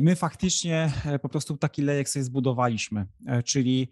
My 0.00 0.16
faktycznie 0.16 0.92
po 1.22 1.28
prostu 1.28 1.56
taki 1.56 1.82
lejek 1.82 2.08
sobie 2.08 2.22
zbudowaliśmy, 2.24 3.06
czyli 3.44 3.88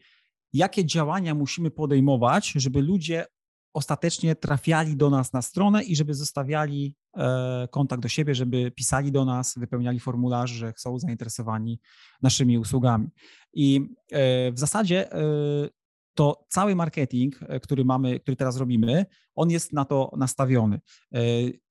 jakie 0.52 0.84
działania 0.84 1.34
musimy 1.34 1.70
podejmować, 1.70 2.52
żeby 2.56 2.82
ludzie 2.82 3.26
ostatecznie 3.74 4.34
trafiali 4.34 4.96
do 4.96 5.11
nas 5.11 5.32
na 5.32 5.42
stronę 5.42 5.84
i 5.84 5.96
żeby 5.96 6.14
zostawiali 6.14 6.94
kontakt 7.70 8.02
do 8.02 8.08
siebie, 8.08 8.34
żeby 8.34 8.70
pisali 8.70 9.12
do 9.12 9.24
nas, 9.24 9.54
wypełniali 9.58 10.00
formularz, 10.00 10.50
że 10.50 10.72
są 10.76 10.98
zainteresowani 10.98 11.80
naszymi 12.22 12.58
usługami. 12.58 13.08
I 13.52 13.80
e, 14.11 14.52
w 14.52 14.58
zasadzie 14.58 15.12
e, 15.12 15.20
to 16.14 16.46
cały 16.48 16.74
marketing, 16.74 17.38
który 17.62 17.84
mamy, 17.84 18.20
który 18.20 18.36
teraz 18.36 18.56
robimy, 18.56 19.06
on 19.34 19.50
jest 19.50 19.72
na 19.72 19.84
to 19.84 20.12
nastawiony. 20.16 20.80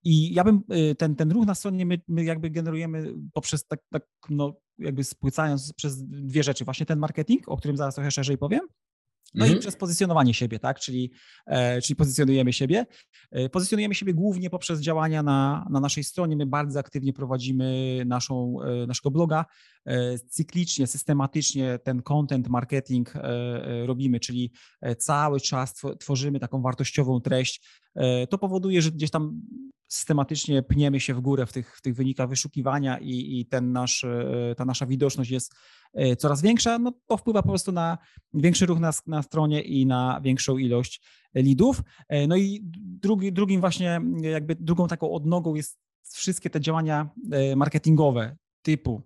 I 0.03 0.33
ja 0.33 0.43
bym 0.43 0.63
ten, 0.97 1.15
ten 1.15 1.31
ruch 1.31 1.45
na 1.45 1.55
stronie 1.55 1.85
my, 1.85 2.01
my 2.07 2.23
jakby 2.23 2.49
generujemy 2.49 3.13
poprzez 3.33 3.67
tak, 3.67 3.79
tak 3.91 4.03
no, 4.29 4.53
jakby 4.77 5.03
spłycając 5.03 5.73
przez 5.73 6.03
dwie 6.07 6.43
rzeczy. 6.43 6.65
Właśnie 6.65 6.85
ten 6.85 6.99
marketing, 6.99 7.49
o 7.49 7.57
którym 7.57 7.77
zaraz 7.77 7.95
trochę 7.95 8.11
szerzej 8.11 8.37
powiem, 8.37 8.61
no 9.35 9.45
mhm. 9.45 9.57
i 9.57 9.61
przez 9.61 9.75
pozycjonowanie 9.75 10.33
siebie, 10.33 10.59
tak? 10.59 10.79
Czyli, 10.79 11.11
e, 11.47 11.81
czyli 11.81 11.95
pozycjonujemy 11.95 12.53
siebie. 12.53 12.85
E, 13.31 13.49
pozycjonujemy 13.49 13.95
siebie 13.95 14.13
głównie 14.13 14.49
poprzez 14.49 14.81
działania 14.81 15.23
na, 15.23 15.67
na 15.69 15.79
naszej 15.79 16.03
stronie. 16.03 16.35
My 16.35 16.45
bardzo 16.45 16.79
aktywnie 16.79 17.13
prowadzimy 17.13 18.01
naszą, 18.05 18.55
e, 18.61 18.87
naszego 18.87 19.11
bloga. 19.11 19.45
E, 19.85 20.19
cyklicznie, 20.19 20.87
systematycznie 20.87 21.79
ten 21.83 22.01
content 22.01 22.47
marketing 22.47 23.15
e, 23.15 23.21
e, 23.23 23.85
robimy, 23.85 24.19
czyli 24.19 24.51
cały 24.97 25.39
czas 25.39 25.81
tworzymy 25.99 26.39
taką 26.39 26.61
wartościową 26.61 27.21
treść. 27.21 27.61
To 28.29 28.37
powoduje, 28.37 28.81
że 28.81 28.91
gdzieś 28.91 29.11
tam 29.11 29.41
systematycznie 29.89 30.63
pniemy 30.63 30.99
się 30.99 31.13
w 31.13 31.21
górę 31.21 31.45
w 31.45 31.53
tych, 31.53 31.77
w 31.77 31.81
tych 31.81 31.95
wynikach 31.95 32.29
wyszukiwania 32.29 32.97
i, 32.97 33.39
i 33.39 33.45
ten 33.45 33.71
nasz, 33.71 34.05
ta 34.57 34.65
nasza 34.65 34.85
widoczność 34.85 35.31
jest 35.31 35.55
coraz 36.17 36.41
większa, 36.41 36.79
no 36.79 36.93
to 37.07 37.17
wpływa 37.17 37.41
po 37.41 37.49
prostu 37.49 37.71
na 37.71 37.97
większy 38.33 38.65
ruch 38.65 38.79
na, 38.79 38.91
na 39.07 39.21
stronie 39.21 39.61
i 39.61 39.85
na 39.85 40.21
większą 40.23 40.57
ilość 40.57 41.01
lidów. 41.35 41.81
No 42.27 42.35
i 42.35 42.61
drugi, 42.73 43.33
drugim 43.33 43.61
właśnie, 43.61 44.01
jakby 44.21 44.55
drugą 44.55 44.87
taką 44.87 45.11
odnogą 45.11 45.55
jest 45.55 45.79
wszystkie 46.13 46.49
te 46.49 46.61
działania 46.61 47.09
marketingowe 47.55 48.37
typu 48.61 49.03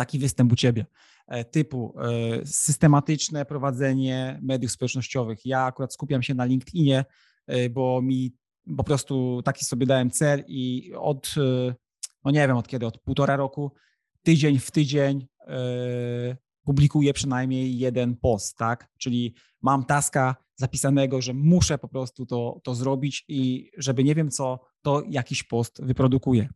taki 0.00 0.18
występ 0.18 0.52
u 0.52 0.56
ciebie, 0.56 0.86
e, 1.26 1.44
typu 1.44 1.94
e, 1.98 2.46
systematyczne 2.46 3.44
prowadzenie 3.44 4.40
mediów 4.42 4.72
społecznościowych. 4.72 5.46
Ja 5.46 5.64
akurat 5.64 5.94
skupiam 5.94 6.22
się 6.22 6.34
na 6.34 6.44
LinkedInie, 6.44 7.04
e, 7.46 7.70
bo 7.70 8.02
mi 8.02 8.32
po 8.76 8.84
prostu 8.84 9.42
taki 9.44 9.64
sobie 9.64 9.86
dałem 9.86 10.10
cel 10.10 10.44
i 10.48 10.92
od, 10.96 11.34
no 12.24 12.30
nie 12.30 12.48
wiem 12.48 12.56
od 12.56 12.68
kiedy, 12.68 12.86
od 12.86 12.98
półtora 12.98 13.36
roku 13.36 13.72
tydzień 14.22 14.58
w 14.58 14.70
tydzień 14.70 15.26
publikuję 16.64 17.12
przynajmniej 17.12 17.78
jeden 17.78 18.16
post, 18.16 18.56
tak? 18.56 18.88
Czyli 18.98 19.34
mam 19.62 19.84
taska 19.84 20.36
zapisanego, 20.56 21.22
że 21.22 21.34
muszę 21.34 21.78
po 21.78 21.88
prostu 21.88 22.26
to, 22.26 22.60
to 22.64 22.74
zrobić 22.74 23.24
i 23.28 23.70
żeby 23.78 24.04
nie 24.04 24.14
wiem 24.14 24.30
co, 24.30 24.60
to 24.82 25.02
jakiś 25.08 25.42
post 25.42 25.84
wyprodukuję. 25.84 26.48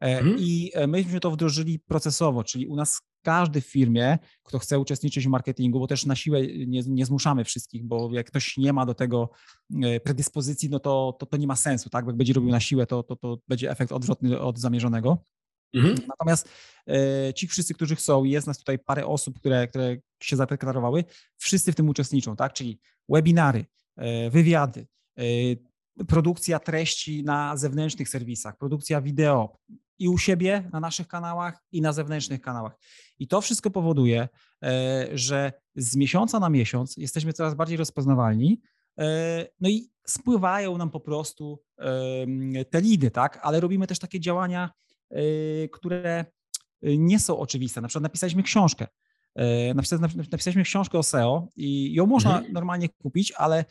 Mhm. 0.00 0.36
I 0.38 0.70
myśmy 0.88 1.20
to 1.20 1.30
wdrożyli 1.30 1.78
procesowo, 1.78 2.44
czyli 2.44 2.66
u 2.66 2.76
nas 2.76 3.00
każdy 3.22 3.60
w 3.60 3.66
firmie, 3.66 4.18
kto 4.42 4.58
chce 4.58 4.78
uczestniczyć 4.78 5.26
w 5.26 5.30
marketingu, 5.30 5.80
bo 5.80 5.86
też 5.86 6.06
na 6.06 6.16
siłę 6.16 6.46
nie, 6.66 6.82
nie 6.86 7.06
zmuszamy 7.06 7.44
wszystkich, 7.44 7.84
bo 7.84 8.10
jak 8.12 8.26
ktoś 8.26 8.56
nie 8.56 8.72
ma 8.72 8.86
do 8.86 8.94
tego 8.94 9.30
e, 9.82 10.00
predyspozycji, 10.00 10.70
no 10.70 10.78
to, 10.80 11.16
to, 11.18 11.26
to 11.26 11.36
nie 11.36 11.46
ma 11.46 11.56
sensu, 11.56 11.90
tak? 11.90 12.06
Jak 12.06 12.16
będzie 12.16 12.32
robił 12.32 12.50
na 12.50 12.60
siłę, 12.60 12.86
to, 12.86 13.02
to, 13.02 13.16
to 13.16 13.38
będzie 13.48 13.70
efekt 13.70 13.92
odwrotny 13.92 14.40
od 14.40 14.58
zamierzonego. 14.58 15.18
Mhm. 15.74 15.96
Natomiast 16.08 16.48
e, 16.86 17.34
ci 17.34 17.48
wszyscy, 17.48 17.74
którzy 17.74 17.96
chcą, 17.96 18.24
jest 18.24 18.46
nas 18.46 18.58
tutaj 18.58 18.78
parę 18.78 19.06
osób, 19.06 19.38
które, 19.38 19.68
które 19.68 19.96
się 20.22 20.36
zadeklarowały, 20.36 21.04
wszyscy 21.38 21.72
w 21.72 21.74
tym 21.74 21.88
uczestniczą, 21.88 22.36
tak? 22.36 22.52
Czyli 22.52 22.80
webinary, 23.08 23.66
e, 23.96 24.30
wywiady, 24.30 24.86
e, 25.18 25.22
produkcja 26.08 26.58
treści 26.58 27.24
na 27.24 27.56
zewnętrznych 27.56 28.08
serwisach, 28.08 28.56
produkcja 28.58 29.00
wideo 29.00 29.56
i 29.98 30.08
u 30.08 30.18
siebie 30.18 30.70
na 30.72 30.80
naszych 30.80 31.08
kanałach 31.08 31.62
i 31.72 31.80
na 31.80 31.92
zewnętrznych 31.92 32.40
kanałach. 32.40 32.76
I 33.18 33.28
to 33.28 33.40
wszystko 33.40 33.70
powoduje, 33.70 34.28
e, 34.64 35.08
że 35.12 35.52
z 35.76 35.96
miesiąca 35.96 36.40
na 36.40 36.50
miesiąc 36.50 36.96
jesteśmy 36.96 37.32
coraz 37.32 37.54
bardziej 37.54 37.76
rozpoznawalni, 37.76 38.60
e, 38.98 39.46
no 39.60 39.68
i 39.68 39.90
spływają 40.06 40.78
nam 40.78 40.90
po 40.90 41.00
prostu 41.00 41.62
te 42.70 42.80
lidy, 42.80 43.10
tak? 43.10 43.38
Ale 43.42 43.60
robimy 43.60 43.86
też 43.86 43.98
takie 43.98 44.20
działania, 44.20 44.70
e, 45.10 45.68
które 45.68 46.24
nie 46.82 47.20
są 47.20 47.38
oczywiste. 47.38 47.80
Na 47.80 47.88
przykład 47.88 48.02
napisaliśmy 48.02 48.42
książkę. 48.42 48.86
Napisaliśmy 50.30 50.62
książkę 50.62 50.98
o 50.98 51.02
SEO 51.02 51.48
i 51.56 51.94
ją 51.94 52.06
można 52.06 52.34
mhm. 52.34 52.52
normalnie 52.52 52.88
kupić, 52.88 53.32
ale 53.32 53.64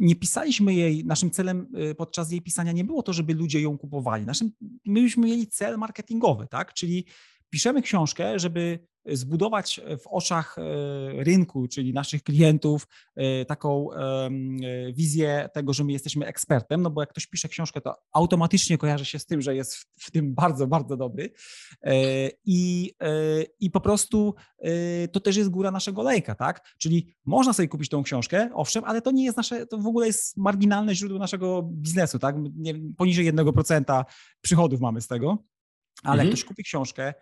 nie 0.00 0.16
pisaliśmy 0.16 0.74
jej, 0.74 1.04
naszym 1.04 1.30
celem 1.30 1.66
y, 1.90 1.94
podczas 1.94 2.30
jej 2.30 2.42
pisania 2.42 2.72
nie 2.72 2.84
było 2.84 3.02
to, 3.02 3.12
żeby 3.12 3.34
ludzie 3.34 3.60
ją 3.60 3.78
kupowali. 3.78 4.26
Naszym, 4.26 4.52
myśmy 4.86 5.26
mieli 5.26 5.46
cel 5.46 5.78
marketingowy, 5.78 6.46
tak? 6.46 6.74
Czyli 6.74 7.04
piszemy 7.50 7.82
książkę, 7.82 8.38
żeby 8.38 8.90
zbudować 9.06 9.80
w 10.02 10.06
oczach 10.06 10.56
e, 10.58 10.62
rynku, 11.24 11.68
czyli 11.68 11.92
naszych 11.92 12.22
klientów, 12.22 12.86
e, 13.16 13.44
taką 13.44 13.88
wizję 14.92 15.48
tego, 15.54 15.72
że 15.72 15.84
my 15.84 15.92
jesteśmy 15.92 16.26
ekspertem, 16.26 16.82
no 16.82 16.90
bo 16.90 17.02
jak 17.02 17.10
ktoś 17.10 17.26
pisze 17.26 17.48
książkę, 17.48 17.80
to 17.80 17.94
automatycznie 18.12 18.78
kojarzy 18.78 19.04
się 19.04 19.18
z 19.18 19.26
tym, 19.26 19.42
że 19.42 19.56
jest 19.56 19.76
w 20.00 20.10
tym 20.10 20.34
bardzo, 20.34 20.66
bardzo 20.66 20.96
dobry. 20.96 21.30
E, 21.82 21.94
I, 22.44 22.92
i 23.60 23.70
po 23.70 23.80
prostu 23.80 24.34
to 25.12 25.20
też 25.20 25.36
jest 25.36 25.50
góra 25.50 25.70
naszego 25.70 26.02
lejka, 26.02 26.34
tak? 26.34 26.74
Czyli 26.78 27.14
można 27.24 27.52
sobie 27.52 27.68
kupić 27.68 27.88
tą 27.88 28.02
książkę, 28.02 28.50
owszem, 28.54 28.84
ale 28.84 29.02
to 29.02 29.10
nie 29.10 29.24
jest 29.24 29.36
nasze, 29.36 29.66
to 29.66 29.78
w 29.78 29.86
ogóle 29.86 30.06
jest 30.06 30.36
marginalne 30.36 30.94
źródło 30.94 31.18
naszego 31.18 31.62
biznesu, 31.62 32.18
tak? 32.18 32.36
Nie, 32.54 32.74
poniżej 32.96 33.32
1% 33.32 34.04
przychodów 34.40 34.80
mamy 34.80 35.00
z 35.00 35.06
tego. 35.06 35.44
Ale 36.02 36.12
mhm. 36.12 36.28
jak 36.28 36.36
ktoś 36.36 36.44
kupi 36.44 36.64
książkę, 36.64 37.14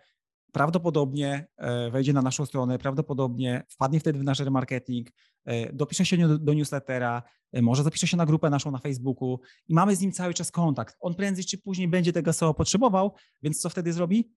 prawdopodobnie 0.51 1.47
e, 1.57 1.91
wejdzie 1.91 2.13
na 2.13 2.21
naszą 2.21 2.45
stronę, 2.45 2.79
prawdopodobnie 2.79 3.63
wpadnie 3.69 3.99
wtedy 3.99 4.19
w 4.19 4.23
nasz 4.23 4.39
remarketing, 4.39 5.11
e, 5.45 5.73
dopisze 5.73 6.05
się 6.05 6.37
do, 6.37 6.53
newslettera, 6.53 7.23
e, 7.51 7.61
może 7.61 7.83
zapisze 7.83 8.07
się 8.07 8.17
na 8.17 8.25
grupę 8.25 8.49
naszą 8.49 8.71
na 8.71 8.77
Facebooku 8.77 9.39
i 9.67 9.73
mamy 9.73 9.95
z 9.95 10.01
nim 10.01 10.11
cały 10.11 10.33
czas 10.33 10.51
kontakt. 10.51 10.97
On 10.99 11.15
prędzej 11.15 11.45
czy 11.45 11.57
później 11.57 11.87
będzie 11.87 12.13
tego 12.13 12.33
SEO 12.33 12.53
potrzebował, 12.53 13.13
więc 13.41 13.61
co 13.61 13.69
wtedy 13.69 13.93
zrobi? 13.93 14.31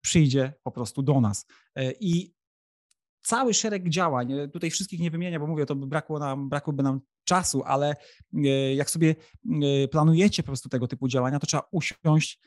Przyjdzie 0.00 0.52
po 0.62 0.70
prostu 0.70 1.02
do 1.02 1.20
nas. 1.20 1.46
I 2.00 2.32
cały 3.22 3.54
szereg 3.54 3.88
działań, 3.88 4.32
tutaj 4.52 4.70
wszystkich 4.70 5.00
nie 5.00 5.10
wymienię, 5.10 5.40
bo 5.40 5.46
mówię, 5.46 5.66
to 5.66 5.76
by 5.76 5.86
brakło 5.86 6.18
nam, 6.18 6.48
brakłoby 6.48 6.82
nam 6.82 7.00
czasu, 7.24 7.62
ale 7.64 7.96
jak 8.76 8.90
sobie 8.90 9.14
planujecie 9.90 10.42
po 10.42 10.46
prostu 10.46 10.68
tego 10.68 10.88
typu 10.88 11.08
działania, 11.08 11.38
to 11.38 11.46
trzeba 11.46 11.68
usiąść, 11.70 12.40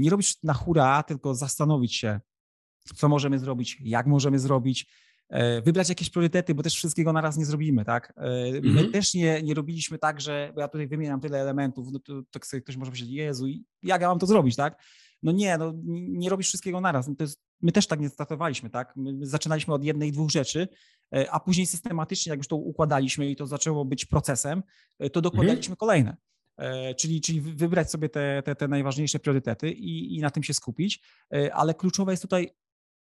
nie 0.00 0.10
robić 0.10 0.42
na 0.42 0.54
hura, 0.54 1.02
tylko 1.02 1.34
zastanowić 1.34 1.94
się, 1.94 2.20
co 2.96 3.08
możemy 3.08 3.38
zrobić, 3.38 3.78
jak 3.80 4.06
możemy 4.06 4.38
zrobić, 4.38 4.86
e, 5.28 5.62
wybrać 5.62 5.88
jakieś 5.88 6.10
priorytety, 6.10 6.54
bo 6.54 6.62
też 6.62 6.74
wszystkiego 6.74 7.12
na 7.12 7.20
raz 7.20 7.36
nie 7.36 7.44
zrobimy, 7.44 7.84
tak? 7.84 8.12
E, 8.16 8.52
my 8.52 8.70
mhm. 8.70 8.92
też 8.92 9.14
nie, 9.14 9.42
nie 9.42 9.54
robiliśmy 9.54 9.98
tak, 9.98 10.20
że, 10.20 10.52
bo 10.54 10.60
ja 10.60 10.68
tutaj 10.68 10.88
wymieniam 10.88 11.20
tyle 11.20 11.40
elementów, 11.40 11.92
no 11.92 11.98
to, 11.98 12.22
to 12.30 12.40
ktoś 12.40 12.76
może 12.76 12.90
powiedzieć, 12.90 13.10
Jezu, 13.10 13.46
jak 13.82 14.02
ja 14.02 14.08
mam 14.08 14.18
to 14.18 14.26
zrobić, 14.26 14.56
tak? 14.56 14.82
No 15.22 15.32
nie, 15.32 15.58
no 15.58 15.72
nie 16.08 16.30
robisz 16.30 16.48
wszystkiego 16.48 16.80
naraz. 16.80 17.08
No 17.08 17.14
jest, 17.20 17.40
my 17.62 17.72
też 17.72 17.86
tak 17.86 18.00
nie 18.00 18.08
startowaliśmy, 18.08 18.70
tak? 18.70 18.96
My 18.96 19.26
zaczynaliśmy 19.26 19.74
od 19.74 19.84
jednej, 19.84 20.12
dwóch 20.12 20.30
rzeczy, 20.30 20.68
e, 21.14 21.30
a 21.30 21.40
później 21.40 21.66
systematycznie, 21.66 22.30
jak 22.30 22.38
już 22.38 22.48
to 22.48 22.56
układaliśmy 22.56 23.30
i 23.30 23.36
to 23.36 23.46
zaczęło 23.46 23.84
być 23.84 24.04
procesem, 24.04 24.62
to 25.12 25.20
dokładaliśmy 25.20 25.72
mhm. 25.72 25.76
kolejne. 25.76 26.16
Czyli, 26.96 27.20
czyli 27.20 27.40
wybrać 27.40 27.90
sobie 27.90 28.08
te, 28.08 28.42
te, 28.44 28.54
te 28.54 28.68
najważniejsze 28.68 29.18
priorytety 29.18 29.70
i, 29.70 30.16
i 30.16 30.20
na 30.20 30.30
tym 30.30 30.42
się 30.42 30.54
skupić, 30.54 31.02
ale 31.52 31.74
kluczowe 31.74 32.12
jest 32.12 32.22
tutaj 32.22 32.50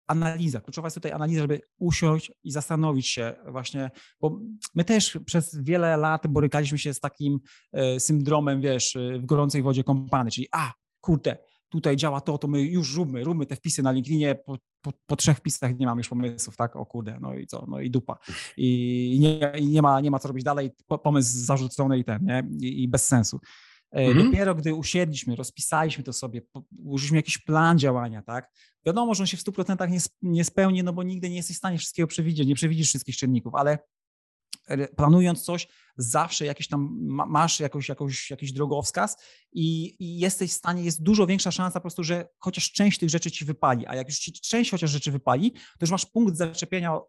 analiza. 0.07 0.61
Kluczowa 0.61 0.85
jest 0.85 0.95
tutaj 0.95 1.11
analiza, 1.11 1.41
żeby 1.41 1.61
usiąść 1.79 2.31
i 2.43 2.51
zastanowić 2.51 3.07
się 3.07 3.35
właśnie, 3.47 3.91
bo 4.21 4.39
my 4.75 4.83
też 4.83 5.17
przez 5.25 5.63
wiele 5.63 5.97
lat 5.97 6.27
borykaliśmy 6.27 6.77
się 6.77 6.93
z 6.93 6.99
takim 6.99 7.39
e, 7.73 7.99
syndromem, 7.99 8.61
wiesz, 8.61 8.95
e, 8.95 9.19
w 9.19 9.25
gorącej 9.25 9.61
wodzie 9.61 9.83
kąpany, 9.83 10.31
czyli 10.31 10.47
a, 10.51 10.73
kurde, 11.01 11.37
tutaj 11.69 11.95
działa 11.95 12.21
to, 12.21 12.37
to 12.37 12.47
my 12.47 12.61
już 12.61 12.95
róbmy, 12.95 13.23
róbmy 13.23 13.45
te 13.45 13.55
wpisy 13.55 13.83
na 13.83 13.91
LinkedInie, 13.91 14.35
po, 14.35 14.57
po, 14.81 14.93
po, 15.05 15.15
trzech 15.15 15.37
wpisach 15.37 15.77
nie 15.79 15.85
mam 15.85 15.97
już 15.97 16.09
pomysłów, 16.09 16.57
tak, 16.57 16.75
o 16.75 16.85
kurde, 16.85 17.17
no 17.21 17.33
i 17.33 17.47
co, 17.47 17.65
no 17.67 17.79
i 17.79 17.91
dupa. 17.91 18.17
I 18.57 19.17
nie, 19.19 19.51
nie, 19.61 19.81
ma, 19.81 20.01
nie 20.01 20.11
ma 20.11 20.19
co 20.19 20.27
robić 20.27 20.43
dalej, 20.43 20.71
pomysł 21.03 21.45
zarzucony 21.45 21.99
i 21.99 22.03
ten, 22.03 22.25
nie, 22.25 22.43
i, 22.59 22.83
i 22.83 22.87
bez 22.87 23.07
sensu. 23.07 23.39
E, 23.91 23.99
mhm. 23.99 24.25
Dopiero 24.25 24.55
gdy 24.55 24.73
usiedliśmy, 24.73 25.35
rozpisaliśmy 25.35 26.03
to 26.03 26.13
sobie, 26.13 26.41
użyliśmy 26.85 27.17
jakiś 27.17 27.37
plan 27.37 27.79
działania, 27.79 28.21
tak? 28.21 28.51
Wiadomo, 28.85 29.15
że 29.15 29.23
on 29.23 29.27
się 29.27 29.37
w 29.37 29.43
100% 29.43 29.89
nie, 29.89 29.99
nie 30.21 30.43
spełni, 30.43 30.83
no 30.83 30.93
bo 30.93 31.03
nigdy 31.03 31.29
nie 31.29 31.35
jesteś 31.35 31.55
w 31.55 31.59
stanie 31.59 31.77
wszystkiego 31.77 32.07
przewidzieć, 32.07 32.47
nie 32.47 32.55
przewidzisz 32.55 32.87
wszystkich 32.87 33.17
czynników, 33.17 33.55
ale 33.55 33.77
planując 34.95 35.43
coś, 35.43 35.67
zawsze 35.97 36.45
jakiś 36.45 36.67
tam 36.67 36.97
masz 37.27 37.59
jakąś, 37.59 37.89
jakąś, 37.89 38.29
jakiś 38.31 38.51
drogowskaz 38.51 39.17
i, 39.53 39.95
i, 39.99 40.19
jesteś 40.19 40.51
w 40.51 40.53
stanie, 40.53 40.83
jest 40.83 41.03
dużo 41.03 41.27
większa 41.27 41.51
szansa 41.51 41.79
po 41.79 41.81
prostu, 41.81 42.03
że 42.03 42.27
chociaż 42.37 42.71
część 42.71 42.99
tych 42.99 43.09
rzeczy 43.09 43.31
ci 43.31 43.45
wypali, 43.45 43.87
a 43.87 43.95
jak 43.95 44.07
już 44.07 44.19
ci 44.19 44.33
część 44.33 44.71
chociaż 44.71 44.91
rzeczy 44.91 45.11
wypali, 45.11 45.51
to 45.51 45.81
już 45.81 45.91
masz 45.91 46.05
punkt 46.05 46.37
zaczepienia 46.37 46.99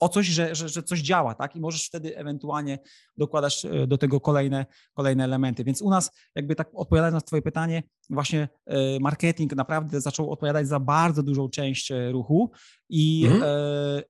o 0.00 0.08
coś, 0.08 0.26
że, 0.26 0.54
że, 0.54 0.68
że 0.68 0.82
coś 0.82 1.00
działa, 1.00 1.34
tak? 1.34 1.56
I 1.56 1.60
możesz 1.60 1.86
wtedy 1.86 2.16
ewentualnie 2.16 2.78
dokładać 3.16 3.64
e, 3.64 3.86
do 3.86 3.98
tego 3.98 4.20
kolejne, 4.20 4.66
kolejne 4.94 5.24
elementy. 5.24 5.64
Więc 5.64 5.82
u 5.82 5.90
nas, 5.90 6.10
jakby 6.34 6.54
tak 6.54 6.70
odpowiadając 6.74 7.14
na 7.14 7.20
Twoje 7.20 7.42
pytanie, 7.42 7.82
właśnie 8.10 8.48
e, 8.66 9.00
marketing 9.00 9.56
naprawdę 9.56 10.00
zaczął 10.00 10.30
odpowiadać 10.30 10.68
za 10.68 10.80
bardzo 10.80 11.22
dużą 11.22 11.48
część 11.48 11.90
e, 11.90 12.12
ruchu 12.12 12.50
i, 12.88 13.26
mhm. 13.26 13.42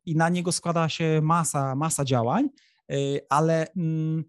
i 0.07 0.17
na 0.17 0.29
niego 0.29 0.53
składa 0.53 0.89
się 0.89 1.21
masa, 1.23 1.75
masa 1.75 2.05
działań, 2.05 2.49
ale 3.29 3.67
mm, 3.77 4.25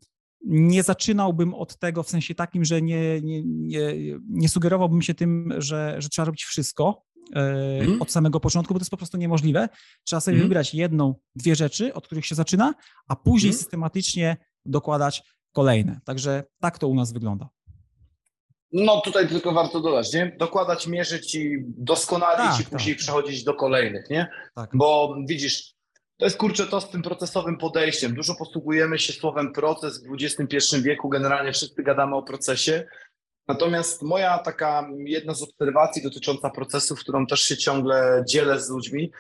nie 0.45 0.83
zaczynałbym 0.83 1.53
od 1.53 1.77
tego 1.77 2.03
w 2.03 2.09
sensie 2.09 2.35
takim, 2.35 2.65
że 2.65 2.81
nie, 2.81 3.21
nie, 3.21 3.43
nie, 3.43 3.93
nie 4.29 4.49
sugerowałbym 4.49 5.01
się 5.01 5.13
tym, 5.13 5.53
że, 5.57 5.95
że 5.99 6.09
trzeba 6.09 6.25
robić 6.25 6.43
wszystko, 6.43 7.03
mm. 7.35 8.01
od 8.01 8.11
samego 8.11 8.39
początku, 8.39 8.73
bo 8.73 8.79
to 8.79 8.83
jest 8.83 8.91
po 8.91 8.97
prostu 8.97 9.17
niemożliwe. 9.17 9.69
Trzeba 10.03 10.19
sobie 10.19 10.35
mm. 10.35 10.47
wybrać 10.47 10.73
jedną, 10.73 11.15
dwie 11.35 11.55
rzeczy, 11.55 11.93
od 11.93 12.05
których 12.05 12.25
się 12.25 12.35
zaczyna, 12.35 12.73
a 13.07 13.15
później 13.15 13.49
mm. 13.49 13.59
systematycznie 13.59 14.37
dokładać 14.65 15.23
kolejne. 15.51 15.99
Także 16.05 16.43
tak 16.59 16.79
to 16.79 16.87
u 16.87 16.95
nas 16.95 17.13
wygląda. 17.13 17.49
No 18.73 19.01
tutaj 19.01 19.27
tylko 19.27 19.51
warto 19.51 19.79
dodać, 19.79 20.13
nie? 20.13 20.35
Dokładać, 20.39 20.87
mierzyć 20.87 21.35
i 21.35 21.57
doskonalić 21.67 22.57
tak, 22.57 22.59
i 22.59 22.69
później 22.69 22.95
tak. 22.95 23.03
przechodzić 23.03 23.43
do 23.43 23.53
kolejnych, 23.53 24.09
nie? 24.09 24.27
Tak. 24.55 24.69
Bo 24.73 25.15
widzisz, 25.27 25.75
to 26.17 26.25
jest 26.25 26.37
kurczę 26.37 26.67
to 26.67 26.81
z 26.81 26.89
tym 26.89 27.01
procesowym 27.01 27.57
podejściem. 27.57 28.15
Dużo 28.15 28.35
posługujemy 28.35 28.99
się 28.99 29.13
słowem 29.13 29.53
proces 29.53 30.03
w 30.03 30.23
XXI 30.23 30.81
wieku, 30.81 31.09
generalnie 31.09 31.53
wszyscy 31.53 31.83
gadamy 31.83 32.15
o 32.15 32.23
procesie, 32.23 32.87
Natomiast 33.51 34.01
moja 34.01 34.37
taka 34.37 34.89
jedna 34.97 35.33
z 35.33 35.43
obserwacji 35.43 36.03
dotycząca 36.03 36.49
procesów, 36.49 36.99
którą 36.99 37.27
też 37.27 37.41
się 37.41 37.57
ciągle 37.57 38.23
dzielę 38.27 38.59
z 38.59 38.69
ludźmi, 38.69 39.11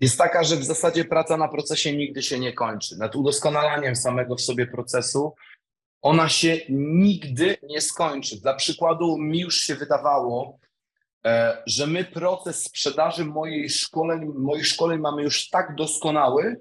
jest 0.00 0.18
taka, 0.18 0.44
że 0.44 0.56
w 0.56 0.64
zasadzie 0.64 1.04
praca 1.04 1.36
na 1.36 1.48
procesie 1.48 1.96
nigdy 1.96 2.22
się 2.22 2.38
nie 2.38 2.52
kończy. 2.52 2.96
Nad 2.98 3.16
udoskonalaniem 3.16 3.96
samego 3.96 4.36
w 4.36 4.40
sobie 4.40 4.66
procesu 4.66 5.34
ona 6.02 6.28
się 6.28 6.60
nigdy 6.68 7.56
nie 7.62 7.80
skończy. 7.80 8.40
Dla 8.40 8.54
przykładu, 8.54 9.18
mi 9.18 9.40
już 9.40 9.60
się 9.60 9.74
wydawało, 9.74 10.58
e, 11.24 11.62
że 11.66 11.86
my 11.86 12.04
proces 12.04 12.64
sprzedaży 12.64 13.24
mojej 13.24 13.70
szkoleń, 13.70 14.32
moich 14.38 14.66
szkoleń 14.66 15.00
mamy 15.00 15.22
już 15.22 15.48
tak 15.48 15.74
doskonały, 15.74 16.60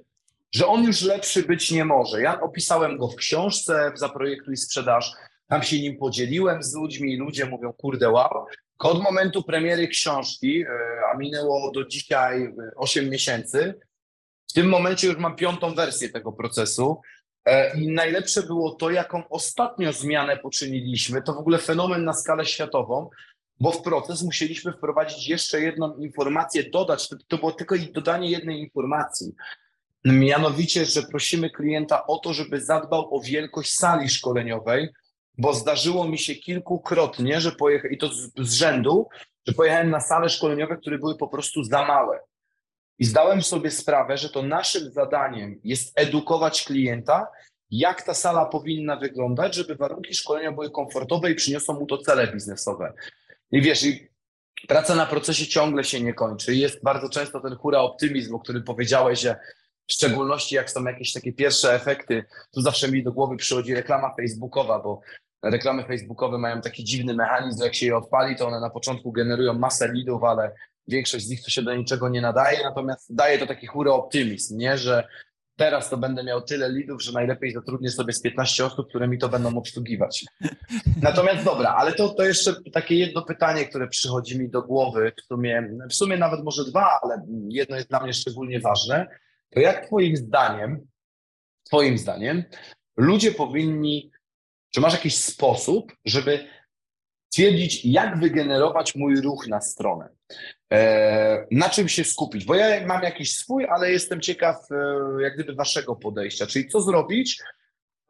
że 0.52 0.68
on 0.68 0.84
już 0.84 1.02
lepszy 1.02 1.44
być 1.44 1.72
nie 1.72 1.86
może. 1.86 2.22
Ja 2.22 2.42
opisałem 2.42 2.98
go 2.98 3.08
w 3.08 3.16
książce 3.16 3.92
w 3.96 4.00
Zaprojektuj 4.00 4.58
Sprzedaż, 4.58 5.14
tam 5.50 5.64
się 5.64 5.82
nim 5.82 5.98
podzieliłem 5.98 6.64
z 6.64 6.76
ludźmi 6.76 7.14
i 7.14 7.18
ludzie 7.18 7.46
mówią, 7.46 7.74
kurde, 7.74 8.10
wow. 8.10 8.46
Od 8.80 9.04
momentu 9.04 9.44
premiery 9.44 9.88
książki, 9.88 10.66
a 11.14 11.18
minęło 11.18 11.72
do 11.72 11.86
dzisiaj 11.86 12.54
8 12.76 13.10
miesięcy, 13.10 13.74
w 14.50 14.54
tym 14.54 14.70
momencie 14.70 15.08
już 15.08 15.18
mam 15.18 15.36
piątą 15.36 15.76
wersję 15.76 16.10
tego 16.10 16.32
procesu. 16.32 17.02
I 17.76 17.88
najlepsze 17.92 18.44
było 18.44 18.72
to, 18.72 18.90
jaką 18.90 19.30
ostatnio 19.30 19.94
zmianę 19.94 20.38
poczyniliśmy. 20.38 21.22
To 21.22 21.34
w 21.34 21.38
ogóle 21.38 21.58
fenomen 21.58 22.04
na 22.06 22.14
skalę 22.14 22.46
światową, 22.46 23.10
bo 23.60 23.72
w 23.72 23.82
proces 23.82 24.24
musieliśmy 24.24 24.74
wprowadzić 24.74 25.30
jeszcze 25.30 25.62
jedną 25.62 25.98
informację, 25.98 26.70
dodać. 26.70 27.10
To, 27.10 27.16
to 27.28 27.38
było 27.38 27.52
tylko 27.52 27.76
dodanie 27.94 28.30
jednej 28.30 28.60
informacji. 28.60 29.36
Mianowicie, 30.06 30.86
że 30.86 31.04
prosimy 31.04 31.50
klienta 31.50 32.08
o 32.08 32.18
to, 32.18 32.34
żeby 32.34 32.62
zadbał 32.62 33.16
o 33.16 33.22
wielkość 33.22 33.74
sali 33.74 34.10
szkoleniowej, 34.10 34.90
bo 35.40 35.54
zdarzyło 35.54 36.08
mi 36.08 36.18
się 36.18 36.36
kilkukrotnie, 36.36 37.42
że 37.42 37.52
pojechałem, 37.52 37.94
i 37.94 37.98
to 37.98 38.08
z, 38.08 38.32
z 38.40 38.54
rzędu, 38.54 39.08
że 39.48 39.54
pojechałem 39.54 39.90
na 39.90 40.00
sale 40.00 40.30
szkoleniowe, 40.30 40.78
które 40.78 40.98
były 40.98 41.18
po 41.18 41.28
prostu 41.28 41.64
za 41.64 41.86
małe. 41.86 42.20
I 43.00 43.06
zdałem 43.06 43.42
sobie 43.42 43.72
sprawę, 43.72 44.18
że 44.18 44.30
to 44.30 44.44
naszym 44.44 44.92
zadaniem 44.92 45.60
jest 45.64 46.00
edukować 46.00 46.64
klienta, 46.64 47.28
jak 47.72 48.02
ta 48.02 48.14
sala 48.14 48.46
powinna 48.46 48.96
wyglądać, 48.96 49.56
żeby 49.56 49.76
warunki 49.76 50.14
szkolenia 50.14 50.52
były 50.52 50.72
komfortowe 50.72 51.32
i 51.32 51.36
przyniosą 51.36 51.74
mu 51.74 51.86
to 51.86 51.98
cele 51.98 52.28
biznesowe. 52.28 52.94
I 53.52 53.62
wiesz, 53.62 53.84
i 53.84 54.10
praca 54.68 54.96
na 54.96 55.06
procesie 55.06 55.48
ciągle 55.48 55.84
się 55.84 56.02
nie 56.02 56.14
kończy. 56.14 56.56
Jest 56.56 56.84
bardzo 56.84 57.10
często 57.10 57.40
ten 57.40 57.56
hura 57.56 57.80
optymizm, 57.80 58.36
o 58.36 58.40
którym 58.40 58.64
powiedziałeś, 58.64 59.20
że 59.20 59.40
w 59.88 59.94
szczególności 59.94 60.56
jak 60.56 60.72
są 60.72 60.84
jakieś 60.84 61.14
takie 61.14 61.34
pierwsze 61.34 61.74
efekty, 61.74 62.26
to 62.52 62.62
zawsze 62.62 62.92
mi 62.92 63.04
do 63.04 63.12
głowy 63.12 63.38
przychodzi 63.38 63.74
reklama 63.74 64.16
facebookowa, 64.16 64.80
bo 64.80 65.02
reklamy 65.44 65.84
facebookowe 65.84 66.38
mają 66.38 66.62
taki 66.62 66.84
dziwny 66.84 67.14
mechanizm, 67.14 67.60
że 67.60 67.66
jak 67.66 67.76
się 67.76 67.86
je 67.86 67.98
odpali, 67.98 68.36
to 68.36 68.48
one 68.48 68.60
na 68.60 68.70
początku 68.70 69.12
generują 69.12 69.54
masę 69.54 69.94
lidów, 69.94 70.24
ale 70.24 70.52
większość 70.88 71.26
z 71.26 71.30
nich 71.30 71.44
to 71.44 71.50
się 71.50 71.62
do 71.62 71.76
niczego 71.76 72.10
nie 72.10 72.22
nadaje, 72.22 72.64
natomiast 72.64 73.16
daje 73.16 73.40
to 73.40 73.48
taki 73.48 73.68
hura 73.68 73.92
optymizm, 73.92 74.58
nie, 74.58 74.78
że 74.78 75.08
teraz 75.56 75.90
to 75.90 75.98
będę 75.98 76.24
miał 76.24 76.42
tyle 76.42 76.72
lidów, 76.72 77.04
że 77.04 77.12
najlepiej 77.12 77.52
zatrudnię 77.52 77.90
sobie 77.90 78.14
z 78.14 78.22
15 78.22 78.66
osób, 78.66 78.90
które 78.90 79.08
mi 79.08 79.18
to 79.18 79.30
będą 79.30 79.58
obsługiwać. 79.58 80.26
Natomiast 81.02 81.46
dobra, 81.46 81.70
ale 81.70 81.94
to, 81.94 82.10
to 82.10 82.26
jeszcze 82.26 82.54
takie 82.74 82.96
jedno 82.96 83.22
pytanie, 83.22 83.66
które 83.66 83.88
przychodzi 83.88 84.40
mi 84.40 84.50
do 84.50 84.62
głowy, 84.62 85.12
w 85.18 85.22
sumie, 85.22 85.70
w 85.90 85.94
sumie 85.94 86.18
nawet 86.18 86.44
może 86.44 86.66
dwa, 86.66 87.00
ale 87.04 87.26
jedno 87.50 87.76
jest 87.76 87.90
dla 87.90 88.00
mnie 88.00 88.14
szczególnie 88.14 88.60
ważne, 88.60 89.08
to 89.50 89.60
jak 89.60 89.86
twoim 89.86 90.16
zdaniem, 90.16 90.88
twoim 91.68 91.98
zdaniem, 91.98 92.44
ludzie 92.98 93.32
powinni, 93.32 94.12
czy 94.72 94.82
masz 94.82 94.94
jakiś 94.94 95.16
sposób, 95.16 95.96
żeby 96.06 96.48
stwierdzić, 97.30 97.86
jak 97.86 98.20
wygenerować 98.20 98.96
mój 98.96 99.22
ruch 99.22 99.48
na 99.48 99.62
stronę? 99.62 100.10
E, 100.74 101.48
na 101.52 101.70
czym 101.70 101.88
się 101.88 102.04
skupić? 102.04 102.46
Bo 102.46 102.56
ja 102.56 102.88
mam 102.88 103.04
jakiś 103.04 103.38
swój, 103.38 103.66
ale 103.70 103.92
jestem 103.92 104.22
ciekaw 104.22 104.72
e, 104.72 104.76
jak 105.22 105.34
gdyby 105.34 105.56
waszego 105.56 105.96
podejścia, 105.96 106.48
czyli 106.48 106.68
co 106.68 106.82
zrobić, 106.82 107.42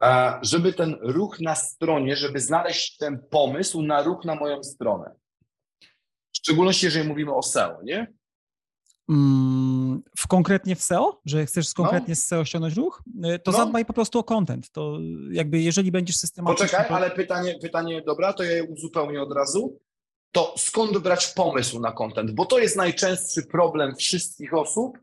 e, 0.02 0.38
żeby 0.42 0.72
ten 0.72 0.96
ruch 1.00 1.40
na 1.40 1.54
stronie, 1.54 2.16
żeby 2.16 2.40
znaleźć 2.40 2.96
ten 2.96 3.18
pomysł 3.30 3.82
na 3.82 4.02
ruch 4.02 4.24
na 4.24 4.34
moją 4.34 4.64
stronę. 4.64 5.10
W 6.32 6.36
szczególności, 6.36 6.86
jeżeli 6.86 7.08
mówimy 7.08 7.34
o 7.34 7.42
SEO, 7.42 7.82
nie? 7.82 8.12
Mm, 9.10 10.02
w 10.18 10.26
konkretnie 10.26 10.76
w 10.76 10.82
SEO, 10.82 11.20
że 11.24 11.46
chcesz 11.46 11.74
konkretnie 11.74 12.12
no. 12.12 12.16
z 12.16 12.24
SEO 12.24 12.44
ściągnąć 12.44 12.76
ruch, 12.76 13.02
to 13.44 13.50
no. 13.50 13.58
zadbaj 13.58 13.84
po 13.84 13.92
prostu 13.92 14.18
o 14.18 14.24
content. 14.24 14.70
To 14.70 14.98
jakby 15.30 15.60
jeżeli 15.60 15.92
będziesz 15.92 16.16
systematycznie... 16.16 16.66
Poczekaj, 16.66 16.96
ale 16.96 17.10
pytanie, 17.10 17.58
pytanie 17.62 18.02
dobra, 18.02 18.32
to 18.32 18.42
ja 18.42 18.52
je 18.52 18.64
uzupełnię 18.64 19.22
od 19.22 19.32
razu 19.32 19.78
to 20.32 20.54
skąd 20.58 20.98
brać 20.98 21.26
pomysł 21.26 21.80
na 21.80 21.92
content? 21.92 22.30
Bo 22.30 22.46
to 22.46 22.58
jest 22.58 22.76
najczęstszy 22.76 23.42
problem 23.42 23.96
wszystkich 23.96 24.54
osób, 24.54 24.98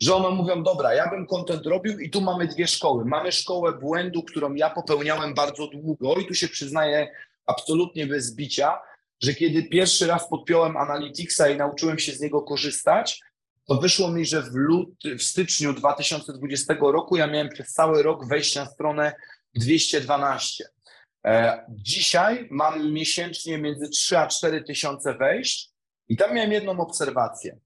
że 0.00 0.14
one 0.14 0.30
mówią, 0.30 0.62
dobra, 0.62 0.94
ja 0.94 1.10
bym 1.10 1.26
content 1.26 1.66
robił 1.66 1.98
i 1.98 2.10
tu 2.10 2.20
mamy 2.20 2.46
dwie 2.46 2.66
szkoły. 2.66 3.04
Mamy 3.04 3.32
szkołę 3.32 3.72
błędu, 3.72 4.22
którą 4.22 4.54
ja 4.54 4.70
popełniałem 4.70 5.34
bardzo 5.34 5.66
długo 5.66 6.14
i 6.14 6.26
tu 6.26 6.34
się 6.34 6.48
przyznaję 6.48 7.08
absolutnie 7.46 8.06
bez 8.06 8.34
bicia, 8.34 8.78
że 9.22 9.34
kiedy 9.34 9.62
pierwszy 9.62 10.06
raz 10.06 10.28
podpiąłem 10.28 10.76
Analyticsa 10.76 11.48
i 11.48 11.56
nauczyłem 11.56 11.98
się 11.98 12.12
z 12.12 12.20
niego 12.20 12.42
korzystać, 12.42 13.20
to 13.66 13.74
wyszło 13.74 14.10
mi, 14.10 14.26
że 14.26 14.42
w, 14.42 14.54
luty, 14.54 15.16
w 15.16 15.22
styczniu 15.22 15.72
2020 15.72 16.74
roku 16.80 17.16
ja 17.16 17.26
miałem 17.26 17.48
przez 17.48 17.72
cały 17.72 18.02
rok 18.02 18.28
wejść 18.28 18.56
na 18.56 18.66
stronę 18.66 19.12
212. 19.54 20.64
E, 21.26 21.64
dzisiaj 21.68 22.48
mam 22.50 22.92
miesięcznie 22.92 23.58
między 23.58 23.88
3 23.88 24.18
a 24.18 24.26
4 24.26 24.64
tysiące 24.64 25.14
wejść 25.14 25.70
i 26.08 26.16
tam 26.16 26.34
miałem 26.34 26.52
jedną 26.52 26.80
obserwację. 26.80 27.58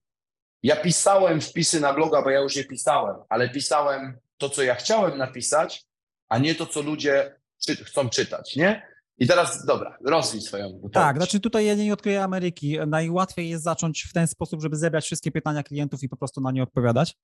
Ja 0.63 0.77
pisałem 0.77 1.41
wpisy 1.41 1.81
na 1.81 1.93
bloga, 1.93 2.23
bo 2.23 2.31
ja 2.31 2.41
już 2.41 2.57
je 2.57 2.65
pisałem, 2.65 3.17
ale 3.29 3.49
pisałem 3.49 4.19
to, 4.39 4.51
co 4.51 4.63
ja 4.63 4.75
chciałem 4.75 5.19
napisać, 5.19 5.85
a 6.29 6.39
nie 6.39 6.55
to, 6.55 6.67
co 6.67 6.83
ludzie 6.83 7.35
czy 7.67 7.77
chcą 7.77 8.09
czytać, 8.09 8.57
nie? 8.57 8.96
I 9.19 9.27
teraz, 9.27 9.67
dobra, 9.67 9.99
rozwij 10.05 10.41
swoją 10.41 10.73
wypowiedź. 10.73 10.95
Tak, 10.95 11.17
znaczy 11.17 11.41
tutaj 11.41 11.67
ja 11.67 11.75
nie 11.75 11.93
odkryję 11.93 12.23
Ameryki. 12.23 12.79
Najłatwiej 12.87 13.49
jest 13.49 13.65
zacząć 13.65 14.03
w 14.03 14.13
ten 14.13 14.27
sposób, 14.27 14.63
żeby 14.63 14.77
zebrać 14.77 15.05
wszystkie 15.05 15.31
pytania 15.33 15.63
klientów 15.63 16.03
i 16.03 16.09
po 16.09 16.17
prostu 16.17 16.41
na 16.41 16.51
nie 16.51 16.63
odpowiadać 16.63 17.17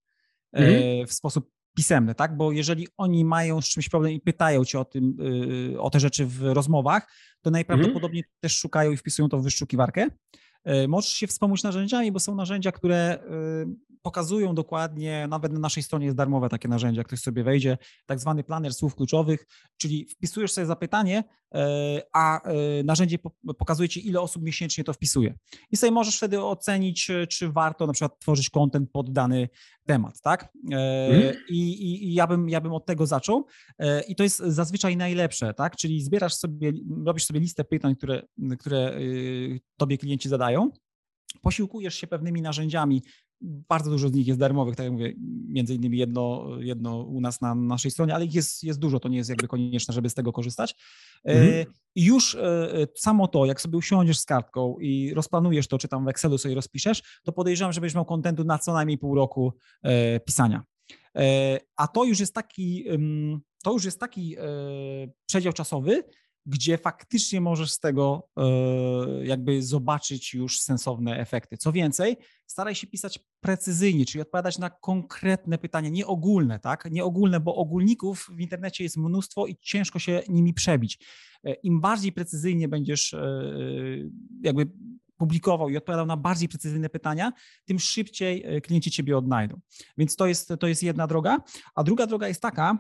mhm. 0.53 1.07
w 1.07 1.13
sposób 1.13 1.51
pisemne, 1.77 2.15
tak? 2.15 2.37
Bo 2.37 2.53
jeżeli 2.53 2.89
oni 2.97 3.25
mają 3.25 3.61
z 3.61 3.69
czymś 3.69 3.89
problem 3.89 4.13
i 4.13 4.21
pytają 4.21 4.65
cię 4.65 4.81
o 4.81 4.85
tym, 4.85 5.17
y, 5.75 5.81
o 5.81 5.91
te 5.91 6.01
rzeczy 6.01 6.27
w 6.27 6.43
rozmowach, 6.43 7.13
to 7.43 7.51
najprawdopodobniej 7.51 8.21
mhm. 8.21 8.37
też 8.41 8.59
szukają 8.59 8.91
i 8.91 8.97
wpisują 8.97 9.29
to 9.29 9.39
w 9.39 9.43
wyszukiwarkę. 9.43 10.09
E, 10.65 10.89
możesz 10.89 11.13
się 11.13 11.27
wspomóc 11.27 11.63
narzędziami, 11.63 12.13
bo 12.13 12.21
są 12.21 12.35
narzędzia, 12.35 12.73
które 12.73 13.19
y, 13.67 13.93
pokazują 14.03 14.55
dokładnie, 14.55 15.27
nawet 15.29 15.53
na 15.53 15.59
naszej 15.59 15.83
stronie 15.83 16.05
jest 16.05 16.17
darmowe 16.17 16.49
takie 16.49 16.69
narzędzia, 16.69 17.05
ktoś 17.05 17.21
sobie 17.21 17.45
wejdzie, 17.45 17.79
tak 18.07 18.21
zwany 18.21 18.45
planer 18.45 18.75
słów 18.75 18.95
kluczowych, 18.95 19.47
czyli 19.77 20.07
wpisujesz 20.09 20.53
sobie 20.53 20.67
zapytanie, 20.67 21.25
e, 21.55 22.03
a 22.13 22.43
e, 22.43 22.53
narzędzie 22.85 23.19
pokazuje 23.59 23.89
ci, 23.89 24.09
ile 24.09 24.21
osób 24.21 24.43
miesięcznie 24.43 24.85
to 24.85 24.93
wpisuje. 24.93 25.35
I 25.71 25.77
sobie 25.77 25.93
możesz 25.93 26.17
wtedy 26.17 26.43
ocenić, 26.43 27.11
czy 27.29 27.53
warto 27.53 27.87
na 27.87 27.93
przykład 27.93 28.19
tworzyć 28.19 28.51
kontent 28.51 28.91
pod 28.91 29.13
dany 29.13 29.49
temat, 29.87 30.21
tak? 30.21 30.53
Hmm? 30.71 31.35
I, 31.49 31.59
i, 31.59 32.09
I, 32.09 32.15
ja, 32.15 32.27
bym, 32.27 32.49
ja 32.49 32.61
bym 32.61 32.73
od 32.73 32.87
tego 32.87 33.07
zaczął. 33.07 33.47
I 34.09 34.17
to 34.17 34.23
jest 34.23 34.39
zazwyczaj 34.39 34.97
najlepsze, 34.97 35.55
tak? 35.55 35.77
Czyli 35.77 36.03
zbierasz 36.03 36.35
sobie, 36.35 36.73
robisz 37.07 37.25
sobie 37.25 37.41
listę 37.41 37.65
pytań, 37.65 37.97
które, 37.97 38.23
które 38.59 38.97
y, 38.97 39.61
tobie 39.77 39.99
klienci 39.99 40.29
zadają, 40.29 40.52
posiłkujesz 41.43 41.95
się 41.95 42.07
pewnymi 42.07 42.43
narzędziami, 42.43 43.03
bardzo 43.43 43.91
dużo 43.91 44.09
z 44.09 44.13
nich 44.13 44.27
jest 44.27 44.41
darmowych, 44.41 44.77
tak 44.77 44.85
jak 44.85 44.93
mówię, 44.93 45.15
między 45.49 45.75
innymi 45.75 45.99
jedno, 45.99 46.49
jedno 46.61 47.03
u 47.03 47.21
nas 47.21 47.41
na 47.41 47.55
naszej 47.55 47.91
stronie, 47.91 48.15
ale 48.15 48.25
ich 48.25 48.35
jest, 48.35 48.65
jest 48.65 48.79
dużo, 48.79 49.01
to 49.01 49.09
nie 49.09 49.17
jest 49.17 49.31
jakby 49.31 49.49
konieczne, 49.49 49.95
żeby 49.95 50.11
z 50.11 50.15
tego 50.15 50.33
korzystać. 50.33 50.75
Mhm. 51.25 51.65
I 51.95 52.05
już 52.05 52.35
e, 52.35 52.75
e, 52.75 52.87
samo 52.95 53.29
to, 53.29 53.47
jak 53.47 53.61
sobie 53.61 53.79
usiądziesz 53.79 54.19
z 54.19 54.25
kartką 54.25 54.77
i 54.81 55.15
rozplanujesz 55.15 55.69
to, 55.69 55.79
czy 55.79 55.89
tam 55.89 56.05
w 56.05 56.09
Excelu 56.09 56.39
sobie 56.39 56.55
rozpiszesz, 56.55 57.03
to 57.25 57.33
podejrzewam, 57.33 57.73
że 57.73 57.81
będziesz 57.81 57.95
miał 57.95 58.05
kontentu 58.05 58.45
na 58.45 58.59
co 58.59 58.73
najmniej 58.73 58.99
pół 58.99 59.15
roku 59.15 59.53
e, 59.83 60.21
pisania. 60.21 60.63
A 61.77 61.89
to 61.89 62.05
już 62.05 62.21
jest 62.21 62.35
taki, 62.35 62.85
to 63.65 63.73
już 63.73 63.85
jest 63.85 64.01
taki 64.01 64.37
przedział 65.27 65.53
czasowy, 65.53 66.05
gdzie 66.47 66.79
faktycznie 66.79 67.41
możesz 67.41 67.73
z 67.73 67.79
tego 67.79 68.29
e, 68.37 68.43
jakby 69.25 69.63
zobaczyć 69.63 70.35
już 70.35 70.61
sensowne 70.61 71.19
efekty. 71.19 71.57
Co 71.57 71.73
więcej, 71.73 72.17
staraj 72.47 72.75
się 72.75 72.87
pisać 72.87 73.19
precyzyjnie, 73.41 74.07
czyli 74.07 74.23
odpowiadać 74.23 74.59
na 74.59 74.71
konkretne 74.71 75.59
pytania, 75.59 75.89
nie 75.89 76.07
ogólne, 76.07 76.59
tak? 76.59 76.89
Nie 76.91 77.05
ogólne, 77.05 77.41
bo 77.41 77.55
ogólników 77.55 78.29
w 78.33 78.41
internecie 78.41 78.85
jest 78.85 78.97
mnóstwo 78.97 79.47
i 79.47 79.57
ciężko 79.61 79.99
się 79.99 80.23
nimi 80.29 80.55
przebić. 80.55 80.99
E, 81.45 81.53
Im 81.53 81.81
bardziej 81.81 82.13
precyzyjnie 82.13 82.69
będziesz 82.69 83.15
e, 83.15 83.53
jakby 84.43 84.71
publikował 85.17 85.69
i 85.69 85.77
odpowiadał 85.77 86.07
na 86.07 86.17
bardziej 86.17 86.49
precyzyjne 86.49 86.89
pytania, 86.89 87.33
tym 87.65 87.79
szybciej 87.79 88.63
klienci 88.63 88.91
ciebie 88.91 89.19
odnajdą. 89.19 89.61
Więc 89.99 90.17
to 90.17 90.27
jest, 90.27 90.53
to 90.61 90.67
jest 90.67 90.83
jedna 90.83 91.07
droga. 91.07 91.39
A 91.75 91.85
druga 91.85 92.07
droga 92.07 92.29
jest 92.29 92.43
taka, 92.43 92.79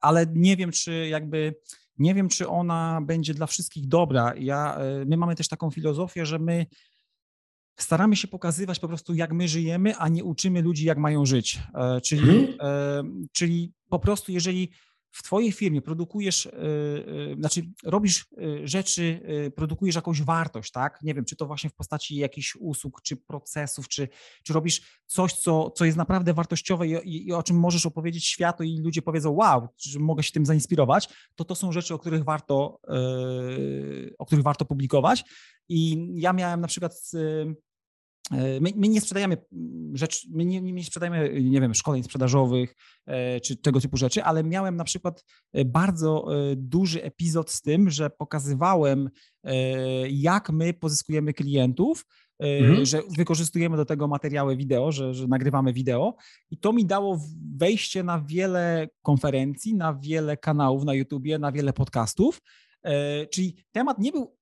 ale 0.00 0.26
nie 0.34 0.56
wiem, 0.56 0.72
czy 0.72 1.08
jakby 1.08 1.54
nie 1.98 2.14
wiem, 2.14 2.28
czy 2.28 2.48
ona 2.48 3.00
będzie 3.02 3.34
dla 3.34 3.46
wszystkich 3.46 3.88
dobra. 3.88 4.34
Ja, 4.38 4.78
yy, 4.98 5.06
my 5.06 5.16
mamy 5.16 5.34
też 5.34 5.48
taką 5.48 5.70
filozofię, 5.70 6.26
że 6.26 6.38
my 6.38 6.66
staramy 7.78 8.16
się 8.16 8.28
pokazywać 8.28 8.78
po 8.78 8.88
prostu, 8.88 9.14
jak 9.14 9.32
my 9.32 9.48
żyjemy, 9.48 9.96
a 9.96 10.08
nie 10.08 10.24
uczymy 10.24 10.62
ludzi, 10.62 10.84
jak 10.84 10.98
mają 10.98 11.26
żyć. 11.26 11.54
Yy, 11.74 12.00
czyli, 12.00 12.56
hmm? 12.58 13.28
czyli 13.32 13.72
po 13.88 13.98
prostu, 13.98 14.32
jeżeli 14.32 14.70
w 15.16 15.22
twojej 15.22 15.52
firmie 15.52 15.82
produkujesz, 15.82 16.48
znaczy 17.38 17.62
robisz 17.84 18.26
rzeczy, 18.64 19.20
produkujesz 19.56 19.94
jakąś 19.94 20.22
wartość, 20.22 20.72
tak? 20.72 20.98
Nie 21.02 21.14
wiem, 21.14 21.24
czy 21.24 21.36
to 21.36 21.46
właśnie 21.46 21.70
w 21.70 21.74
postaci 21.74 22.16
jakichś 22.16 22.56
usług, 22.56 23.02
czy 23.02 23.16
procesów, 23.16 23.88
czy, 23.88 24.08
czy 24.44 24.52
robisz 24.52 24.80
coś, 25.06 25.32
co, 25.32 25.70
co 25.70 25.84
jest 25.84 25.98
naprawdę 25.98 26.34
wartościowe 26.34 26.86
i, 26.86 26.92
i, 26.92 27.28
i 27.28 27.32
o 27.32 27.42
czym 27.42 27.58
możesz 27.58 27.86
opowiedzieć 27.86 28.26
światu 28.26 28.62
i 28.62 28.78
ludzie 28.78 29.02
powiedzą, 29.02 29.30
wow, 29.30 29.68
że 29.78 29.98
mogę 29.98 30.22
się 30.22 30.32
tym 30.32 30.46
zainspirować, 30.46 31.08
to 31.34 31.44
to 31.44 31.54
są 31.54 31.72
rzeczy, 31.72 31.94
o 31.94 31.98
których 31.98 32.24
warto, 32.24 32.80
o 34.18 34.26
których 34.26 34.44
warto 34.44 34.64
publikować. 34.64 35.24
I 35.68 36.08
ja 36.14 36.32
miałem 36.32 36.60
na 36.60 36.68
przykład 36.68 36.92
E, 37.14 37.54
my, 38.30 38.72
my, 38.76 38.88
nie 38.88 39.00
sprzedajemy 39.00 39.36
rzeczy, 39.94 40.28
my 40.30 40.44
nie, 40.44 40.60
nie, 40.60 40.84
sprzedajemy, 40.84 41.42
nie 41.42 41.60
wiem, 41.60 41.74
szkoleń 41.74 42.02
sprzedażowych 42.02 42.74
e, 43.06 43.40
czy 43.40 43.56
tego 43.56 43.80
typu 43.80 43.96
rzeczy, 43.96 44.24
ale 44.24 44.44
miałem 44.44 44.76
na 44.76 44.84
przykład 44.84 45.24
e, 45.52 45.64
bardzo 45.64 46.26
duży 46.56 47.02
epizod 47.02 47.50
z 47.50 47.62
tym, 47.62 47.90
że 47.90 48.10
pokazywałem, 48.10 49.10
jak 50.10 50.50
my 50.50 50.74
pozyskujemy 50.74 51.32
klientów, 51.32 52.06
mhm. 52.38 52.86
że 52.86 53.02
wykorzystujemy 53.16 53.76
do 53.76 53.84
tego 53.84 54.08
materiały 54.08 54.56
wideo, 54.56 54.92
że, 54.92 55.14
że 55.14 55.28
nagrywamy 55.28 55.72
wideo 55.72 56.16
i 56.50 56.58
to 56.58 56.72
mi 56.72 56.86
dało 56.86 57.20
wejście 57.56 58.02
na 58.02 58.20
wiele 58.20 58.88
konferencji, 59.02 59.74
na 59.74 59.94
wiele 59.94 60.36
kanałów 60.36 60.84
na 60.84 60.94
YouTubie, 60.94 61.38
na 61.38 61.52
wiele 61.52 61.72
podcastów, 61.72 62.42
czyli 63.30 63.64
temat 63.72 63.98
nie 63.98 64.12
był 64.12 64.36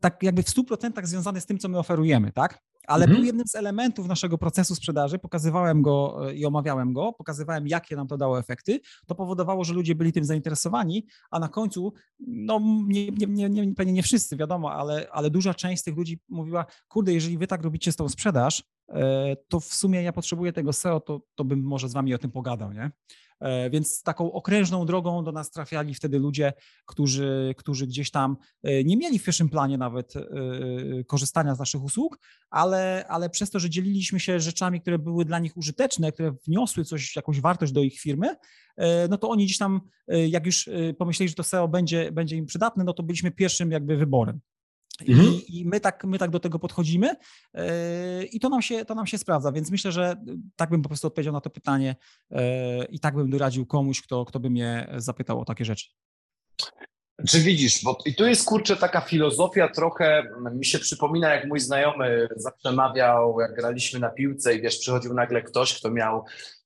tak 0.00 0.22
jakby 0.22 0.42
w 0.42 0.46
100% 0.46 1.06
związany 1.06 1.40
z 1.40 1.46
tym, 1.46 1.58
co 1.58 1.68
my 1.68 1.78
oferujemy, 1.78 2.32
tak? 2.32 2.58
Ale 2.88 3.04
mhm. 3.04 3.16
był 3.16 3.26
jednym 3.26 3.46
z 3.46 3.54
elementów 3.54 4.06
naszego 4.06 4.38
procesu 4.38 4.74
sprzedaży. 4.74 5.18
Pokazywałem 5.18 5.82
go 5.82 6.28
e, 6.28 6.34
i 6.34 6.46
omawiałem 6.46 6.92
go, 6.92 7.12
pokazywałem, 7.12 7.68
jakie 7.68 7.96
nam 7.96 8.06
to 8.06 8.16
dało 8.16 8.38
efekty. 8.38 8.80
To 9.06 9.14
powodowało, 9.14 9.64
że 9.64 9.74
ludzie 9.74 9.94
byli 9.94 10.12
tym 10.12 10.24
zainteresowani, 10.24 11.06
a 11.30 11.38
na 11.38 11.48
końcu, 11.48 11.92
no 12.20 12.60
nie, 12.86 13.08
nie, 13.08 13.26
nie, 13.26 13.48
nie, 13.48 13.74
pewnie 13.74 13.92
nie 13.92 14.02
wszyscy, 14.02 14.36
wiadomo, 14.36 14.72
ale, 14.72 15.06
ale 15.10 15.30
duża 15.30 15.54
część 15.54 15.80
z 15.80 15.84
tych 15.84 15.96
ludzi 15.96 16.20
mówiła, 16.28 16.66
kurde, 16.88 17.12
jeżeli 17.12 17.38
wy 17.38 17.46
tak 17.46 17.62
robicie 17.62 17.92
z 17.92 17.96
tą 17.96 18.08
sprzedaż, 18.08 18.64
e, 18.88 19.36
to 19.48 19.60
w 19.60 19.74
sumie 19.74 20.02
ja 20.02 20.12
potrzebuję 20.12 20.52
tego 20.52 20.72
SEO, 20.72 21.00
to, 21.00 21.20
to 21.34 21.44
bym 21.44 21.62
może 21.62 21.88
z 21.88 21.92
wami 21.92 22.14
o 22.14 22.18
tym 22.18 22.30
pogadał, 22.30 22.72
nie? 22.72 22.90
E, 23.40 23.70
więc 23.70 24.02
taką 24.02 24.32
okrężną 24.32 24.86
drogą 24.86 25.24
do 25.24 25.32
nas 25.32 25.50
trafiali 25.50 25.94
wtedy 25.94 26.18
ludzie, 26.18 26.52
którzy, 26.86 27.54
którzy 27.56 27.86
gdzieś 27.86 28.10
tam 28.10 28.36
e, 28.62 28.84
nie 28.84 28.96
mieli 28.96 29.18
w 29.18 29.24
pierwszym 29.24 29.48
planie 29.48 29.78
nawet 29.78 30.16
e, 30.16 30.24
korzystania 31.04 31.54
z 31.54 31.58
naszych 31.58 31.82
usług, 31.82 32.18
ale, 32.50 33.04
ale 33.08 33.30
przez 33.30 33.50
to, 33.50 33.58
że 33.58 33.70
dzieliliśmy 33.70 34.20
się 34.20 34.40
rzeczami, 34.40 34.80
które 34.80 34.98
były 34.98 35.24
dla 35.24 35.38
nich 35.38 35.56
użyteczne, 35.56 36.12
które 36.12 36.32
wniosły 36.46 36.84
coś, 36.84 37.16
jakąś 37.16 37.40
wartość 37.40 37.72
do 37.72 37.82
ich 37.82 38.00
firmy, 38.00 38.36
no 39.10 39.18
to 39.18 39.30
oni 39.30 39.44
gdzieś 39.44 39.58
tam, 39.58 39.80
jak 40.08 40.46
już 40.46 40.70
pomyśleli, 40.98 41.28
że 41.28 41.34
to 41.34 41.42
SEO 41.42 41.68
będzie, 41.68 42.12
będzie 42.12 42.36
im 42.36 42.46
przydatne, 42.46 42.84
no 42.84 42.92
to 42.92 43.02
byliśmy 43.02 43.30
pierwszym 43.30 43.70
jakby 43.70 43.96
wyborem. 43.96 44.40
Mhm. 45.06 45.26
I, 45.26 45.58
I, 45.58 45.64
my, 45.64 45.80
tak, 45.80 46.04
my 46.04 46.18
tak 46.18 46.30
do 46.30 46.40
tego 46.40 46.58
podchodzimy 46.58 47.16
yy, 47.54 47.62
i 48.24 48.40
to 48.40 48.48
nam, 48.48 48.62
się, 48.62 48.84
to 48.84 48.94
nam 48.94 49.06
się 49.06 49.18
sprawdza, 49.18 49.52
więc 49.52 49.70
myślę, 49.70 49.92
że 49.92 50.16
tak 50.56 50.70
bym 50.70 50.82
po 50.82 50.88
prostu 50.88 51.06
odpowiedział 51.06 51.32
na 51.32 51.40
to 51.40 51.50
pytanie 51.50 51.96
yy, 52.30 52.38
i 52.90 53.00
tak 53.00 53.14
bym 53.14 53.30
doradził 53.30 53.66
komuś, 53.66 54.02
kto, 54.02 54.24
kto 54.24 54.40
by 54.40 54.50
mnie 54.50 54.88
zapytał 54.96 55.40
o 55.40 55.44
takie 55.44 55.64
rzeczy. 55.64 55.86
Czy 57.28 57.40
widzisz, 57.40 57.84
bo 57.84 57.98
i 58.04 58.14
tu 58.14 58.26
jest 58.26 58.44
kurczę 58.44 58.76
taka 58.76 59.00
filozofia 59.00 59.68
trochę, 59.68 60.22
mi 60.54 60.64
się 60.66 60.78
przypomina 60.78 61.34
jak 61.34 61.46
mój 61.46 61.60
znajomy 61.60 62.28
zawsze 62.36 62.72
mawiał, 62.72 63.40
jak 63.40 63.54
graliśmy 63.54 64.00
na 64.00 64.10
piłce 64.10 64.54
i 64.54 64.62
wiesz, 64.62 64.78
przychodził 64.78 65.14
nagle 65.14 65.42
ktoś, 65.42 65.78
kto 65.78 65.90
miał 65.90 66.24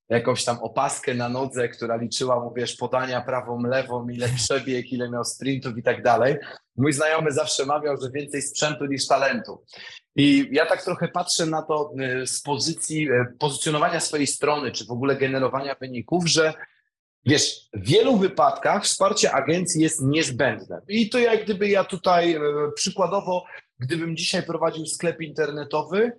jakąś 0.08 0.44
tam 0.44 0.58
opaskę 0.58 1.14
na 1.14 1.28
nodze, 1.28 1.68
która 1.68 1.96
liczyła 1.96 2.40
mu, 2.40 2.52
wiesz, 2.54 2.76
podania 2.76 3.20
prawą, 3.20 3.62
lewą, 3.62 4.08
ile 4.08 4.28
przebieg, 4.28 4.92
ile 4.92 5.10
miał 5.10 5.24
sprintów 5.24 5.78
i 5.78 5.82
tak 5.82 6.02
dalej. 6.02 6.36
Mój 6.76 6.92
znajomy 6.92 7.32
zawsze 7.32 7.66
mawiał, 7.66 7.96
że 8.02 8.10
więcej 8.10 8.42
sprzętu 8.42 8.86
niż 8.86 9.06
talentu. 9.06 9.64
I 10.16 10.48
ja 10.52 10.66
tak 10.66 10.84
trochę 10.84 11.08
patrzę 11.08 11.46
na 11.46 11.62
to 11.62 11.92
y, 12.22 12.26
z 12.26 12.42
pozycji 12.42 13.10
y, 13.10 13.26
pozycjonowania 13.38 14.00
swojej 14.00 14.26
strony, 14.26 14.72
czy 14.72 14.84
w 14.86 14.90
ogóle 14.90 15.16
generowania 15.16 15.76
wyników, 15.80 16.28
że 16.28 16.54
wiesz, 17.26 17.60
w 17.74 17.86
wielu 17.88 18.16
wypadkach 18.16 18.84
wsparcie 18.84 19.32
agencji 19.32 19.82
jest 19.82 20.02
niezbędne. 20.02 20.80
I 20.88 21.10
to 21.10 21.18
jak 21.18 21.44
gdyby 21.44 21.68
ja 21.68 21.84
tutaj 21.84 22.36
y, 22.36 22.40
przykładowo, 22.74 23.44
gdybym 23.78 24.16
dzisiaj 24.16 24.42
prowadził 24.42 24.86
sklep 24.86 25.20
internetowy, 25.20 26.12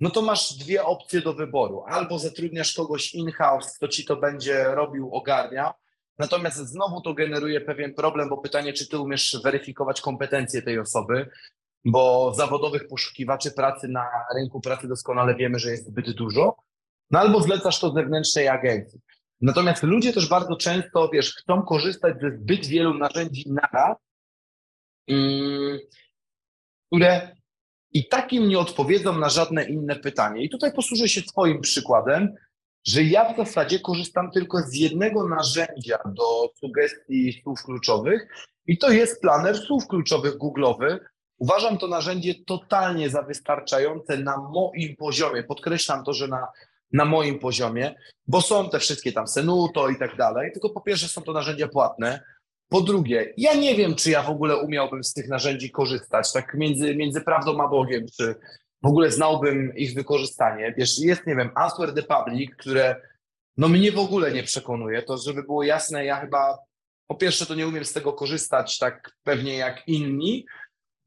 no 0.00 0.10
to 0.10 0.22
masz 0.22 0.52
dwie 0.52 0.84
opcje 0.84 1.20
do 1.20 1.34
wyboru. 1.34 1.82
Albo 1.86 2.18
zatrudniasz 2.18 2.74
kogoś 2.74 3.14
in-house, 3.14 3.76
kto 3.76 3.88
ci 3.88 4.04
to 4.04 4.16
będzie 4.16 4.64
robił, 4.64 5.14
ogarniał, 5.14 5.72
natomiast 6.18 6.56
znowu 6.56 7.00
to 7.00 7.14
generuje 7.14 7.60
pewien 7.60 7.94
problem, 7.94 8.28
bo 8.28 8.38
pytanie, 8.38 8.72
czy 8.72 8.88
ty 8.88 8.98
umiesz 8.98 9.40
weryfikować 9.44 10.00
kompetencje 10.00 10.62
tej 10.62 10.78
osoby, 10.78 11.30
bo 11.84 12.34
zawodowych 12.34 12.88
poszukiwaczy 12.88 13.50
pracy 13.50 13.88
na 13.88 14.06
rynku 14.36 14.60
pracy 14.60 14.88
doskonale 14.88 15.34
wiemy, 15.34 15.58
że 15.58 15.70
jest 15.70 15.86
zbyt 15.86 16.10
dużo, 16.10 16.56
no 17.10 17.18
albo 17.18 17.42
zlecasz 17.42 17.80
to 17.80 17.92
zewnętrznej 17.92 18.48
agencji. 18.48 19.00
Natomiast 19.40 19.82
ludzie 19.82 20.12
też 20.12 20.28
bardzo 20.28 20.56
często, 20.56 21.08
wiesz, 21.08 21.34
chcą 21.34 21.62
korzystać 21.62 22.20
ze 22.20 22.30
zbyt 22.30 22.66
wielu 22.66 22.94
narzędzi 22.94 23.44
naraz, 23.46 23.96
mm, 25.08 25.78
które 26.86 27.36
i 27.92 28.08
takim 28.08 28.48
nie 28.48 28.58
odpowiedzą 28.58 29.18
na 29.18 29.28
żadne 29.28 29.64
inne 29.64 29.96
pytanie. 29.96 30.44
I 30.44 30.50
tutaj 30.50 30.72
posłużę 30.72 31.08
się 31.08 31.22
Twoim 31.22 31.60
przykładem, 31.60 32.34
że 32.86 33.02
ja 33.02 33.32
w 33.32 33.36
zasadzie 33.36 33.80
korzystam 33.80 34.30
tylko 34.30 34.58
z 34.58 34.74
jednego 34.74 35.28
narzędzia 35.28 35.98
do 36.06 36.52
sugestii 36.60 37.40
słów 37.42 37.62
kluczowych 37.62 38.28
i 38.66 38.78
to 38.78 38.90
jest 38.90 39.20
planer 39.20 39.58
słów 39.58 39.86
kluczowych 39.88 40.38
Google'owy. 40.38 40.98
Uważam 41.38 41.78
to 41.78 41.86
narzędzie 41.86 42.34
totalnie 42.46 43.10
za 43.10 43.22
wystarczające 43.22 44.16
na 44.18 44.36
moim 44.36 44.96
poziomie. 44.96 45.42
Podkreślam 45.42 46.04
to, 46.04 46.12
że 46.12 46.28
na, 46.28 46.48
na 46.92 47.04
moim 47.04 47.38
poziomie, 47.38 47.94
bo 48.26 48.40
są 48.40 48.70
te 48.70 48.78
wszystkie 48.78 49.12
tam 49.12 49.28
Senuto 49.28 49.88
i 49.88 49.98
tak 49.98 50.16
dalej, 50.16 50.52
tylko 50.52 50.70
po 50.70 50.80
pierwsze 50.80 51.08
są 51.08 51.22
to 51.22 51.32
narzędzia 51.32 51.68
płatne, 51.68 52.20
po 52.70 52.80
drugie, 52.80 53.34
ja 53.36 53.54
nie 53.54 53.74
wiem, 53.74 53.94
czy 53.94 54.10
ja 54.10 54.22
w 54.22 54.30
ogóle 54.30 54.56
umiałbym 54.56 55.04
z 55.04 55.12
tych 55.12 55.28
narzędzi 55.28 55.70
korzystać, 55.70 56.32
tak 56.32 56.54
między, 56.54 56.96
między 56.96 57.20
prawdą 57.20 57.62
a 57.62 57.68
Bogiem, 57.68 58.06
czy 58.16 58.34
w 58.82 58.86
ogóle 58.86 59.10
znałbym 59.10 59.76
ich 59.76 59.94
wykorzystanie. 59.94 60.74
Wiesz, 60.78 60.98
jest, 60.98 61.26
nie 61.26 61.36
wiem, 61.36 61.50
Answer 61.54 61.94
the 61.94 62.02
Public, 62.02 62.50
które 62.56 62.96
no 63.56 63.68
mnie 63.68 63.92
w 63.92 63.98
ogóle 63.98 64.32
nie 64.32 64.42
przekonuje. 64.42 65.02
To, 65.02 65.18
żeby 65.18 65.42
było 65.42 65.62
jasne, 65.62 66.04
ja 66.04 66.20
chyba 66.20 66.58
po 67.06 67.14
pierwsze 67.14 67.46
to 67.46 67.54
nie 67.54 67.68
umiem 67.68 67.84
z 67.84 67.92
tego 67.92 68.12
korzystać 68.12 68.78
tak 68.78 69.10
pewnie 69.22 69.56
jak 69.56 69.88
inni, 69.88 70.46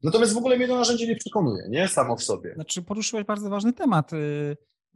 natomiast 0.02 0.34
w 0.34 0.38
ogóle 0.38 0.56
mnie 0.56 0.68
to 0.68 0.76
narzędzie 0.76 1.06
nie 1.06 1.16
przekonuje, 1.16 1.64
nie? 1.68 1.88
Samo 1.88 2.16
w 2.16 2.22
sobie. 2.22 2.54
Znaczy 2.54 2.82
poruszyłeś 2.82 3.24
bardzo 3.24 3.50
ważny 3.50 3.72
temat. 3.72 4.10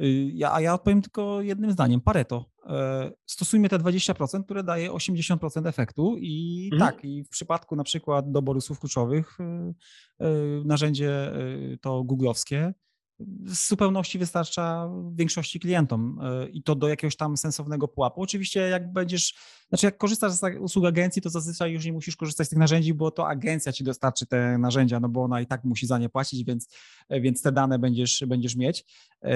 Y, 0.01 0.31
ja, 0.35 0.53
a 0.53 0.61
ja 0.61 0.75
odpowiem 0.75 1.03
tylko 1.03 1.43
jednym 1.43 1.73
zdaniem. 1.73 2.01
Pareto. 2.01 2.45
E, 2.67 3.13
stosujmy 3.27 3.69
te 3.69 3.79
20%, 3.79 4.45
które 4.45 4.63
daje 4.63 4.91
80% 4.91 5.69
efektu 5.69 6.17
i 6.19 6.69
mhm. 6.73 6.93
tak, 6.93 7.05
i 7.05 7.25
w 7.25 7.29
przypadku 7.29 7.77
na 7.77 7.85
przykład 7.85 8.31
doboru 8.31 8.61
słów 8.61 8.81
kluczowych 8.81 9.39
y, 9.41 10.25
y, 10.25 10.63
narzędzie 10.65 11.33
to 11.81 12.05
googlowskie 12.05 12.75
w 13.21 13.55
zupełności 13.55 14.19
wystarcza 14.19 14.91
większości 15.13 15.61
klientom 15.61 16.21
e, 16.23 16.49
i 16.49 16.63
to 16.63 16.75
do 16.75 16.89
jakiegoś 16.89 17.17
tam 17.17 17.37
sensownego 17.37 17.89
pułapu. 17.89 18.23
Oczywiście 18.23 18.61
jak 18.61 18.93
będziesz, 18.93 19.35
znaczy 19.69 19.87
jak 19.87 19.99
korzystasz 19.99 20.33
z 20.33 20.43
usług 20.61 20.87
agencji, 20.87 21.23
to 21.23 21.31
zazwyczaj 21.31 21.73
już 21.73 21.85
nie 21.85 21.93
musisz 21.93 22.17
korzystać 22.17 22.47
z 22.47 22.51
tych 22.51 22.59
narzędzi, 22.59 22.95
bo 22.95 23.11
to 23.11 23.29
agencja 23.29 23.73
ci 23.73 23.85
dostarczy 23.85 24.27
te 24.27 24.59
narzędzia, 24.59 25.01
no 25.01 25.09
bo 25.09 25.23
ona 25.23 25.41
i 25.41 25.47
tak 25.47 25.65
musi 25.65 25.87
za 25.87 25.99
nie 25.99 26.09
płacić, 26.09 26.45
więc, 26.45 26.69
e, 27.09 27.21
więc 27.21 27.43
te 27.43 27.53
dane 27.53 27.79
będziesz, 27.79 28.25
będziesz 28.27 28.57
mieć. 28.57 28.85
E, 29.25 29.31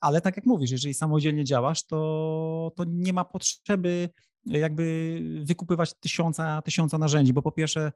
ale 0.00 0.20
tak 0.20 0.36
jak 0.36 0.46
mówisz, 0.46 0.70
jeżeli 0.70 0.94
samodzielnie 0.94 1.44
działasz, 1.44 1.86
to, 1.86 2.72
to 2.76 2.84
nie 2.84 3.12
ma 3.12 3.24
potrzeby 3.24 4.08
jakby 4.44 5.18
wykupywać 5.42 5.94
tysiąca, 6.00 6.62
tysiąca 6.62 6.98
narzędzi, 6.98 7.32
bo 7.32 7.42
po 7.42 7.52
pierwsze 7.52 7.92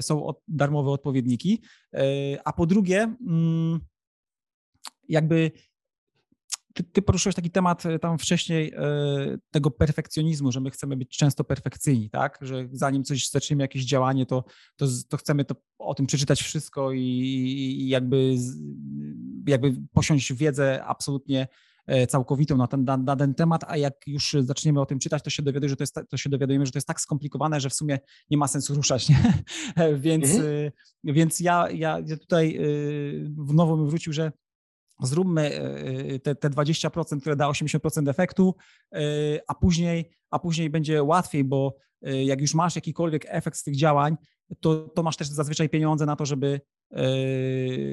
są 0.00 0.32
darmowe 0.48 0.90
odpowiedniki, 0.90 1.62
a 2.44 2.52
po 2.52 2.66
drugie 2.66 3.16
mm, 3.26 3.80
jakby 5.08 5.50
ty, 6.74 6.84
ty, 6.84 7.02
poruszyłeś 7.02 7.34
taki 7.34 7.50
temat 7.50 7.86
e, 7.86 7.98
tam 7.98 8.18
wcześniej 8.18 8.72
e, 8.76 8.80
tego 9.50 9.70
perfekcjonizmu, 9.70 10.52
że 10.52 10.60
my 10.60 10.70
chcemy 10.70 10.96
być 10.96 11.16
często 11.16 11.44
perfekcyjni, 11.44 12.10
tak? 12.10 12.38
Że 12.40 12.68
zanim 12.72 13.04
coś 13.04 13.30
zaczniemy 13.30 13.62
jakieś 13.62 13.84
działanie, 13.84 14.26
to, 14.26 14.44
to, 14.76 14.86
to 15.08 15.16
chcemy 15.16 15.44
to, 15.44 15.54
o 15.78 15.94
tym 15.94 16.06
przeczytać 16.06 16.42
wszystko 16.42 16.92
i, 16.92 17.00
i 17.00 17.88
jakby, 17.88 18.34
jakby 19.46 19.74
posiąść 19.92 20.32
wiedzę 20.32 20.84
absolutnie 20.84 21.48
e, 21.86 22.06
całkowitą 22.06 22.56
na 22.56 22.66
ten, 22.66 22.84
na, 22.84 22.96
na, 22.96 23.16
ten 23.16 23.34
temat, 23.34 23.64
a 23.68 23.76
jak 23.76 23.94
już 24.06 24.36
zaczniemy 24.40 24.80
o 24.80 24.86
tym 24.86 24.98
czytać, 24.98 25.22
to 25.22 25.30
się, 25.30 25.42
dowiadujemy, 25.42 25.70
że 25.70 25.76
to, 25.76 25.82
jest, 25.82 26.10
to 26.10 26.16
się 26.16 26.30
dowiadujemy, 26.30 26.66
że 26.66 26.72
to 26.72 26.78
jest 26.78 26.88
tak 26.88 27.00
skomplikowane, 27.00 27.60
że 27.60 27.70
w 27.70 27.74
sumie 27.74 27.98
nie 28.30 28.36
ma 28.36 28.48
sensu 28.48 28.74
ruszać, 28.74 29.08
nie? 29.08 29.18
więc, 29.96 30.34
mhm. 30.34 30.70
więc 31.04 31.40
ja, 31.40 31.70
ja 31.70 32.02
tutaj 32.20 32.58
w 33.36 33.54
nowo 33.54 33.76
bym 33.76 33.88
wrócił, 33.88 34.12
że 34.12 34.32
zróbmy 35.00 35.50
y, 36.14 36.20
te, 36.20 36.34
te 36.34 36.50
20%, 36.50 37.20
które 37.20 37.36
da 37.36 37.48
80% 37.48 38.10
efektu, 38.10 38.54
y, 38.94 38.98
a 39.48 39.54
później, 39.54 40.10
a 40.30 40.38
później 40.38 40.70
będzie 40.70 41.02
łatwiej, 41.02 41.44
bo 41.44 41.76
jak 42.24 42.40
już 42.40 42.54
masz 42.54 42.76
jakikolwiek 42.76 43.26
efekt 43.28 43.56
z 43.56 43.62
tych 43.62 43.76
działań, 43.76 44.16
to, 44.60 44.76
to 44.76 45.02
masz 45.02 45.16
też 45.16 45.28
zazwyczaj 45.28 45.68
pieniądze 45.68 46.06
na 46.06 46.16
to, 46.16 46.26
żeby 46.26 46.60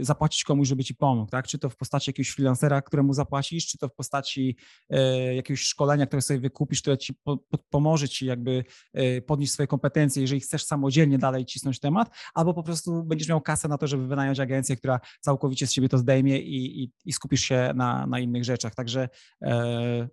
zapłacić 0.01 0.43
komuś, 0.43 0.67
żeby 0.67 0.83
ci 0.83 0.95
pomógł, 0.95 1.31
tak? 1.31 1.47
Czy 1.47 1.59
to 1.59 1.69
w 1.69 1.75
postaci 1.75 2.09
jakiegoś 2.09 2.29
freelancera, 2.29 2.81
któremu 2.81 3.13
zapłacisz, 3.13 3.67
czy 3.67 3.77
to 3.77 3.89
w 3.89 3.93
postaci 3.93 4.57
yy, 4.89 5.35
jakiegoś 5.35 5.61
szkolenia, 5.61 6.05
które 6.05 6.21
sobie 6.21 6.39
wykupisz, 6.39 6.81
które 6.81 6.97
ci 6.97 7.13
po, 7.13 7.37
po, 7.37 7.57
pomoże 7.69 8.09
ci 8.09 8.25
jakby 8.25 8.63
yy, 8.93 9.21
podnieść 9.21 9.53
swoje 9.53 9.67
kompetencje, 9.67 10.21
jeżeli 10.21 10.41
chcesz 10.41 10.63
samodzielnie 10.63 11.17
dalej 11.17 11.45
cisnąć 11.45 11.79
temat, 11.79 12.15
albo 12.33 12.53
po 12.53 12.63
prostu 12.63 13.03
będziesz 13.03 13.27
miał 13.27 13.41
kasę 13.41 13.67
na 13.67 13.77
to, 13.77 13.87
żeby 13.87 14.07
wynająć 14.07 14.39
agencję, 14.39 14.75
która 14.75 14.99
całkowicie 15.19 15.67
z 15.67 15.71
ciebie 15.71 15.89
to 15.89 15.97
zdejmie 15.97 16.39
i, 16.39 16.83
i, 16.83 16.91
i 17.05 17.13
skupisz 17.13 17.41
się 17.41 17.71
na, 17.75 18.07
na 18.07 18.19
innych 18.19 18.43
rzeczach. 18.43 18.75
Także 18.75 19.09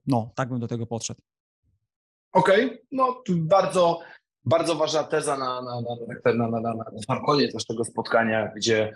no, 0.07 0.33
tak 0.35 0.49
bym 0.49 0.61
do 0.61 0.69
tego 0.69 0.87
podszedł. 0.87 1.21
Okej, 2.33 2.67
okay. 2.67 2.79
no 2.93 3.23
bardzo 3.37 4.01
bardzo 4.49 4.75
ważna 4.75 5.05
teza 5.05 5.37
na, 5.37 5.63
na, 5.63 5.81
na, 5.81 6.35
na, 6.35 6.61
na, 6.61 6.61
na, 6.61 6.85
na 7.09 7.21
koniec 7.21 7.55
naszego 7.55 7.85
spotkania, 7.85 8.53
gdzie 8.57 8.93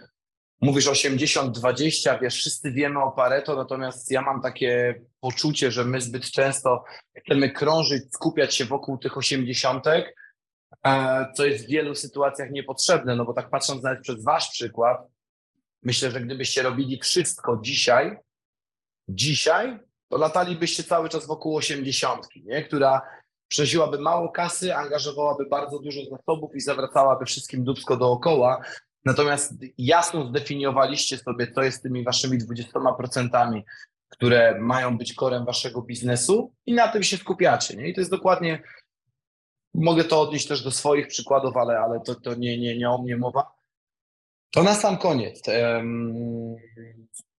mówisz 0.60 0.86
80-20, 0.86 2.20
wiesz, 2.22 2.34
wszyscy 2.34 2.72
wiemy 2.72 3.02
o 3.02 3.12
Pareto, 3.12 3.56
natomiast 3.56 4.10
ja 4.10 4.22
mam 4.22 4.42
takie 4.42 5.00
poczucie, 5.20 5.70
że 5.70 5.84
my 5.84 6.00
zbyt 6.00 6.30
często 6.30 6.84
chcemy 7.18 7.50
krążyć, 7.50 8.14
skupiać 8.14 8.54
się 8.54 8.64
wokół 8.64 8.98
tych 8.98 9.16
80, 9.16 9.86
e, 9.86 11.32
co 11.36 11.44
jest 11.44 11.64
w 11.64 11.68
wielu 11.68 11.94
sytuacjach 11.94 12.50
niepotrzebne, 12.50 13.16
no 13.16 13.24
bo 13.24 13.32
tak 13.32 13.50
patrząc 13.50 13.82
nawet 13.82 14.00
przez 14.00 14.24
wasz 14.24 14.50
przykład, 14.50 14.98
myślę, 15.82 16.10
że 16.10 16.20
gdybyście 16.20 16.62
robili 16.62 16.98
wszystko 16.98 17.58
dzisiaj, 17.62 18.16
dzisiaj, 19.08 19.78
to 20.08 20.18
latalibyście 20.18 20.84
cały 20.84 21.08
czas 21.08 21.26
wokół 21.26 21.56
80, 21.56 22.26
nie? 22.36 22.62
która 22.62 23.02
przynosiłaby 23.52 23.98
mało 23.98 24.28
kasy, 24.28 24.76
angażowałaby 24.76 25.46
bardzo 25.46 25.78
dużo 25.78 26.00
zasobów 26.10 26.56
i 26.56 26.60
zawracałaby 26.60 27.24
wszystkim 27.24 27.64
dubsko 27.64 27.96
dookoła. 27.96 28.64
Natomiast 29.04 29.52
jasno 29.78 30.26
zdefiniowaliście 30.26 31.18
sobie, 31.18 31.52
co 31.52 31.62
jest 31.62 31.82
tymi 31.82 32.04
waszymi 32.04 32.38
20%, 32.38 33.62
które 34.08 34.58
mają 34.60 34.98
być 34.98 35.14
korem 35.14 35.44
waszego 35.44 35.82
biznesu 35.82 36.52
i 36.66 36.74
na 36.74 36.88
tym 36.88 37.02
się 37.02 37.16
skupiacie. 37.16 37.76
Nie? 37.76 37.88
I 37.88 37.94
to 37.94 38.00
jest 38.00 38.10
dokładnie, 38.10 38.62
mogę 39.74 40.04
to 40.04 40.20
odnieść 40.20 40.46
też 40.46 40.62
do 40.62 40.70
swoich 40.70 41.08
przykładów, 41.08 41.56
ale, 41.56 41.78
ale 41.78 42.00
to, 42.00 42.14
to 42.14 42.34
nie, 42.34 42.58
nie, 42.58 42.78
nie 42.78 42.90
o 42.90 43.02
mnie 43.02 43.16
mowa. 43.16 43.52
To 44.50 44.62
na 44.62 44.74
sam 44.74 44.98
koniec. 44.98 45.42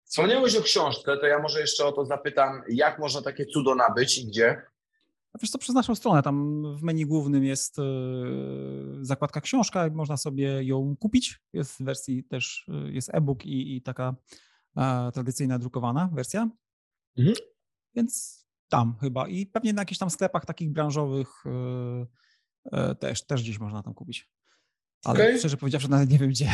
Wspomniałeś 0.03 0.55
o 0.55 0.61
książce, 0.61 1.18
to 1.18 1.26
ja 1.26 1.39
może 1.39 1.59
jeszcze 1.59 1.86
o 1.86 1.91
to 1.91 2.05
zapytam, 2.05 2.64
jak 2.70 2.99
można 2.99 3.22
takie 3.22 3.45
cudo 3.45 3.76
nabyć 3.76 4.18
i 4.18 4.28
gdzie? 4.28 4.72
Wiesz 5.42 5.52
co, 5.52 5.58
przez 5.58 5.76
naszą 5.76 5.96
stronę, 5.96 6.24
tam 6.24 6.64
w 6.78 6.84
menu 6.84 7.06
głównym 7.06 7.44
jest 7.44 7.80
e, 7.80 7.84
zakładka 9.02 9.42
książka, 9.42 9.90
można 9.94 10.18
sobie 10.18 10.64
ją 10.64 10.96
kupić. 11.00 11.42
Jest 11.54 11.72
w 11.72 11.82
wersji 11.82 12.24
też, 12.24 12.66
e, 12.70 12.92
jest 12.92 13.10
e-book 13.14 13.46
i, 13.46 13.76
i 13.76 13.82
taka 13.82 14.16
tradycyjna 15.14 15.60
drukowana 15.60 16.10
wersja. 16.14 16.50
Mhm. 17.18 17.36
Więc 17.96 18.44
tam 18.70 18.96
chyba 19.02 19.28
i 19.28 19.46
pewnie 19.46 19.74
na 19.74 19.82
jakichś 19.82 20.00
tam 20.00 20.10
sklepach 20.10 20.46
takich 20.46 20.72
branżowych 20.72 21.28
e, 22.72 22.96
też, 22.96 23.26
też 23.26 23.44
gdzieś 23.44 23.60
można 23.60 23.84
tam 23.84 23.94
kupić. 23.94 24.30
Ale 25.06 25.20
okay. 25.20 25.40
szczerze 25.40 25.58
powiedziawszy, 25.58 25.90
nawet 25.90 26.10
nie 26.10 26.18
wiem 26.20 26.30
gdzie. 26.30 26.50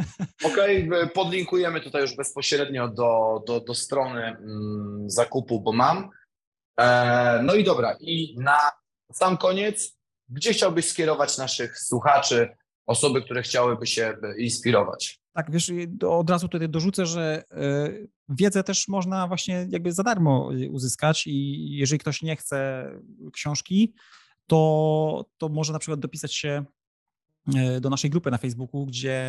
Okej, 0.52 0.88
okay. 0.88 1.08
podlinkujemy 1.08 1.80
tutaj 1.80 2.02
już 2.02 2.16
bezpośrednio 2.16 2.88
do, 2.88 3.42
do, 3.46 3.60
do 3.60 3.74
strony 3.74 4.22
mm, 4.22 5.10
zakupu, 5.10 5.60
bo 5.60 5.72
mam. 5.72 6.10
E, 6.80 7.42
no 7.42 7.54
i 7.54 7.64
dobra, 7.64 7.96
i 8.00 8.36
na 8.38 8.58
sam 9.12 9.36
koniec, 9.36 9.98
gdzie 10.28 10.52
chciałbyś 10.52 10.88
skierować 10.88 11.38
naszych 11.38 11.78
słuchaczy, 11.78 12.48
osoby, 12.86 13.22
które 13.22 13.42
chciałyby 13.42 13.86
się 13.86 14.16
inspirować? 14.38 15.20
Tak, 15.32 15.50
wiesz, 15.50 15.72
od 16.08 16.30
razu 16.30 16.48
tutaj 16.48 16.68
dorzucę, 16.68 17.06
że 17.06 17.44
e, 17.50 17.90
wiedzę 18.28 18.64
też 18.64 18.88
można 18.88 19.28
właśnie 19.28 19.66
jakby 19.70 19.92
za 19.92 20.02
darmo 20.02 20.50
uzyskać 20.70 21.26
i 21.26 21.68
jeżeli 21.76 21.98
ktoś 21.98 22.22
nie 22.22 22.36
chce 22.36 22.90
książki, 23.32 23.94
to, 24.46 25.24
to 25.38 25.48
może 25.48 25.72
na 25.72 25.78
przykład 25.78 26.00
dopisać 26.00 26.34
się 26.34 26.64
e, 27.56 27.80
do 27.80 27.90
naszej 27.90 28.10
grupy 28.10 28.30
na 28.30 28.38
Facebooku, 28.38 28.86
gdzie 28.86 29.24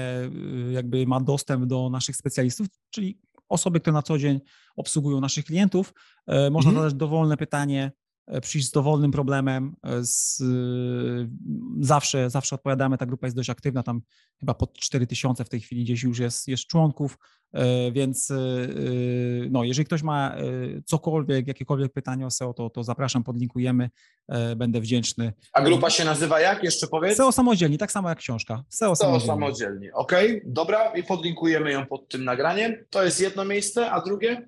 jakby 0.72 1.08
ma 1.08 1.20
dostęp 1.20 1.66
do 1.66 1.90
naszych 1.90 2.16
specjalistów, 2.16 2.68
czyli 2.90 3.20
osoby, 3.50 3.80
które 3.80 3.94
na 3.94 4.02
co 4.02 4.18
dzień 4.18 4.40
obsługują 4.76 5.22
naszych 5.22 5.46
klientów. 5.46 5.94
E, 6.28 6.50
można 6.50 6.70
mhm. 6.70 6.76
zadać 6.76 7.00
dowolne 7.00 7.38
pytanie, 7.38 7.92
przyjść 8.42 8.68
z 8.68 8.72
dowolnym 8.72 9.12
problemem. 9.12 9.76
E, 9.84 10.04
z, 10.04 10.44
zawsze, 11.80 12.30
zawsze 12.30 12.56
odpowiadamy, 12.56 12.98
ta 12.98 13.06
grupa 13.06 13.28
jest 13.28 13.36
dość 13.36 13.50
aktywna, 13.50 13.84
tam 13.84 14.02
chyba 14.40 14.54
pod 14.54 14.74
4000 14.74 15.46
w 15.46 15.50
tej 15.50 15.60
chwili 15.60 15.84
gdzieś 15.84 16.04
już 16.04 16.20
jest, 16.20 16.48
jest 16.48 16.68
członków, 16.68 17.18
więc 17.92 18.34
no, 19.50 19.64
jeżeli 19.64 19.86
ktoś 19.86 20.04
ma 20.04 20.36
cokolwiek, 20.86 21.48
jakiekolwiek 21.48 21.94
pytanie 21.94 22.26
o 22.26 22.32
SEO, 22.32 22.54
to, 22.54 22.70
to 22.70 22.84
zapraszam, 22.84 23.24
podlinkujemy, 23.24 23.90
będę 24.56 24.82
wdzięczny. 24.82 25.34
A 25.54 25.62
grupa 25.62 25.90
się 25.90 26.06
nazywa 26.06 26.40
jak? 26.40 26.64
Jeszcze 26.64 26.88
powiedz? 26.88 27.18
SEO 27.18 27.32
Samodzielni, 27.32 27.78
tak 27.78 27.92
samo 27.92 28.10
jak 28.10 28.18
książka. 28.18 28.64
SEO, 28.70 28.96
SEO 28.96 28.96
Samodzielni. 28.96 29.28
samodzielni. 29.28 29.92
Okej, 29.92 30.38
okay, 30.38 30.42
dobra 30.46 30.92
i 30.96 31.04
podlinkujemy 31.04 31.72
ją 31.72 31.86
pod 31.86 32.10
tym 32.10 32.24
nagraniem. 32.24 32.76
To 32.90 33.04
jest 33.04 33.22
jedno 33.22 33.46
miejsce, 33.46 33.92
a 33.92 34.02
drugie? 34.02 34.48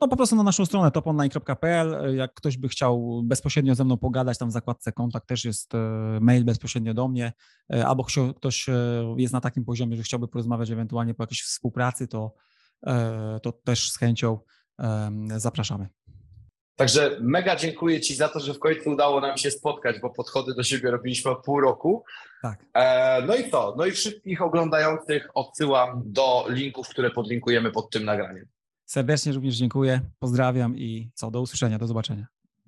No 0.00 0.08
po 0.08 0.16
prostu 0.16 0.36
na 0.36 0.42
naszą 0.42 0.66
stronę 0.66 0.90
toponline.pl. 0.90 2.16
Jak 2.16 2.34
ktoś 2.34 2.56
by 2.56 2.68
chciał 2.68 3.22
bezpośrednio 3.24 3.74
ze 3.74 3.84
mną 3.84 3.96
pogadać, 3.96 4.38
tam 4.38 4.48
w 4.48 4.52
zakładce 4.52 4.92
kontakt 4.92 5.28
też 5.28 5.44
jest 5.44 5.74
e, 5.74 5.78
mail 6.20 6.44
bezpośrednio 6.44 6.94
do 6.94 7.08
mnie, 7.08 7.32
e, 7.74 7.86
albo 7.86 8.06
ktoś 8.36 8.68
e, 8.68 8.72
jest 9.18 9.32
na 9.32 9.40
takim 9.40 9.64
poziomie, 9.64 9.96
że 9.96 10.02
chciałby 10.02 10.28
porozmawiać 10.28 10.70
ewentualnie 10.70 11.14
po 11.14 11.22
jakiejś 11.22 11.42
współpracy, 11.42 12.08
to, 12.08 12.34
to 13.42 13.52
też 13.52 13.90
z 13.90 13.98
chęcią 13.98 14.38
zapraszamy. 15.36 15.88
Także 16.76 17.18
mega 17.20 17.56
dziękuję 17.56 18.00
Ci 18.00 18.14
za 18.14 18.28
to, 18.28 18.40
że 18.40 18.54
w 18.54 18.58
końcu 18.58 18.90
udało 18.90 19.20
nam 19.20 19.38
się 19.38 19.50
spotkać, 19.50 20.00
bo 20.00 20.10
podchody 20.10 20.54
do 20.54 20.62
siebie 20.62 20.90
robiliśmy 20.90 21.32
pół 21.44 21.60
roku. 21.60 22.04
Tak. 22.42 22.64
no 23.26 23.36
i 23.36 23.50
to. 23.50 23.74
No 23.78 23.86
i 23.86 23.90
wszystkich 23.90 24.42
oglądających 24.42 25.28
odsyłam 25.34 26.02
do 26.06 26.46
linków, 26.48 26.88
które 26.88 27.10
podlinkujemy 27.10 27.72
pod 27.72 27.90
tym 27.90 28.04
nagraniem. 28.04 28.46
Serdecznie 28.94 29.32
również 29.32 29.56
dziękuję, 29.56 30.00
pozdrawiam 30.18 30.78
i 30.78 31.10
co, 31.14 31.30
do 31.30 31.40
usłyszenia, 31.40 31.78
do 31.78 31.86
zobaczenia. 31.86 32.33